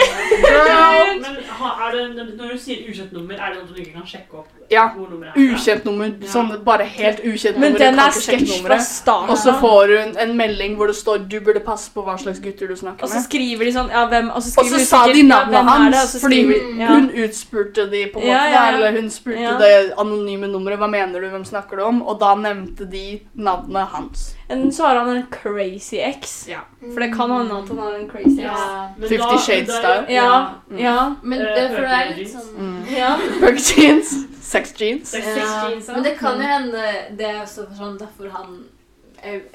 Girl! 0.46 1.18
Men 1.26 1.36
ha, 1.58 1.72
er 1.88 1.96
det, 1.96 2.26
når 2.36 2.52
du 2.54 2.58
sier 2.60 2.86
ukjent 2.90 3.12
nummer, 3.16 3.34
er 3.40 3.54
det 3.54 3.62
noe 3.62 3.72
du 3.74 3.80
ikke 3.82 3.94
kan 3.98 4.06
sjekke 4.08 4.40
opp? 4.42 4.48
Ja. 4.70 4.90
Ukjent 5.36 5.84
nummer. 5.84 6.10
Sånn 6.26 6.48
bare 6.64 6.84
helt 6.84 7.20
ukjent 7.24 7.58
Men 7.58 7.72
nummer. 7.72 7.78
den 7.78 7.98
er 7.98 8.10
sketsj 8.10 8.62
fra 8.64 8.78
starten. 8.82 9.30
Og 9.30 9.38
så 9.38 9.52
får 9.60 9.92
hun 10.04 10.16
en 10.18 10.36
melding 10.36 10.76
hvor 10.76 10.86
det 10.86 10.96
står 10.96 11.18
'Du 11.28 11.40
burde 11.40 11.60
passe 11.60 11.90
på 11.94 12.02
hva 12.04 12.16
slags 12.18 12.40
gutter 12.40 12.66
du 12.68 12.74
snakker 12.76 12.98
med'. 12.98 13.02
Og 13.04 13.08
så 13.10 13.22
skriver 13.24 13.64
de 13.64 13.72
sånn 13.72 13.90
Ja, 13.90 14.06
hvem 14.08 14.30
Og 14.30 14.42
så, 14.42 14.60
Og 14.60 14.66
så 14.66 14.78
sa 14.86 15.06
de 15.06 15.22
navnet 15.22 15.52
det? 15.52 15.64
Hans, 15.64 16.20
fordi 16.20 16.42
hun 16.86 17.10
utspurte 17.10 17.90
de 17.90 18.06
på 18.12 18.18
en 18.20 18.22
måte, 18.22 18.26
Ja, 18.26 18.44
ja, 18.46 18.70
ja. 18.70 18.76
eller 18.76 19.00
hun 19.00 19.10
spurte 19.10 19.40
Ja. 19.40 19.58
det 19.58 19.92
anonyme 19.98 20.46
nummeret 20.48 20.78
'Hva 20.78 20.90
mener 20.90 21.20
du? 21.20 21.28
Hvem 21.28 21.44
snakker 21.44 21.76
du 21.76 21.82
om?' 21.82 22.02
Og 22.02 22.18
da 22.20 22.34
nevnte 22.34 22.90
de 22.90 23.20
navnet 23.36 23.86
hans. 23.92 24.34
Enten 24.50 24.72
så 24.72 24.82
har 24.86 24.98
han 25.04 25.16
en 25.16 25.26
crazy 25.30 25.96
ex. 25.98 26.46
Ja. 26.48 26.60
For 26.92 27.00
det 27.00 27.12
kan 27.14 27.30
hende 27.30 27.52
at 27.62 27.68
han 27.68 27.78
har 27.78 27.94
en 28.00 28.08
crazy 28.08 28.38
ex. 28.40 28.42
Ja. 28.42 28.88
Men 28.98 29.08
Fifty 29.08 29.36
Shades 29.38 29.74
style. 29.74 30.06
Ja. 30.08 30.46
Mm. 30.70 30.78
Ja. 30.78 31.14
Men 31.22 31.40
Eh, 31.40 31.46
det, 31.54 31.70
for 31.70 31.80
det 31.82 31.90
er 31.90 32.14
litt 32.16 32.28
sånn 32.28 32.56
Mm. 32.58 32.84
ja. 32.96 33.16
Jeans. 33.56 34.14
Sex 34.56 34.72
jeans. 34.80 35.10
Sex 35.12 35.26
ja. 35.26 35.68
jeans, 35.68 35.88
ja. 35.88 35.94
Men 35.94 36.06
det 36.06 36.16
kan 36.20 36.40
jo 36.40 36.48
hende 36.48 36.86
det 37.18 37.28
er 37.28 37.42
også 37.42 37.68
sånn 37.76 38.00
derfor 38.00 38.32
han 38.34 38.56
eh, 38.56 38.75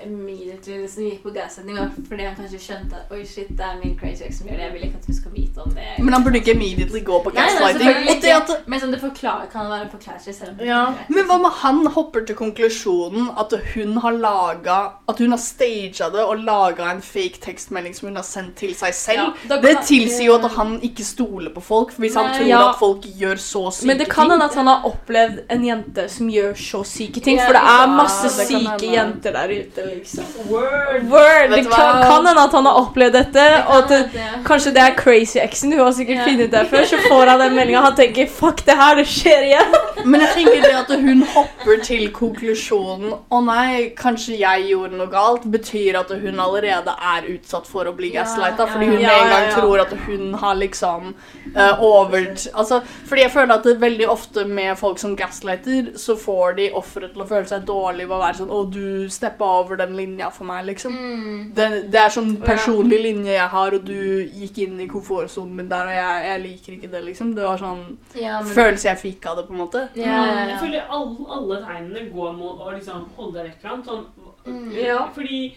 immediately 0.05 0.78
liksom 0.82 1.03
gikk 1.07 1.24
på 1.24 1.34
gassetning, 1.36 1.78
var 1.80 1.91
fordi 2.09 2.26
han 2.28 2.36
kanskje 2.38 2.59
skjønte 2.61 2.99
at 2.99 3.11
oi, 3.15 3.22
shit, 3.26 3.49
det 3.57 3.65
er 3.67 3.78
min 3.84 3.95
crazy 3.99 4.24
ex 4.28 4.39
som 4.41 4.47
gjør 4.49 4.57
det. 4.59 4.65
Jeg 4.67 4.74
vil 4.76 4.86
ikke 4.88 4.99
at 5.01 5.09
hun 5.09 5.17
skal 5.17 5.32
vite 5.36 5.65
om 5.65 5.76
det. 5.78 5.88
Men 5.99 6.13
han 6.13 6.24
burde 6.26 6.41
ikke 6.41 6.55
immediately 6.55 7.03
gå 7.07 7.19
på 7.24 7.34
Nei, 7.36 7.45
nei, 7.45 7.72
gaslighting. 7.74 8.09
Og 8.15 8.22
det 8.26 8.34
at. 8.38 8.53
Men 8.67 8.84
sånn, 8.84 8.95
det 8.95 9.01
forklarer, 9.03 9.49
kan 9.51 9.69
være 9.72 9.88
en 9.88 9.93
forklarelse 9.95 10.34
selv 10.38 10.61
Ja. 10.65 10.82
Men 11.09 11.30
hva 11.30 11.38
med 11.41 11.57
han 11.61 11.82
hopper 11.95 12.26
til 12.28 12.36
konklusjonen 12.39 13.32
at 13.39 13.53
hun 13.74 13.97
har 14.03 14.11
laga 14.17 14.78
At 15.09 15.19
hun 15.19 15.32
har 15.32 15.41
staged 15.41 16.13
det 16.15 16.24
og 16.24 16.43
laga 16.45 16.89
en 16.91 17.01
fake 17.01 17.41
tekstmelding 17.43 17.95
som 17.95 18.07
hun 18.09 18.15
har 18.19 18.26
sendt 18.28 18.55
til 18.61 18.74
seg 18.78 18.93
selv? 18.95 19.36
Ja, 19.49 19.57
det 19.63 19.78
tilsier 19.88 20.28
jo 20.28 20.38
at 20.39 20.51
han 20.55 20.78
ikke 20.86 21.03
stoler 21.05 21.51
på 21.53 21.61
folk, 21.63 21.93
hvis 21.99 22.15
han 22.15 22.34
tror 22.36 22.47
Ja. 22.47 22.61
at 22.69 22.80
folk 22.80 23.05
gjør 23.05 23.36
så 23.38 23.63
syke 23.72 23.82
ting. 23.82 23.88
Men 23.88 23.97
det 23.99 24.09
kan 24.09 24.32
hende 24.32 24.45
at 24.45 24.55
han 24.55 24.67
har 24.67 24.86
opplevd 24.88 25.43
en 25.49 25.65
jente 25.65 26.07
som 26.09 26.30
gjør 26.30 26.53
så 26.57 26.84
syke 26.88 27.22
ting. 27.24 27.39
For 27.39 27.53
det 27.53 27.61
er 27.61 27.86
ja, 27.86 27.89
masse 27.95 28.32
det 28.32 28.47
syke 28.49 28.91
jenter 28.93 29.32
der 29.36 29.47
ute, 29.51 29.61
liksom. 29.86 30.24
Word! 30.49 31.05
Word! 31.12 31.51
Det 31.55 31.64
kan, 31.70 32.01
kan 32.03 32.28
hende 32.28 32.43
at 32.43 32.55
han 32.57 32.70
har 32.70 32.80
opplevd 32.82 33.18
dette, 33.18 33.45
og 33.68 33.76
at 33.78 33.89
det, 33.89 33.99
det. 34.14 34.28
kanskje 34.47 34.74
det 34.76 34.84
er 34.86 34.95
crazy 34.97 35.39
exen. 35.43 35.74
Hun 35.74 35.84
har 35.86 35.91
sikkert 35.97 36.22
yeah. 36.22 36.30
funnet 36.30 36.51
det 36.51 36.66
før, 36.72 36.86
så 36.91 36.99
får 37.07 37.34
han 37.34 37.43
den 37.45 37.55
meldinga. 37.55 37.82
Han 37.88 37.95
tenker 37.95 38.28
'fuck 38.28 38.66
det 38.66 38.78
her, 38.82 38.95
det 38.95 39.07
skjer 39.07 39.47
igjen'. 39.49 39.78
Men 40.05 40.22
jeg 40.26 40.30
tenker 40.36 40.62
det 40.66 40.74
at 40.78 40.91
hun 41.01 41.24
hopper 41.34 41.82
til 41.86 42.07
konklusjonen 42.16 43.14
Å 43.30 43.41
nei, 43.45 43.91
kanskje 43.97 44.38
jeg 44.39 44.68
gjorde 44.72 44.97
noe 44.97 45.09
galt, 45.12 45.45
betyr 45.51 45.99
at 45.99 46.14
hun 46.22 46.39
allerede 46.41 46.93
er 47.14 47.28
utsatt 47.36 47.68
for 47.70 47.89
å 47.89 47.93
bli 47.97 48.12
gaslighta. 48.16 48.68
Fordi 48.72 48.89
hun 48.89 49.01
med 49.01 49.12
en 49.12 49.34
gang 49.34 49.47
tror 49.53 49.84
at 49.86 49.93
hun 50.07 50.34
har 50.41 50.57
liksom 50.59 51.14
uh, 51.55 51.84
over 51.84 52.32
Altså, 52.53 52.82
fordi 53.07 53.24
jeg 53.26 53.32
føler 53.34 53.53
at 53.55 53.66
det 53.66 53.82
veldig 53.82 54.07
ofte 54.09 54.45
med 54.45 54.78
folk 54.80 54.99
som 54.99 55.16
gaslighter, 55.18 55.91
så 55.99 56.16
får 56.20 56.57
de 56.59 56.70
offeret 56.78 57.14
til 57.14 57.24
å 57.24 57.28
føle 57.30 57.47
seg 57.49 57.66
dårlig 57.68 58.07
ved 58.07 58.16
å 58.18 58.22
være 58.22 58.39
sånn 58.41 58.53
Å, 58.53 58.62
du 58.72 59.09
steppa 59.12 59.41
over 59.46 59.80
den 59.80 59.96
linja 59.98 60.30
for 60.34 60.46
meg, 60.50 60.66
liksom. 60.66 60.94
Mm. 60.94 61.52
Det, 61.56 61.68
det 61.92 62.00
er 62.02 62.14
sånn 62.14 62.36
personlig 62.44 63.00
linje 63.02 63.34
jeg 63.36 63.50
har, 63.54 63.76
og 63.78 63.86
du 63.88 64.28
gikk 64.28 64.58
inn 64.66 64.80
i 64.82 64.88
komfortsonen 64.92 65.56
min 65.56 65.70
der, 65.72 65.89
og 65.89 65.96
jeg, 65.96 66.26
jeg 66.30 66.44
liker 66.46 66.78
ikke 66.78 66.92
det, 66.92 67.04
liksom. 67.10 67.34
Det 67.38 67.46
var 67.48 67.62
sånn 67.62 67.84
Ja, 68.16 68.42
men 68.42 68.54
følelse 68.56 68.89
jeg 68.92 69.02
fikk 69.02 69.26
av 69.32 69.42
det, 69.42 69.48
på 69.50 69.56
en 69.58 69.64
måte. 69.64 69.88
Ja, 70.00 70.20
ja, 70.26 70.46
Jeg 70.54 70.60
føler 70.64 70.94
alle, 70.98 71.28
alle 71.38 71.62
tegnene 71.66 72.08
går 72.14 72.34
mot 72.38 72.62
å 72.62 72.72
liksom 72.76 73.10
holde 73.18 73.39
deg 73.39 73.52
vekk 73.52 73.62
fra. 73.66 73.78
Sånn, 73.86 74.06
Mm. 74.42 74.72
Ja. 74.74 75.04
Fordi 75.14 75.56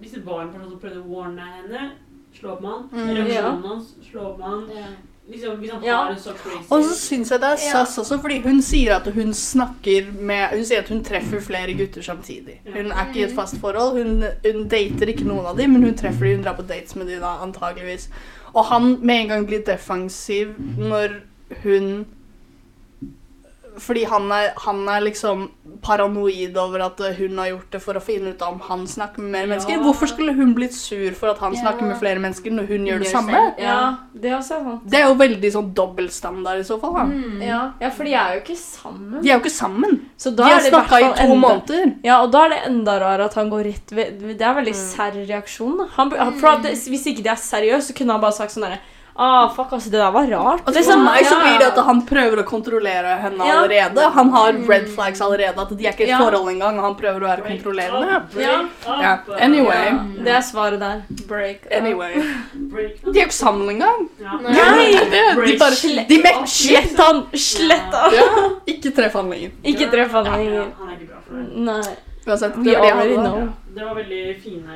hvis 0.00 0.10
det 0.16 0.26
var 0.26 0.40
en 0.42 0.48
person 0.52 0.70
som 0.70 0.80
prøvde 0.82 0.98
å 0.98 1.10
warne 1.14 1.44
henne, 1.46 1.90
slå 2.34 2.56
opp 2.56 2.62
med 2.64 2.70
han. 2.72 2.88
Mm. 2.92 3.10
Reaksjonen 3.14 3.68
hans, 3.70 3.92
slå 4.02 4.24
opp 4.32 4.40
med 4.40 4.48
han. 4.48 4.96
Liksom, 5.28 5.56
hvis 5.58 5.70
han 5.70 5.82
Ja. 5.84 5.96
har 5.96 6.10
en 6.12 6.18
så 6.18 6.30
crazy 6.38 6.70
Og 6.70 6.84
så 6.84 6.94
syns 6.94 7.30
jeg 7.30 7.40
det 7.40 7.48
er 7.48 7.56
sass 7.56 7.98
også, 7.98 8.20
fordi 8.22 8.40
hun 8.44 8.62
sier 8.62 8.94
at 8.96 9.08
hun 9.14 9.32
snakker 9.34 10.12
med 10.20 10.48
Hun 10.54 10.64
sier 10.64 10.78
at 10.78 10.88
hun 10.88 11.02
treffer 11.04 11.40
flere 11.40 11.74
gutter 11.74 12.02
samtidig. 12.02 12.60
Hun 12.66 12.92
er 12.92 13.06
ikke 13.08 13.20
i 13.20 13.22
et 13.22 13.34
fast 13.34 13.56
forhold. 13.60 13.98
Hun, 14.02 14.22
hun 14.52 14.68
dater 14.68 15.06
ikke 15.10 15.24
noen 15.26 15.46
av 15.46 15.56
dem, 15.58 15.70
men 15.72 15.82
hun 15.82 15.94
treffer 15.98 16.26
dem, 16.28 16.36
hun 16.36 16.44
drar 16.44 16.54
på 16.56 16.62
dates 16.68 16.94
med 16.96 17.06
dem 17.10 17.20
da, 17.20 17.34
antageligvis. 17.42 18.08
Og 18.54 18.64
han 18.64 18.98
med 19.02 19.20
en 19.20 19.28
gang 19.28 19.46
blir 19.46 19.64
defensiv 19.66 20.54
når 20.78 21.08
hun 21.62 22.06
fordi 23.78 24.04
han 24.08 24.30
er, 24.32 24.52
han 24.56 24.88
er 24.88 25.00
liksom 25.04 25.50
paranoid 25.82 26.56
over 26.56 26.82
at 26.86 27.00
eh, 27.00 27.14
hun 27.18 27.36
har 27.38 27.48
gjort 27.50 27.70
det 27.74 27.80
for 27.84 27.98
å 27.98 28.02
finne 28.02 28.32
ut 28.34 28.42
om 28.46 28.58
han 28.68 28.86
snakker 28.88 29.18
med 29.22 29.30
mer 29.34 29.44
Ja. 29.44 29.50
mennesker. 29.52 29.82
Hvorfor 29.84 30.08
skulle 30.10 30.34
hun 30.34 30.54
blitt 30.56 30.74
sur 30.74 31.12
for 31.14 31.28
at 31.30 31.38
han 31.38 31.54
Ja. 31.54 31.60
snakker 31.62 31.82
med 31.86 31.98
flere 32.00 32.18
mennesker 32.22 32.50
når 32.50 32.66
hun 32.68 32.86
gjør 32.86 32.98
det 33.04 33.10
samme? 33.12 33.42
Ja, 33.58 33.96
det 34.14 34.30
er 34.30 34.36
også 34.38 34.58
sant. 34.64 34.86
Det 34.90 35.00
er 35.00 35.06
jo 35.08 35.14
veldig 35.14 35.52
sånn 35.52 35.72
dobbeltstandard 35.74 36.60
i 36.60 36.64
så 36.64 36.80
fall. 36.80 36.94
da. 36.94 37.04
Mm. 37.04 37.42
Ja, 37.46 37.60
ja, 37.80 37.90
for 37.90 38.04
de 38.04 38.14
er 38.14 38.34
jo 38.34 38.40
ikke 38.40 38.56
sammen. 38.58 39.22
De 39.22 39.28
er 39.30 39.34
jo 39.38 39.40
ikke 39.44 39.50
sammen. 39.58 40.00
Så 40.18 40.34
De 40.36 40.42
har 40.42 40.58
i 40.58 40.70
snakka 40.70 41.00
i 41.00 41.12
to 41.14 41.22
enda- 41.22 41.40
måneder. 41.46 41.94
Ja, 42.04 42.22
og 42.22 42.32
da 42.32 42.44
er 42.46 42.48
det 42.48 42.62
enda 42.66 42.98
rarere 43.00 43.24
at 43.26 43.34
han 43.34 43.50
går 43.50 43.64
rett 43.64 43.90
ved 43.92 44.18
Det 44.38 44.40
er 44.42 44.54
veldig 44.54 44.74
Mm. 44.74 44.96
serr 44.96 45.12
reaksjon. 45.26 45.88
Han, 45.96 46.10
for 46.10 46.48
at 46.48 46.62
Hvis 46.62 47.06
ikke 47.06 47.22
de 47.22 47.28
er 47.28 47.36
seriøse, 47.36 47.92
så 47.92 47.94
kunne 47.94 48.12
han 48.12 48.20
bare 48.20 48.32
sagt 48.32 48.52
sånn 48.52 48.62
derre 48.64 48.78
Ah, 49.18 49.48
fuck, 49.48 49.70
altså, 49.72 49.90
det 49.90 49.98
der 50.00 50.10
var 50.12 50.26
rart. 50.28 50.60
Altså, 50.66 50.82
for 50.84 51.00
meg 51.00 51.24
så 51.24 51.36
blir 51.40 51.58
det 51.58 51.66
at 51.72 51.78
han 51.86 52.02
prøver 52.06 52.42
å 52.42 52.44
kontrollere 52.44 53.14
henne 53.22 53.46
Ja. 53.46 53.62
allerede. 53.62 54.10
Han 54.12 54.30
har 54.30 54.52
Mm. 54.52 54.66
red 54.68 54.88
flags 54.88 55.20
allerede. 55.20 55.58
At 55.58 55.68
de 55.78 55.86
er 55.86 55.92
ikke 55.92 56.00
i 56.00 56.04
et 56.04 56.08
Ja. 56.10 56.18
forhold 56.18 56.48
engang. 56.52 56.76
og 56.78 56.84
Han 56.84 56.94
prøver 56.96 57.20
å 57.20 57.28
være 57.30 57.42
kontrollerende. 57.46 58.22
Ja. 58.36 58.68
Ja, 58.86 59.18
anyway. 59.40 59.92
Det 60.24 60.28
er 60.28 60.40
svaret 60.42 60.78
der. 60.80 61.02
Break. 61.26 61.64
up. 61.66 61.72
Anyway. 61.72 62.12
break 62.70 62.92
up. 63.06 63.12
De 63.12 63.18
er 63.18 63.22
jo 63.22 63.28
ikke 63.28 63.32
sammen 63.34 63.68
engang. 63.70 64.08
Ja. 64.20 64.36
Nei! 64.42 64.92
Det, 64.92 65.46
de 65.46 65.58
bare. 65.58 66.06
De 66.08 66.22
med, 66.22 66.48
Slett 66.48 66.96
han! 66.98 67.22
Slett 67.32 67.92
han! 67.94 68.12
Ja, 68.12 68.50
ikke 68.66 68.94
treff 68.94 69.12
han 69.14 69.30
lenger. 69.30 69.50
Ikke 69.64 69.90
treff 69.90 70.10
han 70.12 70.24
Ja, 70.24 70.36
lenger. 70.36 70.66
han 70.78 70.88
er 70.88 70.92
ikke 70.92 71.08
bra 71.08 71.20
for 71.26 71.34
det. 71.34 71.56
Nei. 71.56 71.96
Uansett, 72.26 72.64
det 72.64 72.76
var 72.76 73.02
det 73.06 73.52
det 73.76 73.84
var 73.84 73.94
veldig 73.94 74.40
fine 74.42 74.72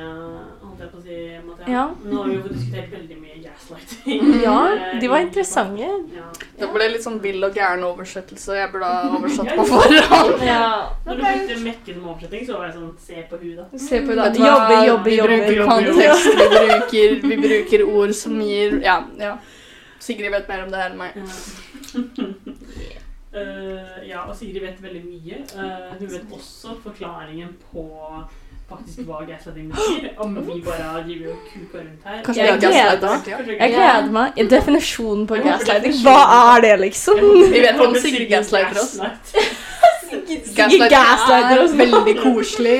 holdt 0.61 0.79
jeg 0.79 0.89
på 0.91 0.97
å 0.99 1.03
si, 1.03 1.15
Mathea. 1.47 1.67
Ja. 1.73 1.87
Nå 2.05 2.17
har 2.21 2.27
vi 2.29 2.35
jo 2.35 2.41
diskutert 2.53 2.91
veldig 2.93 3.17
mye 3.17 3.30
gaslighting. 3.69 4.41
Ja, 4.43 4.77
de 5.01 5.07
var 5.07 5.17
Eh, 5.17 5.23
interessante. 5.23 5.81
Ja. 6.15 6.31
Det 6.59 6.67
ble 6.73 6.87
litt 6.91 7.03
sånn 7.03 7.19
vill 7.21 7.43
og 7.43 7.53
gæren 7.55 7.83
oversettelse. 7.83 8.55
Jeg 8.57 8.71
burde 8.71 8.85
ha 8.85 9.09
oversatt 9.17 9.53
på 9.55 9.65
forhånd. 9.65 10.43
Ja. 10.45 10.89
Når 11.05 11.15
du 11.15 11.21
brukte 11.23 11.57
Mekke 11.63 11.95
med 11.95 12.09
oversetting, 12.11 12.45
så 12.47 12.57
var 12.57 12.67
jeg 12.67 12.75
sånn 12.75 12.91
Se 13.05 13.23
på 13.29 13.39
hun, 13.41 13.55
da. 13.55 13.65
Se 13.77 14.01
på 14.01 14.15
det. 14.17 14.27
Jobbe, 14.37 14.77
jobbe, 14.87 15.09
Vi 15.09 15.21
bruker 15.21 15.55
jobbe. 15.55 15.69
kontekst, 15.71 16.25
vi 16.41 16.47
bruker, 16.57 17.15
vi 17.27 17.37
bruker 17.47 17.85
ord 17.87 18.13
som 18.15 18.39
gir 18.41 18.79
Ja. 18.83 18.99
ja. 19.19 19.37
Sigrid 20.01 20.31
vet 20.33 20.47
mer 20.49 20.63
om 20.65 20.71
det 20.71 20.79
her 20.81 20.89
enn 20.89 20.97
meg. 20.97 21.17
Uh, 23.31 23.99
ja, 24.11 24.23
og 24.27 24.35
Sigrid 24.35 24.63
vet 24.65 24.79
veldig 24.81 25.01
mye. 25.05 25.43
Uh, 25.53 25.91
hun 25.99 26.07
vet 26.09 26.31
også 26.33 26.73
forklaringen 26.83 27.53
på 27.71 27.85
faktisk 28.71 29.07
hva 29.07 29.19
gaslighting 29.29 29.67
betyr. 29.71 30.09
Om 30.25 30.35
vi 30.47 30.61
bare 30.65 31.03
driver 31.05 31.31
og 31.33 31.39
kuker 31.53 31.79
rundt 31.79 32.03
her. 32.05 32.23
Kanskje 32.23 32.43
Jeg 32.45 32.59
gleder- 32.59 33.21
hele 33.31 33.57
Jeg 33.59 33.69
gleder 33.75 34.11
meg. 34.11 34.31
I 34.37 34.47
definisjonen 34.55 35.27
på 35.27 35.35
gaslighting, 35.45 35.93
hva 36.05 36.17
er 36.57 36.61
det, 36.67 36.73
liksom? 36.85 37.19
Vi 37.53 37.59
vet 37.67 37.79
om 37.87 37.95
Sigrid 37.95 38.29
gaslighter 38.29 38.81
oss. 38.85 38.95
Gaslight 40.55 40.91
gaslighter 40.91 41.57
er 41.57 41.63
oss. 41.63 41.71
veldig 41.77 42.15
koselig. 42.23 42.79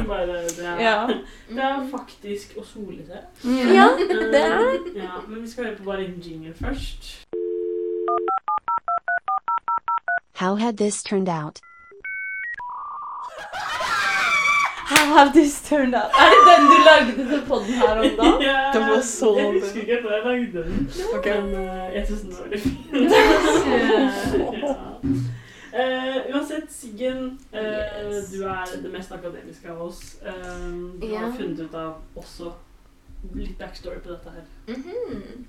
Ja. 0.80 1.06
det 1.50 1.58
er 1.58 1.80
faktisk 1.90 2.56
å 2.56 2.62
sole 2.64 3.02
seg. 3.08 3.22
ja, 3.74 3.88
det 3.98 4.40
er. 4.40 4.60
Eh, 4.60 5.02
Ja, 5.02 5.18
men 5.28 5.42
vi 5.42 5.48
skal 5.50 5.64
høre 5.64 5.76
på 5.76 5.84
bare 5.84 6.04
en 6.04 6.20
jingle 6.22 6.54
først. 6.62 7.26
How 10.36 10.54
had 10.56 10.76
this 10.78 11.02
turned 11.02 11.28
out? 11.28 11.60
How 14.90 15.04
have 15.18 15.32
this 15.32 15.62
turned 15.68 15.94
out? 15.94 16.10
Er 16.22 16.28
det 16.34 16.40
den 16.50 16.62
du 16.66 16.76
lagde 16.90 17.12
til 17.30 17.42
podden 17.48 17.74
her 17.82 17.94
om 17.94 18.16
da? 18.18 18.28
Ja, 18.48 18.70
Det 18.74 18.80
var 18.80 19.00
så 19.00 19.36
Jeg 19.38 19.52
husker 19.52 19.80
ikke 19.80 19.92
at 19.98 20.04
jeg 20.04 20.22
lagde 20.24 20.62
den. 20.64 20.90
okay. 21.18 21.40
Men 21.40 21.54
uh, 21.54 21.94
jeg 21.94 22.06
syns 22.06 22.20
den 22.20 22.32
var 22.32 22.42
veldig 22.42 22.60
fin. 22.60 22.76
ja. 24.62 24.74
Eh, 25.80 26.16
uansett, 26.34 26.72
Siggen, 26.72 27.40
uh, 27.54 27.58
Yes. 27.60 28.30
du 28.32 28.42
er 28.42 28.64
det 28.82 28.92
mest 28.92 29.12
akademiske 29.12 29.70
av 29.70 29.82
oss. 29.82 30.16
Du 31.00 31.06
yeah. 31.06 31.20
har 31.24 31.32
funnet 31.36 31.60
ut 31.60 31.74
av 31.74 31.94
også 32.16 32.50
litt 33.34 33.58
backstory 33.58 33.98
på 34.02 34.10
dette 34.10 34.30
her. 34.34 34.42
Mhm. 34.74 35.46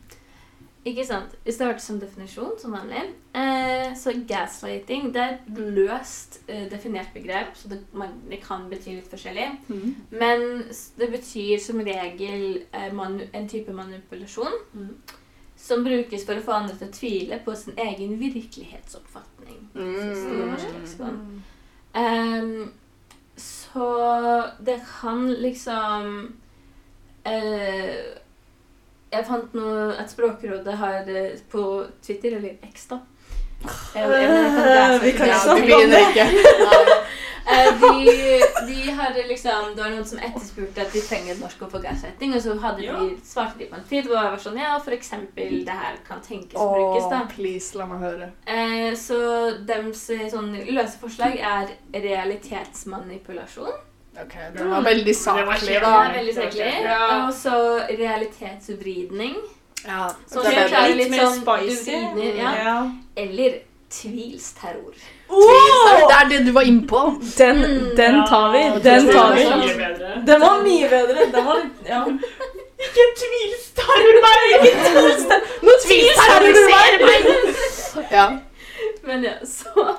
Ikke 0.86 1.03
sant. 1.05 1.36
Vi 1.45 1.53
starter 1.53 1.77
som 1.84 1.99
definisjon, 2.01 2.55
som 2.57 2.73
vanlig. 2.73 3.03
Eh, 3.38 3.91
så 3.97 4.15
gaslighting 4.27 5.11
det 5.13 5.21
er 5.21 5.36
et 5.36 5.59
løst 5.75 6.39
eh, 6.49 6.63
definert 6.71 7.11
begrep, 7.13 7.51
så 7.55 7.69
det, 7.69 7.84
man, 7.93 8.15
det 8.29 8.39
kan 8.41 8.65
bety 8.71 8.95
litt 8.95 9.11
forskjellig. 9.11 9.45
Mm. 9.69 9.91
Men 10.09 10.45
det 10.97 11.11
betyr 11.13 11.61
som 11.61 11.84
regel 11.86 12.63
eh, 12.71 12.89
manu 12.97 13.27
en 13.32 13.49
type 13.49 13.73
manipulasjon 13.73 14.57
Mm. 14.73 14.95
som 15.61 15.84
brukes 15.86 16.25
for 16.25 16.39
å 16.39 16.41
få 16.41 16.55
andre 16.57 16.75
til 16.79 16.88
å 16.89 16.95
tvile 16.97 17.38
på 17.45 17.53
sin 17.55 17.77
egen 17.77 18.17
virkelighetsoppfatning. 18.17 19.59
Mm. 19.75 20.55
leksikon. 20.57 21.43
Ehm, 21.93 22.71
så 23.38 23.88
det 24.65 24.79
kan 24.88 25.27
liksom 25.29 26.34
eh, 27.25 28.17
Jeg 29.12 29.26
fant 29.28 29.53
noe 29.53 29.91
et 29.99 30.09
Språkrådet 30.09 30.76
har 30.80 31.09
eh, 31.09 31.34
på 31.51 31.86
Twitter, 32.01 32.38
eller 32.38 32.55
X, 32.72 32.86
da. 32.88 32.99
Jeg- 33.95 34.09
jeg 34.09 34.09
så- 34.55 34.99
Vi 35.03 35.12
kan 35.12 35.28
ikke 35.28 35.38
vi 35.38 35.39
snakke 35.43 35.74
om 35.76 35.89
det. 35.91 36.05
Eh, 37.51 37.80
de, 37.82 38.41
de 38.68 38.91
hadde 38.91 39.24
liksom 39.28 39.76
Det 39.76 39.84
var 39.84 39.89
noen 39.89 40.05
som 40.05 40.20
etterspurte 40.20 40.82
at 40.82 40.91
de 40.93 41.01
trenger 41.01 41.32
et 41.34 41.39
norsk 41.41 41.62
ord 41.66 41.72
for 41.72 41.80
gaslighting, 41.82 42.36
og 42.36 42.41
så 42.41 42.53
hadde 42.62 42.84
Ja. 42.86 42.93
de, 42.99 43.18
svarte 43.26 43.57
de 43.59 43.66
på 43.66 43.76
en 43.76 43.84
tid 43.89 44.05
hvor 44.05 44.16
jeg 44.22 44.32
var 44.32 44.38
sånn 44.38 44.57
Ja, 44.62 44.78
for 44.80 44.91
eksempel 44.91 45.66
det 45.66 45.74
her 45.84 45.97
kan 46.07 46.22
tenkes 46.22 46.53
brukes, 46.53 47.09
da. 47.09 47.26
Please, 47.36 47.76
la 47.78 47.86
meg 47.89 47.99
høre. 47.99 48.32
Eh, 48.47 48.93
så 48.95 49.20
dems 49.66 50.09
eh, 50.09 50.30
sånn 50.30 50.53
løse 50.72 50.97
forslag 51.01 51.39
er 51.41 51.68
realitetsmanipulasjon. 51.93 53.74
Ok, 54.20 54.34
Det 54.57 54.66
var 54.70 54.82
veldig 54.84 55.16
saklig, 55.16 55.68
Det 55.74 55.82
da. 55.82 55.91
er 56.03 56.14
veldig 56.18 56.34
saklig. 56.36 56.74
Ja. 56.84 57.28
Og 57.28 57.34
så 57.34 57.53
realitetsvridning. 57.99 59.36
Ja, 59.88 60.09
Så 60.28 60.41
det 60.43 60.57
er 60.57 60.95
litt 60.95 61.09
mer 61.09 61.26
sånn 61.26 61.41
spicy. 61.41 61.91
vridner, 61.91 62.36
ja. 62.38 62.51
Ja. 62.64 62.76
Eller 63.18 63.55
tvilsterror. 63.89 64.93
Det 65.32 66.16
er 66.20 66.30
det 66.30 66.45
du 66.45 66.51
var 66.51 66.62
innpå. 66.62 66.99
Den, 67.38 67.57
Mm. 67.64 67.95
den 67.95 68.20
tar 68.28 68.51
vi. 68.51 68.80
Den 68.84 69.07
tar 69.12 69.34
vi. 69.36 69.43
Den 70.26 70.41
var 70.41 70.62
mye 70.64 70.89
bedre. 70.89 71.32
Den 71.32 71.45
var 71.45 71.55
litt 71.64 71.88
Ja. 71.89 72.05
Ikke 72.82 73.03
tvilsterror 73.22 74.18
meg! 74.26 74.45
Nå 75.62 75.72
tvilsterroriserer 75.86 76.97
du 76.99 77.05
meg! 77.05 77.22
Ja. 78.12 78.28
Men 79.03 79.24
ja, 79.24 79.34
så 79.45 79.95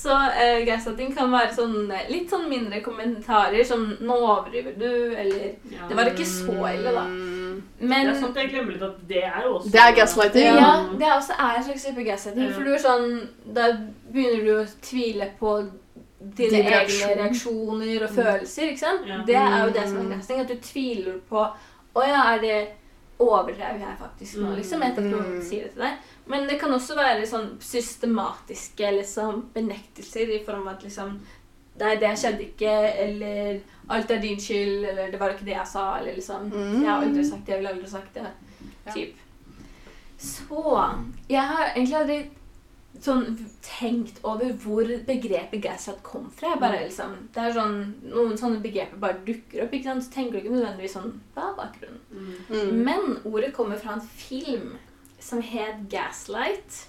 Så 0.00 0.14
uh, 0.16 0.66
gaslighting 0.66 1.10
kan 1.16 1.32
være 1.32 1.52
sånn 1.52 1.90
eh, 1.92 2.06
litt 2.08 2.30
sånn 2.32 2.46
mindre 2.48 2.78
kommentarer 2.80 3.64
som 3.68 3.82
'Nå 4.00 4.14
overdriver 4.16 4.78
du', 4.80 5.12
eller 5.12 5.42
Ja. 5.68 5.88
Det 5.88 5.96
var 5.96 6.08
ikke 6.08 6.24
så 6.24 6.56
ille, 6.70 6.92
da. 6.94 7.04
Mm. 7.04 7.60
Men 7.80 8.06
Det 8.06 8.14
er 8.14 8.20
sant, 8.20 8.36
jeg 8.36 8.50
glemmer 8.50 8.72
litt 8.72 8.82
at 8.82 8.96
det 9.08 9.24
er 9.24 9.42
jo 9.44 9.54
også 9.58 9.72
Det 9.74 9.80
er 9.80 9.94
gaslighting. 9.98 10.46
Ja, 10.46 10.54
ja 10.56 10.72
det 10.98 11.06
er 11.08 11.14
også 11.18 11.36
er 11.38 11.58
en 11.58 11.64
slags 11.64 11.84
type 11.84 12.04
gaslighting. 12.04 12.46
Ja. 12.46 12.54
For 12.56 12.64
du 12.64 12.72
er 12.72 12.82
sånn 12.84 13.28
Da 13.54 13.68
begynner 14.12 14.44
du 14.44 14.52
å 14.56 14.66
tvile 14.88 15.30
på 15.40 15.54
dine 16.20 16.58
egne 16.58 16.70
reaksjon. 16.70 17.16
reaksjoner 17.18 18.04
og 18.04 18.10
følelser. 18.10 18.62
ikke 18.72 18.84
sant? 18.86 19.08
Ja. 19.08 19.22
Det 19.26 19.36
er 19.36 19.64
jo 19.64 19.72
det 19.76 19.88
som 19.88 19.98
er 20.00 20.14
gaslighting. 20.14 20.40
At 20.40 20.48
du 20.48 20.68
tviler 20.72 21.20
på 21.28 21.46
Å 21.94 22.02
ja, 22.06 22.22
er 22.34 22.40
det 22.40 22.58
overdrev 23.20 23.80
jeg 23.80 23.98
faktisk 24.00 24.38
nå, 24.40 24.48
Mm. 24.50 24.56
liksom? 24.56 24.82
Etter 24.82 25.02
at 25.02 25.04
Mm. 25.04 25.10
noen 25.12 25.42
sier 25.42 25.62
det 25.64 25.72
til 25.74 25.82
deg. 25.82 25.96
Men 26.26 26.46
det 26.48 26.58
kan 26.60 26.70
også 26.72 26.96
være 26.96 27.26
sånn 27.26 27.50
systematiske 27.60 28.90
liksom, 28.96 29.42
benektelser 29.54 30.28
i 30.40 30.44
form 30.44 30.66
av 30.68 30.74
at 30.76 30.82
liksom 30.84 31.18
Nei, 31.80 31.94
det 31.96 32.10
skjedde 32.18 32.42
ikke, 32.44 32.72
eller 32.98 33.60
alt 33.88 34.10
er 34.10 34.18
din 34.20 34.36
skyld, 34.36 34.84
eller 34.90 35.10
det 35.10 35.18
var 35.20 35.30
ikke 35.30 35.46
det 35.46 35.54
jeg 35.54 35.66
sa, 35.66 35.96
eller 35.98 36.14
liksom 36.14 36.50
Mm. 36.52 36.82
Jeg 36.82 36.90
har 36.90 37.02
aldri 37.02 37.24
sagt 37.24 37.46
det, 37.46 37.52
jeg 37.54 37.58
ville 37.62 37.72
aldri 37.74 37.88
sagt 37.88 38.14
det. 38.14 38.26
Typ. 38.92 39.14
Så 40.18 40.96
Jeg 41.30 41.40
har 41.42 41.70
egentlig 41.74 41.96
aldri 41.96 42.30
sånn 43.04 43.38
tenkt 43.64 44.20
over 44.26 44.52
hvor 44.62 44.90
begrepet 45.06 45.62
gaslight 45.64 46.02
kom 46.06 46.28
fra. 46.36 46.56
Bare 46.60 46.82
liksom, 46.84 47.16
det 47.34 47.46
er 47.46 47.56
sånn, 47.56 47.80
Noen 48.10 48.36
sånne 48.40 48.60
begreper 48.64 49.00
bare 49.00 49.22
dukker 49.26 49.64
opp, 49.64 49.74
ikke 49.74 49.88
sant? 49.88 50.06
så 50.06 50.14
tenker 50.18 50.36
du 50.36 50.42
ikke 50.42 50.54
nødvendigvis 50.56 50.96
sånn 50.98 51.16
Hva 51.34 51.50
er 51.50 51.58
bakgrunnen? 51.58 52.04
Mm. 52.12 52.30
Mm. 52.50 52.84
Men 52.84 53.18
ordet 53.24 53.52
kommer 53.56 53.80
fra 53.80 53.96
en 53.96 54.04
film 54.04 54.78
som 55.20 55.42
het 55.44 55.84
Gaslight. 55.92 56.86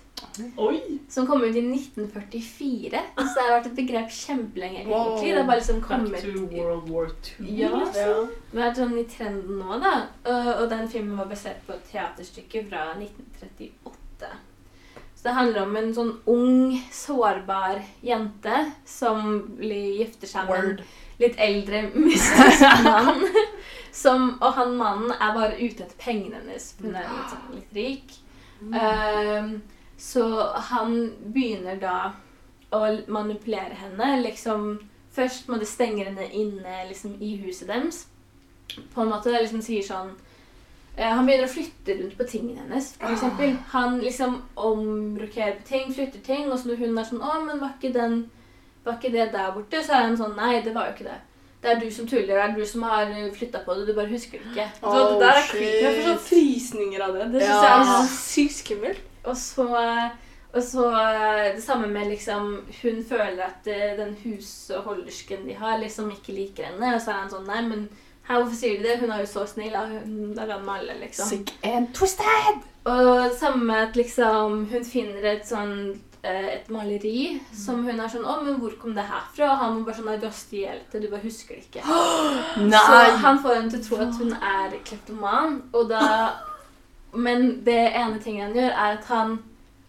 Oi! 0.62 1.00
Som 1.10 1.26
kom 1.28 1.42
ut 1.44 1.56
i 1.56 1.64
1944. 1.66 3.02
Så 3.18 3.26
det 3.26 3.46
har 3.46 3.56
vært 3.56 3.70
et 3.72 3.80
begrep 3.80 4.14
kjempelenge. 4.16 4.86
Wow. 4.88 5.16
Det 5.20 5.32
er 5.34 5.48
bare 5.48 5.60
liksom 5.60 5.82
Back 5.82 6.22
to 6.22 6.46
World 6.54 6.92
War 6.92 7.10
II. 7.10 7.50
Ja. 7.58 7.72
liksom. 7.80 8.30
Det 8.52 8.64
er 8.68 8.78
sånn 8.78 8.96
i 9.02 9.08
trenden 9.10 9.60
nå, 9.60 9.80
da. 9.84 9.96
Og, 10.24 10.52
og 10.62 10.70
den 10.72 10.88
filmen 10.92 11.20
var 11.20 11.32
basert 11.32 11.66
på 11.68 11.76
et 11.76 11.92
teaterstykke 11.92 12.66
fra 12.70 12.92
1938. 12.94 14.32
Så 15.22 15.28
det 15.28 15.36
handler 15.38 15.62
om 15.68 15.76
en 15.78 15.92
sånn 15.94 16.16
ung, 16.34 16.80
sårbar 16.90 17.84
jente 18.02 18.64
som 18.90 19.36
blir 19.60 20.00
gifter 20.00 20.32
seg 20.32 20.48
med 20.50 20.64
en 20.64 20.80
litt 21.22 21.38
eldre 21.46 21.82
mystisk 21.94 22.64
mann. 22.88 23.22
Som, 23.94 24.40
og 24.40 24.56
han 24.58 24.74
mannen 24.80 25.14
er 25.14 25.36
bare 25.36 25.60
ute 25.60 25.86
etter 25.86 25.94
pengene 26.02 26.40
hennes, 26.40 26.72
for 26.74 26.90
hun 26.90 26.98
er 26.98 27.06
litt, 27.06 27.36
sånn, 27.36 27.54
litt 27.54 27.78
rik. 27.78 28.18
Ehm, 28.74 29.54
så 30.02 30.26
han 30.72 30.98
begynner 31.36 31.78
da 31.78 31.96
å 32.74 32.82
manipulere 33.12 33.78
henne. 33.78 34.10
Liksom, 34.24 34.80
først 35.14 35.54
må 35.54 35.62
de 35.62 35.70
stenge 35.70 36.08
henne 36.10 36.32
inne 36.34 36.88
liksom, 36.90 37.20
i 37.22 37.36
huset 37.44 37.70
deres. 37.70 38.08
På 38.96 39.06
en 39.06 39.14
måte 39.14 39.38
liksom 39.38 39.62
sier 39.62 39.86
sånn 39.86 40.16
Han 40.98 41.26
begynner 41.26 41.48
å 41.48 41.54
flytte 41.54 41.96
rundt 42.02 42.18
på 42.18 42.28
tingene 42.28 42.62
hennes. 42.62 42.94
For 43.00 43.14
eksempel. 43.14 43.56
Han 43.72 44.00
liksom 44.02 44.42
omrokerer 44.56 45.56
på 45.62 45.68
ting, 45.68 45.94
flytter 45.94 46.20
ting, 46.26 46.52
og 46.52 46.60
så 46.60 46.68
når 46.70 46.76
hun 46.78 46.98
er 46.98 47.04
sånn 47.04 47.22
'Å, 47.24 47.46
men 47.46 47.60
var 47.60 47.74
ikke, 47.80 47.94
den, 47.94 48.30
var 48.86 48.94
ikke 49.00 49.12
det 49.12 49.32
der 49.32 49.52
borte?' 49.56 49.84
Så 49.84 49.92
er 49.94 50.02
han 50.08 50.18
sånn 50.18 50.36
'Nei, 50.36 50.62
det 50.62 50.74
var 50.76 50.86
jo 50.88 50.94
ikke 50.94 51.10
det'. 51.10 51.22
Det 51.62 51.70
er 51.72 51.80
du 51.80 51.92
som 51.92 52.08
tuller, 52.08 52.26
det 52.28 52.44
er 52.44 52.56
du 52.56 52.66
som 52.66 52.82
har 52.84 53.06
flytta 53.34 53.60
på 53.64 53.74
det, 53.76 53.88
du 53.88 53.94
bare 53.94 54.10
husker 54.10 54.40
det 54.40 54.48
ikke. 54.52 54.70
Så 54.82 54.92
det 55.12 55.20
der 55.22 55.30
er 55.30 55.42
Oh, 55.44 55.50
creepy. 55.52 55.82
Jeg 55.82 55.96
får 55.96 56.08
sånn 56.10 56.26
frysninger 56.30 57.02
av 57.02 57.14
det. 57.14 57.32
Det 57.32 57.42
syns 57.42 57.50
Ja. 57.50 57.62
jeg 57.62 57.82
er 57.82 57.86
så 57.86 58.08
sykt 58.18 58.56
skummelt. 58.56 59.02
Og 59.24 59.38
så, 59.38 59.68
og 60.56 60.64
så 60.64 60.86
eh, 60.92 61.56
det 61.56 61.64
samme 61.64 61.88
med 61.88 62.08
liksom 62.10 62.66
Hun 62.82 63.04
føler 63.06 63.44
at 63.46 63.68
eh, 63.68 63.96
den 63.98 64.16
husholdersken 64.24 65.46
de 65.48 65.54
har, 65.54 65.78
liksom 65.78 66.10
ikke 66.12 66.34
liker 66.34 66.64
henne. 66.66 66.96
Og 66.96 67.02
så 67.02 67.12
er 67.12 67.20
han 67.22 67.30
sånn 67.30 67.46
Nei, 67.48 67.62
men 67.62 67.90
her, 68.32 68.42
hvorfor 68.42 68.58
sier 68.58 68.78
de 68.78 68.88
det? 68.88 69.00
Hun 69.00 69.12
er 69.12 69.24
jo 69.24 69.30
så 69.30 69.46
snill. 69.50 69.74
da. 69.74 69.86
Hun 70.06 70.38
er 70.40 70.60
med 70.60 70.74
alle, 70.74 71.00
liksom. 71.02 71.28
Sick 71.28 71.54
and 71.64 71.94
twisted! 71.94 72.62
Og 72.84 73.32
samme 73.40 73.66
med 73.66 73.76
at 73.76 73.96
liksom 73.96 74.64
hun 74.72 74.86
finner 74.86 75.28
et 75.36 75.44
sånn 75.46 75.74
eh, 76.24 76.48
et 76.56 76.70
maleri 76.74 77.36
som 77.54 77.84
hun 77.86 78.00
er 78.00 78.10
sånn 78.10 78.26
'Å, 78.26 78.40
men 78.42 78.58
hvor 78.58 78.74
kom 78.82 78.96
det 78.96 79.06
her 79.06 79.28
fra?' 79.36 79.52
Og 79.52 79.58
han 79.58 79.76
må 79.76 79.86
bare 79.86 80.00
sånn 80.00 80.10
'Nei, 80.10 80.18
du 80.18 80.26
har 80.26 80.34
stjålet 80.34 80.92
det. 80.92 81.02
Du 81.02 81.10
bare 81.12 81.28
husker 81.28 81.56
det 81.56 81.68
ikke'. 81.70 81.86
Så 82.72 83.02
han 83.26 83.44
får 83.44 83.56
henne 83.56 83.70
til 83.70 83.80
å 83.80 83.88
tro 83.90 84.02
at 84.08 84.18
hun 84.18 84.34
er 84.34 84.80
kleptoman, 84.86 85.62
og 85.74 85.90
da 85.90 86.32
Men 87.14 87.66
det 87.66 87.92
ene 87.92 88.20
tingen 88.24 88.46
han 88.46 88.56
gjør, 88.56 88.72
er 88.72 88.98
at 88.98 89.06
han 89.06 89.40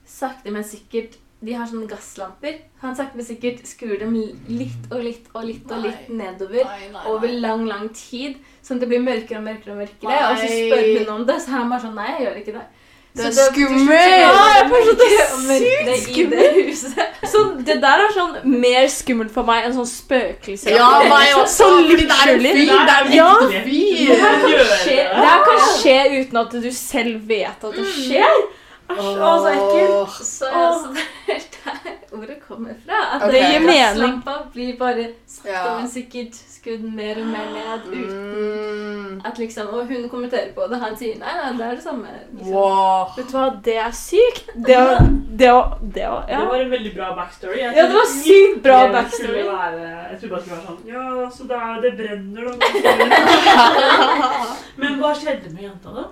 sakte, 0.04 0.50
men 0.50 0.64
sikkert 0.64 1.16
De 1.42 1.54
har 1.58 1.66
sånne 1.66 1.88
gasslamper. 1.90 2.60
Han 2.84 2.94
sakte, 2.94 3.18
men 3.18 3.26
sikkert 3.26 3.64
skrur 3.66 3.96
dem 3.98 4.12
litt 4.46 4.84
og 4.92 5.00
litt 5.02 5.26
og 5.34 5.42
litt 5.48 5.72
og 5.74 5.82
litt 5.82 6.10
nedover 6.14 6.62
Nei, 6.68 6.90
nei, 6.92 7.02
over 7.10 7.32
lang, 7.42 7.64
lang 7.66 7.88
tid. 7.98 8.36
Sånn 8.62 8.78
at 8.78 8.84
det 8.84 8.92
blir 8.92 9.02
mørkere 9.02 9.40
og 9.40 9.48
mørkere, 9.48 9.74
og 9.74 9.82
mørkere. 9.82 10.20
Og 10.28 10.38
så 10.38 10.52
spør 10.52 10.86
hun 11.00 11.10
om 11.16 11.26
det, 11.26 11.40
så 11.42 11.50
er 11.50 11.58
han 11.58 11.74
bare 11.74 11.84
sånn 11.88 11.98
Nei, 11.98 12.08
jeg 12.14 12.24
gjør 12.28 12.38
ikke 12.44 12.56
det. 12.60 12.64
Det 13.12 13.26
er 13.26 13.32
skummelt! 13.36 13.90
sånn- 13.92 14.96
det 15.02 15.08
er 15.18 15.40
mørkere 15.48 15.96
sykt 16.00 16.16
i 16.16 16.24
det 16.30 16.46
huset. 16.62 17.18
Så 17.32 17.42
det 17.66 17.76
der 17.82 18.04
er 18.06 18.14
sånn 18.14 18.38
mer 18.62 18.86
skummelt 18.88 19.34
for 19.34 19.44
meg 19.44 19.66
enn 19.66 19.74
sånn 19.76 19.90
spøkelse. 19.90 20.72
Ja, 20.72 20.88
meg 21.10 21.34
også! 21.36 21.58
Sånn 21.58 21.90
fordi 21.90 22.06
det 22.08 22.16
er 22.22 22.32
en 22.32 22.46
er 22.46 23.12
Ja. 23.18 23.28
Det 23.42 23.62
fyr! 23.66 24.14
her 24.22 24.40
kan 24.40 24.56
skje, 24.78 24.96
det. 24.96 25.10
det 25.12 25.28
her 25.28 25.44
kan 25.50 25.62
skje 25.74 25.98
uten 26.22 26.40
at 26.46 26.56
du 26.64 26.70
selv 26.72 27.28
vet 27.28 27.66
at 27.68 27.76
det 27.76 27.86
skjer. 27.98 28.42
Æsj, 28.98 29.18
å, 29.18 29.32
så 29.42 29.48
ekkelt. 29.56 30.10
Så, 30.26 30.46
jeg 30.52 30.72
så 30.82 30.88
det 30.92 31.04
er 31.32 31.40
der 31.62 31.92
ordet 32.12 32.38
kommer 32.48 32.74
fra. 32.84 32.98
At 33.14 33.22
okay. 33.22 33.32
Det 33.32 33.40
gir 33.50 33.60
mening. 33.60 33.80
gasslampa 33.82 34.34
blir 34.52 34.72
bare 34.78 35.04
sakte, 35.26 35.48
Ja. 35.52 35.76
men 35.78 35.88
sikkert 35.88 36.34
skudd 36.52 36.82
mer 36.94 37.16
og 37.22 37.26
mer 37.32 37.46
ned 37.54 37.80
uten 37.88 38.32
Mm. 39.12 39.20
at 39.24 39.38
liksom 39.38 39.66
Og 39.72 39.86
hun 39.86 40.08
kommenterer 40.08 40.52
på 40.54 40.66
det. 40.70 40.78
Han 40.80 40.96
sier 40.96 41.18
nei, 41.18 41.32
nei, 41.38 41.52
det 41.58 41.64
er 41.66 41.74
det 41.74 41.82
samme. 41.82 42.06
Liksom. 42.32 42.52
Wow. 42.52 43.06
Vet 43.16 43.26
du 43.28 43.36
hva, 43.36 43.46
det 43.64 43.76
er 43.76 43.90
sykt. 43.96 44.46
Det 44.54 44.76
var, 44.76 44.98
det 45.40 45.50
var, 45.52 45.78
det 45.94 46.06
var 46.08 46.24
Det 46.28 46.46
var 46.48 46.60
en 46.60 46.70
veldig 46.70 46.94
bra 46.96 47.08
backstory. 47.16 47.58
Jeg 47.62 47.76
Ja, 47.76 47.82
det 47.88 47.94
var 47.94 48.06
sykt 48.12 48.62
bra 48.62 48.78
backstory. 48.92 49.42
Være, 49.48 49.88
jeg 50.10 50.20
trodde 50.20 50.30
bare 50.30 50.40
det 50.40 50.46
skulle 50.46 50.58
være 50.58 50.66
sånn 50.68 50.82
Ja, 50.92 51.30
så 51.30 51.42
da, 51.48 51.80
det 51.82 51.92
brenner, 51.96 52.42
da. 52.44 52.54
Men 54.80 54.98
hva 55.00 55.12
skjedde 55.18 55.52
med 55.54 55.62
jenta, 55.68 55.88
da? 55.96 56.04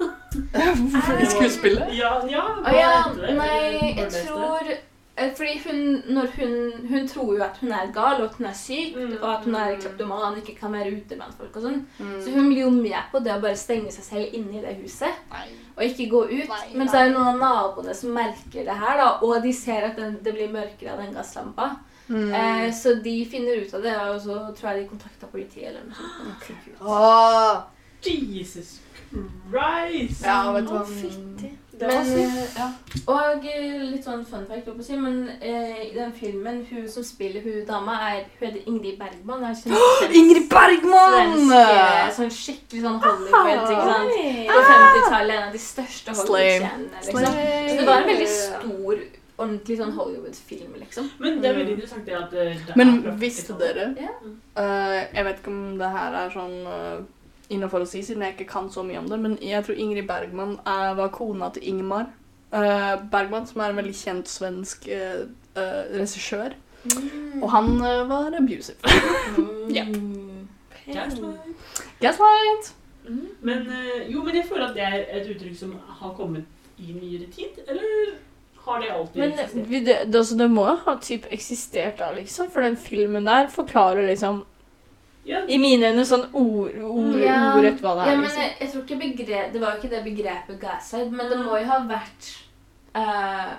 Skuespillet? 1.35 1.89
Ja, 1.97 2.12
ja 2.31 2.45
Å 2.71 2.77
ja, 2.79 3.35
nei, 3.37 3.95
jeg 3.99 4.11
tror 4.27 4.71
eh, 4.71 5.31
Fordi 5.37 5.55
hun, 5.66 5.81
når 6.16 6.27
hun, 6.37 6.55
hun 6.89 7.09
tror 7.11 7.35
jo 7.37 7.43
at 7.45 7.59
hun 7.61 7.73
er 7.77 7.91
gal, 7.93 8.23
og 8.23 8.29
at 8.31 8.37
hun 8.39 8.47
er 8.47 8.55
syk, 8.57 8.95
Mm. 8.97 9.16
og 9.23 9.27
at 9.35 9.45
hun 9.45 9.55
er 9.55 9.75
kleptoman 9.81 10.23
og 10.33 10.39
ikke 10.41 10.55
kan 10.61 10.73
være 10.73 10.95
ute 10.97 11.16
blant 11.18 11.35
folk 11.37 11.57
og 11.57 11.62
sånn. 11.66 11.83
Mm. 11.99 12.14
Så 12.25 12.31
hun 12.35 12.49
blir 12.49 12.62
jo 12.62 12.71
med 12.71 13.11
på 13.12 13.21
det 13.25 13.35
å 13.35 13.41
bare 13.43 13.57
stenge 13.57 13.93
seg 13.93 14.05
selv 14.07 14.35
inne 14.39 14.59
i 14.59 14.64
det 14.64 14.77
huset 14.81 15.12
Nei. 15.35 15.45
og 15.77 15.85
ikke 15.85 16.09
gå 16.14 16.23
ut. 16.31 16.49
Nei, 16.49 16.71
Men 16.75 16.89
så 16.89 16.97
er 17.03 17.05
det 17.11 17.14
noen 17.18 17.35
av 17.35 17.39
naboene 17.45 17.95
som 17.95 18.14
merker 18.16 18.64
det 18.64 18.79
her, 18.81 18.97
da, 18.97 19.11
og 19.23 19.43
de 19.43 19.53
ser 19.53 19.91
at 19.91 19.97
den, 20.01 20.18
det 20.25 20.35
blir 20.35 20.49
mørkere 20.55 20.93
av 20.95 21.03
den 21.05 21.12
gasslampa. 21.14 21.73
Mm. 22.09 22.33
Eh, 22.35 22.73
så 22.75 22.95
de 23.05 23.16
finner 23.31 23.61
ut 23.62 23.75
av 23.75 23.83
det, 23.83 23.97
og 24.11 24.21
så 24.25 24.39
tror 24.57 24.73
jeg 24.73 24.83
de 24.83 24.89
kontakta 24.89 25.29
politiet 25.31 25.68
eller 25.68 25.85
noe 25.87 25.95
sånt. 25.95 26.81
Åh. 26.81 27.61
Jesus 28.03 28.81
Christ! 29.51 30.25
Ja, 30.25 30.53
vet 30.55 30.66
du 30.66 30.73
hva? 30.73 30.85
Det 31.81 31.89
Men, 31.89 31.97
var 31.97 32.05
sykt. 32.05 32.57
ja. 32.59 32.66
Og 33.09 33.45
eh, 33.49 33.76
litt 33.89 34.05
sånn 34.05 34.24
fun 34.28 34.43
fact, 34.49 34.66
holdt 34.68 34.76
på 34.76 34.85
å 34.85 34.87
si, 34.87 34.97
men 35.01 35.20
eh, 35.41 35.78
i 35.87 35.93
den 35.95 36.11
filmen, 36.12 36.59
hun 36.68 36.89
som 36.93 37.05
spiller 37.09 37.41
hun 37.47 37.62
dama, 37.68 37.95
er, 38.11 38.26
hun 38.39 38.49
heter 38.51 38.66
Ingrid 38.68 38.99
Bergman. 39.01 39.45
Er 39.49 39.55
sånn 39.57 39.72
svensk- 39.72 40.16
Ingrid 40.20 40.49
Bergman! 40.53 41.33
Svensk, 41.49 42.18
sånn 42.18 42.35
skikkelig 42.37 42.83
sånn 42.85 42.99
Hollywood, 43.05 43.62
ikke 43.72 43.87
sant? 43.95 44.18
På 44.51 44.59
50-tallet, 44.68 45.37
en 45.39 45.47
av 45.47 45.57
de 45.57 45.62
største 45.64 46.14
Slave. 46.18 46.26
Hollywood-stjernene, 46.26 47.01
liksom. 47.07 47.31
Så 47.70 47.78
det 47.81 47.87
var 47.89 48.03
en 48.05 48.11
veldig 48.12 48.28
stor, 48.35 49.01
ordentlig 49.41 49.78
sånn 49.81 49.95
Hollywood-film, 49.97 50.74
liksom. 50.83 51.09
Men 51.24 51.41
det 51.41 51.49
er 51.49 51.57
veldig 51.62 51.74
interessant 51.78 52.05
det 52.11 52.18
at 52.18 52.35
eh, 52.37 52.53
det 52.66 52.74
er 52.74 52.81
Men 52.83 52.93
visste 53.22 53.57
dere 53.62 53.87
Ja. 53.97 54.12
uh, 54.61 54.99
Jeg 55.16 55.24
vet 55.31 55.41
ikke 55.41 55.55
om 55.55 55.78
det 55.81 55.89
her 55.97 56.18
er 56.26 56.35
sånn 56.37 56.59
uh, 56.68 57.01
innafor 57.51 57.85
å 57.85 57.89
si, 57.89 58.03
siden 58.07 58.25
jeg 58.25 58.37
ikke 58.37 58.49
kan 58.53 58.71
så 58.73 58.85
mye 58.87 59.01
om 59.03 59.09
det, 59.11 59.19
men 59.21 59.37
jeg 59.45 59.67
tror 59.67 59.79
Ingrid 59.83 60.07
Bergman 60.09 60.57
er, 60.65 60.95
var 60.99 61.13
kona 61.15 61.51
til 61.55 61.69
Ingmar 61.73 62.09
uh, 62.55 62.97
Bergman, 63.11 63.47
som 63.47 63.63
er 63.63 63.73
en 63.73 63.81
veldig 63.81 63.95
kjent 63.97 64.31
svensk 64.31 64.89
uh, 64.91 65.27
regissør. 65.93 66.57
Og 67.43 67.49
han 67.53 67.75
var 68.09 68.35
abusive. 68.39 68.79
Ja. 69.71 69.85
Mm. 69.87 70.49
Gaslight. 70.91 71.83
Gaslight! 72.01 72.73
Men 73.41 73.69
eh, 73.71 74.13
jo, 74.13 74.23
men 74.25 74.35
jeg 74.37 74.47
føler 74.49 74.67
at 74.69 74.75
det 74.75 74.83
er 74.87 75.05
et 75.19 75.29
uttrykk 75.31 75.57
som 75.57 75.77
har 76.01 76.13
kommet 76.17 76.81
i 76.81 76.93
nyere 76.95 77.29
tid, 77.33 77.61
eller 77.69 78.15
har 78.65 78.81
det 78.81 78.91
alltid 78.93 79.21
Men 79.23 79.33
eksistert? 79.33 79.69
det, 79.71 79.81
det, 79.87 80.19
altså, 80.19 80.37
det 80.37 80.51
må 80.51 80.67
jo 80.69 80.77
ha 80.85 80.95
typ 81.03 81.27
eksistert 81.33 81.99
da, 82.01 82.11
liksom. 82.17 82.51
For 82.53 82.65
den 82.65 82.77
filmen 82.77 83.29
der 83.29 83.49
forklarer 83.53 84.07
liksom 84.07 84.45
Ja, 85.27 85.43
I 85.49 85.59
mine 85.61 85.91
øyne 85.93 86.05
sånn 86.09 86.23
ord, 86.33 86.71
ord, 86.81 87.18
Ja. 87.21 87.53
ordrett 87.57 87.81
hva 87.85 87.95
det 87.99 88.07
er. 88.07 88.11
Ja, 88.11 88.14
men 88.16 88.25
liksom. 88.25 88.43
jeg, 88.43 88.55
jeg 88.61 88.71
tror 88.73 88.83
ikke 88.87 89.01
begrep, 89.03 89.53
Det 89.53 89.61
var 89.61 89.75
jo 89.75 89.83
ikke 89.83 89.91
det 89.97 90.05
begrepet 90.05 90.61
gaslight, 90.61 91.11
men 91.12 91.29
det 91.31 91.39
må 91.45 91.59
jo 91.61 91.66
ha 91.68 91.79
vært 91.91 92.31
uh, 92.97 93.51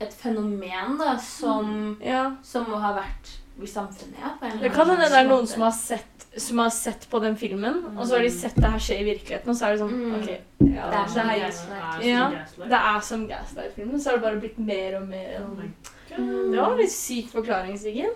et 0.00 0.14
fenomen 0.16 0.96
da, 0.98 1.16
som, 1.18 1.98
Ja. 2.02 2.30
som 2.42 2.64
må 2.70 2.80
ha 2.80 2.94
vært 2.96 3.34
i 3.60 3.66
samfunnet. 3.68 4.16
Ja, 4.22 4.30
på 4.40 4.46
en 4.46 4.52
eller 4.52 4.62
Det 4.68 4.72
kan 4.72 4.88
hende 4.88 5.10
det 5.12 5.18
er 5.18 5.28
noen 5.28 5.46
som 5.46 5.62
har 5.66 5.74
sett, 5.76 6.26
som 6.40 6.58
har 6.58 6.70
sett 6.70 7.06
på 7.10 7.20
den 7.20 7.36
filmen, 7.36 7.82
og 7.98 8.06
så 8.06 8.16
har 8.16 8.22
de 8.24 8.30
sett 8.30 8.56
det 8.56 8.70
her 8.72 8.78
skje 8.80 9.00
i 9.02 9.04
virkeligheten, 9.04 9.50
og 9.52 9.56
så 9.58 9.66
er 9.66 9.76
det 9.76 9.80
sånn 9.82 9.92
Mm. 9.92 10.14
OK. 10.22 10.28
Ja, 10.70 10.88
det, 10.88 11.20
er, 11.20 11.40
gaslight. 11.44 12.04
Ja, 12.06 12.30
det 12.56 12.80
er 12.80 13.00
som 13.04 13.26
Gaslight-filmen, 13.28 14.00
så 14.00 14.10
har 14.10 14.16
det 14.16 14.22
bare 14.24 14.40
blitt 14.40 14.58
mer 14.58 14.96
og 15.02 15.08
mer 15.08 15.42
Oh 15.42 15.54
my 15.58 15.68
Det 16.50 16.56
var 16.60 16.72
en 16.72 16.78
litt 16.78 16.92
syk 16.92 17.28
forklaring, 17.32 17.76
Siggen. 17.78 18.10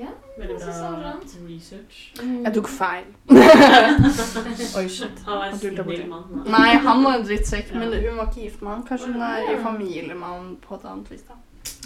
Ja, 0.00 0.10
Veldig 0.38 0.56
bra 0.56 0.72
sant. 0.72 1.32
research. 1.48 1.96
Jeg 2.44 2.52
tok 2.54 2.68
feil. 2.72 3.04
Oi, 4.78 4.88
shit. 4.88 5.18
Han 5.26 5.38
var 5.38 5.44
en 5.44 5.58
borti. 5.58 5.96
snill 5.96 6.06
mann. 6.08 6.42
Nei, 6.46 6.70
han 6.86 7.02
var 7.04 7.18
en 7.18 7.24
drittsekk, 7.28 7.74
men 7.74 7.92
hun 7.92 8.16
var 8.16 8.30
ikke 8.30 8.40
gift 8.46 8.62
med 8.62 8.72
han. 8.72 8.84
Kanskje 8.88 9.12
hun 9.12 9.22
er 9.22 9.50
i 9.52 9.58
familie 9.62 10.14
med 10.14 10.26
han 10.26 10.54
på 10.68 10.74
et 10.78 10.86
annet 10.92 11.10
vis. 11.12 11.26
da. 11.28 11.34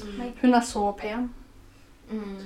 Mm. 0.04 0.32
Hun 0.42 0.54
er 0.54 0.60
så 0.60 0.84
pen. 1.00 1.30
Mm. 2.10 2.36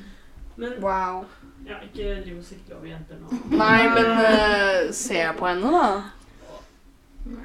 Men 0.56 0.72
Wow. 0.82 1.24
ja, 1.68 1.74
ikke 1.84 2.22
driv 2.24 2.38
og 2.38 2.44
sikle 2.44 2.74
over 2.78 2.86
jenter 2.86 3.14
nå. 3.20 3.42
Nei, 3.56 3.88
men 3.88 4.06
uh, 4.06 4.92
se 4.92 5.20
på 5.38 5.46
henne, 5.46 5.72
da. 5.72 6.02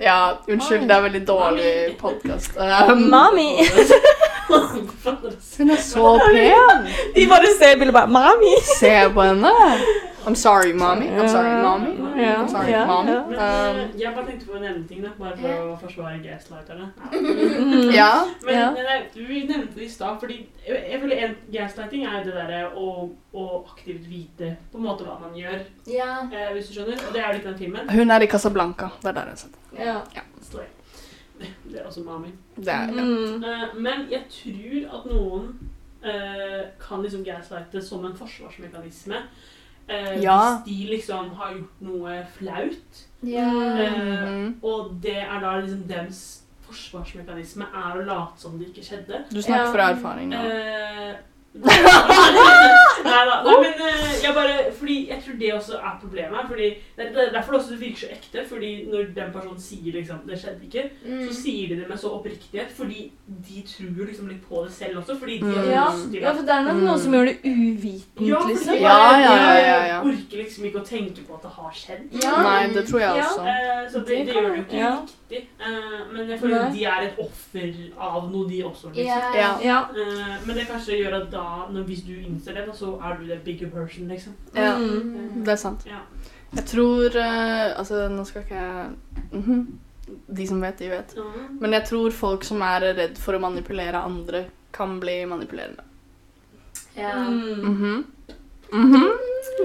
Ja, 0.02 0.18
unnskyld, 0.50 0.88
det 0.88 0.96
er 0.96 1.02
veldig 1.10 1.28
dårlig 1.28 1.98
podkast. 2.00 2.56
Mami! 3.14 3.50
hun 5.58 5.70
er 5.76 5.84
så 5.84 6.16
pen! 6.30 6.88
De 7.16 7.28
bare 7.30 7.54
ser 7.60 7.78
bildet 7.80 7.94
bare 7.94 8.12
Mami! 8.12 8.56
Se 8.78 8.96
på 9.14 9.30
henne! 9.30 9.54
I'm 10.26 10.36
sorry, 10.36 10.72
mommy. 10.74 11.08
I'm 11.08 11.28
sorry, 11.28 11.62
mommy. 11.62 11.98
I'm 12.16 12.48
sorry, 12.48 12.72
ja, 12.72 12.86
mom. 12.86 13.08
Um, 13.10 13.34
eh, 13.34 13.90
jeg 14.00 14.14
bare 14.16 14.26
tenkte 14.26 14.46
på 14.48 14.56
en 14.56 14.62
nevne 14.62 14.88
ting, 14.88 15.02
da, 15.04 15.10
bare 15.20 15.36
for 15.36 15.74
å 15.74 15.74
forsvare 15.82 16.22
gaslighterne. 16.24 16.86
Mm. 17.12 17.90
ja. 17.92 18.12
Men 18.46 18.56
Ja. 18.56 18.70
men 18.72 19.28
vi 19.28 19.42
nevnte 19.50 19.76
det 19.76 19.84
i 19.84 19.90
stad, 19.90 20.20
fordi 20.22 20.46
jeg, 20.68 21.00
føler 21.02 21.26
en 21.26 21.36
gaslighting 21.52 22.06
er 22.06 22.20
jo 22.20 22.24
det 22.30 22.36
derre 22.38 22.62
å, 22.72 23.10
å 23.34 23.48
aktivt 23.74 24.08
vite 24.08 24.56
på 24.72 24.80
en 24.80 24.88
måte 24.88 25.04
hva 25.04 25.18
man 25.20 25.36
gjør, 25.36 25.60
Ja. 25.92 26.22
eh, 26.32 26.54
hvis 26.54 26.72
du 26.72 26.78
skjønner. 26.80 27.04
Og 27.08 27.14
det 27.14 27.20
er 27.24 27.28
jo 27.28 27.34
litt 27.42 27.50
den 27.50 27.60
filmen. 27.60 27.90
Hun 27.90 28.12
er 28.12 28.24
i 28.24 28.32
Casablanca. 28.32 28.94
Det 29.02 29.12
er 29.12 29.20
der 29.20 29.34
jeg 29.34 29.44
sitter. 29.44 29.60
Ja. 29.76 30.00
ja. 30.16 30.24
Det 31.72 31.80
er 31.80 31.86
også 31.88 32.04
mami. 32.04 32.28
det. 32.56 32.68
Er, 32.68 32.88
ja. 32.94 33.04
Mm. 33.04 33.44
Eh, 33.44 33.76
men 33.76 34.08
jeg 34.12 34.24
tror 34.30 34.98
at 35.00 35.06
noen 35.12 35.50
uh, 36.06 36.62
kan 36.88 37.02
liksom 37.04 37.24
gaslighte 37.24 37.82
som 37.82 38.06
en 38.06 38.16
forsvarsmekanisme. 38.18 39.16
Uh, 39.90 40.22
Ja. 40.24 40.38
Hvis 40.66 40.66
de 40.66 40.86
liksom 40.96 41.30
har 41.36 41.54
gjort 41.54 41.82
noe 41.82 42.26
flaut. 42.38 43.04
Ja. 43.24 43.48
Uh, 43.50 44.30
Mhm. 44.30 44.56
og 44.64 44.98
det 45.04 45.18
er 45.18 45.40
da 45.40 45.58
liksom 45.60 45.84
dems 45.88 46.40
forsvarsmekanisme 46.64 47.64
er 47.74 47.98
å 48.00 48.06
late 48.06 48.40
som 48.42 48.58
det 48.60 48.68
ikke 48.72 48.84
skjedde. 48.88 49.24
Du 49.32 49.42
snakker 49.42 49.66
Ja. 49.66 49.72
fra 49.72 49.90
erfaring 49.92 50.30
nå. 50.30 50.38
Eh, 50.38 51.14
Nei 53.04 53.24
da. 53.30 53.36
Nei, 53.46 53.56
men 53.62 53.74
eh, 53.88 54.14
jeg 54.24 54.34
bare 54.36 54.56
Fordi 54.78 54.96
jeg 55.10 55.23
tror 55.34 55.40
det 55.40 55.54
også 55.54 55.74
er 55.80 55.98
problemet. 56.02 56.40
Fordi 56.48 56.68
det 56.98 57.06
er 57.06 57.28
er 57.28 57.32
derfor 57.34 57.52
det 57.54 57.62
også 57.62 57.78
virker 57.80 57.98
så 57.98 58.08
ekte. 58.12 58.46
Fordi 58.50 58.86
når 58.92 58.98
den 59.16 59.32
personen 59.34 59.60
sier 59.60 59.92
liksom 59.94 60.18
'det 60.28 60.40
skjedde 60.40 60.64
ikke', 60.70 60.90
Mm. 61.06 61.28
så 61.28 61.34
sier 61.42 61.68
de 61.68 61.76
det 61.82 61.90
med 61.90 61.98
så 61.98 62.08
oppriktighet. 62.14 62.70
Fordi 62.78 63.12
de 63.48 63.64
tror 63.68 64.06
liksom 64.06 64.28
litt 64.28 64.44
på 64.50 64.64
det 64.64 64.72
selv 64.74 64.98
også. 64.98 65.20
Fordi 65.20 65.38
de 65.40 65.46
har 65.46 65.64
Ja, 65.66 65.86
lyst 65.92 66.12
til 66.12 66.22
ja, 66.22 66.32
for 66.32 66.42
det 66.42 66.50
er 66.50 66.62
nok 66.64 66.82
noen 66.84 67.00
som 67.00 67.14
gjør 67.14 67.26
det 67.26 67.38
uvitent, 67.46 68.28
ja, 68.30 68.48
liksom. 68.48 68.74
Ja, 68.76 69.20
ja, 69.20 69.34
ja, 69.36 69.54
de 69.54 69.68
ja, 69.70 69.86
ja. 69.88 70.00
orker 70.02 70.38
liksom 70.44 70.66
ikke 70.66 70.80
å 70.82 70.86
tenke 70.86 71.22
på 71.28 71.34
at 71.36 71.42
det 71.42 71.52
har 71.52 71.72
skjedd. 71.74 72.24
Ja. 72.24 72.42
Nei, 72.44 72.74
det 72.74 72.88
tror 72.88 73.00
jeg 73.00 73.10
også. 73.24 73.42
Eh, 73.42 73.90
så 73.92 74.00
det, 74.00 74.26
Det 74.26 74.34
gjør 74.36 74.42
det 74.50 74.58
jo 74.58 74.64
ikke 74.64 74.78
ja. 74.78 74.98
Riktig. 75.34 75.50
Uh, 75.60 76.14
men 76.14 76.30
jeg 76.30 76.40
føler 76.40 76.66
at 76.66 76.74
de 76.74 76.84
er 76.86 77.06
et 77.08 77.20
offer 77.20 77.78
av 77.98 78.30
noe, 78.32 78.50
de 78.50 78.64
også. 78.64 78.92
liksom. 78.94 79.06
Ja. 79.06 79.32
Ja. 79.36 79.52
Ja. 79.64 79.80
Eh, 79.92 80.36
men 80.46 80.56
det 80.58 80.68
kanskje 80.70 81.00
gjør 81.00 81.18
at 81.22 81.32
da, 81.32 81.46
når, 81.72 81.84
hvis 81.90 82.04
du 82.08 82.14
innser 82.16 82.54
det, 82.58 82.66
da, 82.68 82.74
så 82.78 82.96
er 83.02 83.18
du 83.20 83.26
the 83.28 83.40
bigger 83.46 83.70
person, 83.74 84.08
liksom. 84.08 84.34
Ja. 84.56 84.76
Mm. 84.78 85.44
Det 85.44 85.52
er 85.56 85.62
sant. 85.62 85.86
Ja. 85.90 86.04
Jeg 86.54 86.66
tror 86.70 87.16
uh, 87.18 87.80
Altså, 87.80 88.08
nå 88.14 88.26
skal 88.30 88.44
ikke 88.44 88.56
jeg 88.62 88.90
Mhm. 89.32 89.80
De 90.28 90.46
som 90.48 90.60
vet, 90.62 90.78
de 90.78 90.90
vet. 90.92 91.16
Men 91.60 91.74
jeg 91.74 91.86
tror 91.88 92.12
folk 92.12 92.44
som 92.44 92.62
er 92.62 92.84
redd 92.94 93.18
for 93.18 93.34
å 93.34 93.40
manipulere 93.40 94.02
andre, 94.04 94.46
kan 94.72 95.00
bli 95.00 95.24
manipulerende. 95.26 95.82
Ja. 96.98 97.14
Mm. 98.74 98.90
Mhm. 98.90 99.12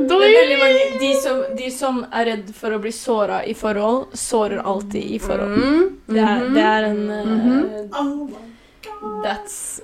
Det 0.08 0.14
er 0.14 0.32
veldig 0.36 0.58
mange, 0.58 0.80
de, 1.00 1.10
som, 1.22 1.42
de 1.56 1.70
som 1.72 2.00
er 2.12 2.26
redd 2.28 2.48
for 2.54 2.74
å 2.74 2.80
bli 2.82 2.90
såra 2.92 3.40
i 3.46 3.54
forhold, 3.56 4.12
sårer 4.18 4.60
alltid 4.60 5.04
i 5.16 5.18
forhold. 5.22 5.56
Mhm. 5.56 5.84
Det 6.08 6.24
er, 6.24 6.48
det 6.54 6.64
er 6.64 6.88
en 6.90 7.02
uh, 7.10 7.18
eh, 7.20 8.00
Oh 8.00 9.22
That's 9.24 9.80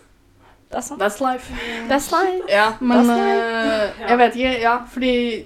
That's 0.70 0.88
sant. 0.88 1.00
That's 1.00 1.20
life. 1.20 1.52
That's 1.88 2.10
life. 2.10 2.44
Ja, 2.48 2.72
men 2.80 3.06
That's 3.06 3.10
Uh, 3.10 4.08
Jeg 4.08 4.18
vet 4.18 4.36
ikke, 4.36 4.60
ja, 4.60 4.78
fordi 4.90 5.44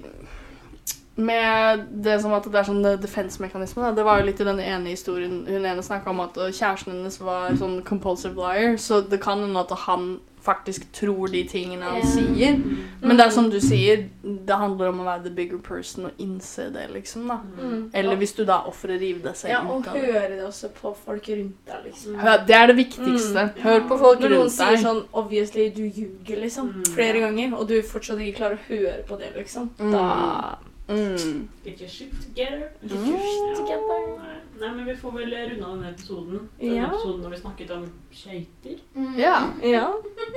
med 1.18 1.82
det 2.04 2.20
som 2.22 2.32
at 2.32 2.44
det 2.46 2.54
er 2.54 2.66
sånn 2.68 2.84
defense-mekanisme, 3.02 3.90
det 3.96 4.04
var 4.06 4.20
jo 4.20 4.28
litt 4.28 4.40
i 4.40 4.46
den 4.46 4.60
ene 4.62 4.92
historien 4.92 5.40
Hun 5.48 5.64
ene 5.66 5.82
snakka 5.82 6.12
om 6.12 6.20
at 6.22 6.38
kjæresten 6.38 6.94
hennes 6.94 7.18
var 7.20 7.56
sånn 7.58 7.80
compulsive 7.82 8.38
liar, 8.38 8.76
så 8.78 9.00
det 9.02 9.18
kan 9.20 9.42
hende 9.42 9.60
at 9.60 9.74
han 9.88 10.20
faktisk 10.49 10.86
tror 10.96 11.28
de 11.32 11.42
tingene 11.49 11.82
han 11.84 12.01
Ja. 12.01 12.07
sier. 12.09 12.59
Men 13.03 13.16
det 13.16 13.26
er 13.26 13.30
som 13.34 13.51
du 13.53 13.59
sier, 13.61 14.07
det 14.24 14.57
handler 14.57 14.88
om 14.88 15.01
å 15.01 15.05
være 15.05 15.22
the 15.24 15.30
bigger 15.30 15.59
person 15.59 16.07
og 16.09 16.11
innse 16.18 16.70
det, 16.72 16.86
liksom. 16.94 17.28
da. 17.28 17.38
Mm. 17.61 17.90
Eller 17.94 18.16
hvis 18.16 18.32
du 18.36 18.44
da 18.49 18.59
offerer 18.66 18.99
rive 18.99 19.22
deg 19.22 19.36
selv 19.36 19.51
Ja, 19.53 19.61
og 19.68 19.80
ut 19.82 19.88
av 19.88 19.94
det. 19.94 20.05
høre 20.12 20.28
det 20.36 20.44
også 20.46 20.68
på 20.80 20.94
folk 21.05 21.28
rundt 21.28 21.66
deg, 21.66 21.84
liksom. 21.86 22.16
Hør- 22.16 22.46
Det 22.46 22.57
er 22.57 22.66
det 22.66 22.76
viktigste. 22.76 23.53
Hør 23.62 23.80
på 23.88 23.99
folk 23.99 24.20
Når 24.20 24.28
noen 24.30 24.51
sier 24.51 24.76
sånn 24.76 25.05
'obviously, 25.12 25.68
du 25.74 25.82
ljuger', 25.88 26.40
liksom, 26.42 26.72
Mm. 26.74 26.84
flere 26.94 27.20
ganger, 27.20 27.55
og 27.57 27.68
du 27.68 27.82
fortsatt 27.82 28.18
ikke 28.18 28.36
klarer 28.38 28.57
å 28.59 28.68
høre 28.68 29.03
på 29.07 29.18
det, 29.18 29.34
liksom, 29.36 29.68
Mm. 29.78 29.92
da 29.92 30.59
Mm. 30.88 31.49
Get 31.64 31.80
your 31.80 31.88
shit 31.90 32.11
together. 32.22 32.70
Get 32.82 32.92
your 32.92 33.18
shit 33.18 33.57
together. 33.57 34.17
Nei. 34.61 34.68
Men 34.74 34.84
vi 34.86 34.94
får 34.96 35.12
vel 35.12 35.30
runde 35.50 35.64
av 35.66 35.74
denne 35.76 35.90
episoden. 35.90 36.48
Denne 36.61 36.76
Ja. 36.76 36.86
episoden 36.88 37.20
når 37.22 37.30
vi 37.30 37.36
snakket 37.36 37.70
om 37.70 37.84
skøyter. 38.12 38.76
Mm. 38.96 39.14
Ja. 39.18 39.36
Ja. 39.62 39.86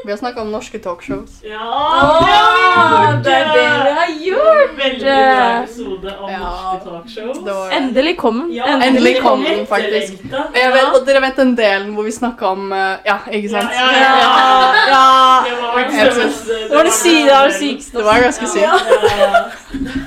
Vi 0.06 0.12
har 0.12 0.18
snakka 0.18 0.42
om 0.42 0.52
norske 0.52 0.80
talkshows. 0.80 1.40
Ja! 1.44 1.62
Det 3.24 3.34
er 3.34 3.48
det 3.56 3.70
vi 3.86 3.92
har 4.00 4.12
gjort! 4.26 4.76
Veldig 4.78 5.02
bra 5.02 5.64
episode 5.64 6.18
om 6.20 6.30
Ja. 6.30 6.38
norske 6.40 6.90
talkshows. 6.90 7.38
Det 7.46 7.54
var 7.54 7.72
Endelig 7.72 8.18
kom 8.18 8.40
den. 8.40 8.52
Ja, 8.54 8.66
endelig 8.88 9.22
kom 9.22 9.44
den, 9.44 9.66
faktisk. 9.68 10.14
vet, 10.74 10.94
og 10.96 11.06
dere 11.08 11.22
vet 11.22 11.36
den 11.36 11.56
delen 11.58 11.94
hvor 11.96 12.04
vi 12.04 12.12
snakka 12.12 12.46
om 12.52 12.72
eh, 12.74 12.98
Ja, 13.06 13.18
ikke 13.32 13.50
sant? 13.50 13.70
Ja, 13.74 13.92
ja, 13.92 14.02
ja. 14.02 14.32
Ja. 14.92 15.44
Det 15.46 15.58
var 15.62 15.80
Jeg 15.80 15.92
det 15.92 15.98
var- 15.98 16.24
Det 16.70 16.76
var 16.78 16.84
det 16.84 16.92
det 17.28 17.34
var 17.34 17.48
det 17.48 17.54
sykeste. 17.56 17.98
Det 17.98 18.06
var 18.06 18.20
ganske 18.22 18.48
sykt. 18.48 20.01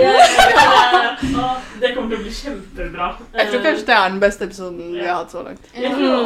Det 1.81 1.91
kommer 1.95 2.09
til 2.09 2.17
å 2.17 2.21
bli 2.23 2.33
kjempebra. 2.41 3.09
Jeg 3.37 3.49
tror 3.51 3.63
kanskje 3.67 3.85
det 3.89 3.95
er 3.97 4.09
den 4.09 4.19
beste 4.23 4.47
episoden 4.49 4.93
vi 4.93 5.03
har 5.05 5.21
hatt 5.21 5.31
så 5.35 5.43
langt. 5.47 5.67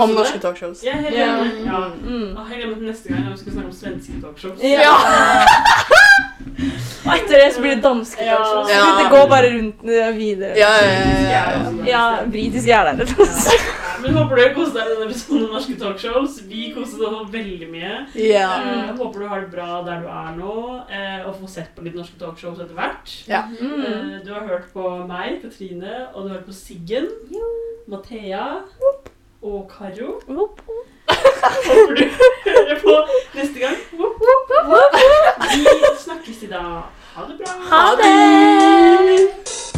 Om 0.05 0.15
norske 0.17 0.39
talkshows. 0.43 0.84
Jeg 0.86 0.93
er 0.93 1.01
helt 1.07 1.15
enig. 1.15 1.65
Ja. 1.65 1.82
Mm. 2.03 2.38
Åh, 2.38 2.51
Jeg 2.51 2.61
til 2.76 2.88
neste 2.91 3.13
gang 3.13 3.26
når 3.26 3.32
vi 3.32 3.43
skal 3.43 3.57
snakke 3.57 3.69
om 3.74 3.76
svenske 3.82 4.22
talkshows. 4.22 4.57
Ja. 4.63 4.95
Og 7.02 7.12
etter 7.16 7.38
det 7.42 7.50
så 7.56 7.62
blir 7.64 7.76
det 7.76 7.84
danske 7.84 8.26
Ja. 8.26 8.38
talkshows. 8.38 8.70
Ja. 8.70 8.88
Det 9.00 9.10
går 9.10 9.30
bare 9.30 9.52
rundt 9.56 9.84
eh, 9.89 10.10
videre. 10.18 10.56
Ja, 10.60 10.72
ja, 10.82 10.92
ja, 10.96 11.30
ja. 11.32 11.86
Ja, 11.92 12.04
britiske 12.32 12.72
er 12.72 12.92
der. 12.92 13.06
Ja. 13.06 13.80
Men 14.02 14.16
håper 14.18 14.36
du 14.36 14.42
har 14.42 14.54
koser 14.56 14.74
deg 14.80 14.88
i 14.88 14.94
denne 14.96 15.06
episoden 15.12 15.44
av 15.46 15.52
Norske 15.56 15.76
talkshows. 15.78 16.38
Vi 16.50 16.72
koste 16.74 17.06
oss 17.06 17.28
veldig 17.34 17.68
mye. 17.70 17.92
ja. 18.18 18.48
Uh, 18.66 18.96
håper 18.98 19.20
du 19.20 19.28
har 19.30 19.44
det 19.44 19.52
bra 19.54 19.82
der 19.86 20.02
du 20.02 20.08
er 20.10 20.32
nå, 20.39 20.56
uh, 20.89 21.28
og 21.30 21.36
får 21.42 21.52
sett 21.54 21.76
på 21.76 21.86
litt 21.86 21.98
norske 22.00 22.18
talkshows 22.22 22.60
etter 22.64 22.74
hvert. 22.78 23.14
Ja. 23.30 23.44
Mm. 23.52 23.76
Uh, 23.84 24.16
du 24.26 24.32
har 24.34 24.48
hørt 24.50 24.72
på 24.74 24.88
meg, 25.10 25.42
Katrine, 25.44 26.08
og 26.14 26.24
du 26.24 26.32
har 26.32 26.39
hørt 26.39 26.50
på 26.50 26.58
Siggen, 26.58 27.12
Mathea 27.92 28.48
og 29.42 29.70
Karo. 29.70 30.18
Whoop. 30.30 30.62
Håper 31.68 31.93
du 31.95 32.03
hører 32.45 32.80
på 32.84 32.95
neste 33.34 33.59
gang. 33.59 33.76
Vi 35.51 35.66
snakkes 35.99 36.43
i 36.43 36.47
dag. 36.47 36.82
Ha 37.16 37.22
det 37.28 37.38
bra. 37.38 37.51
Ha 37.70 37.86
det. 38.01 39.70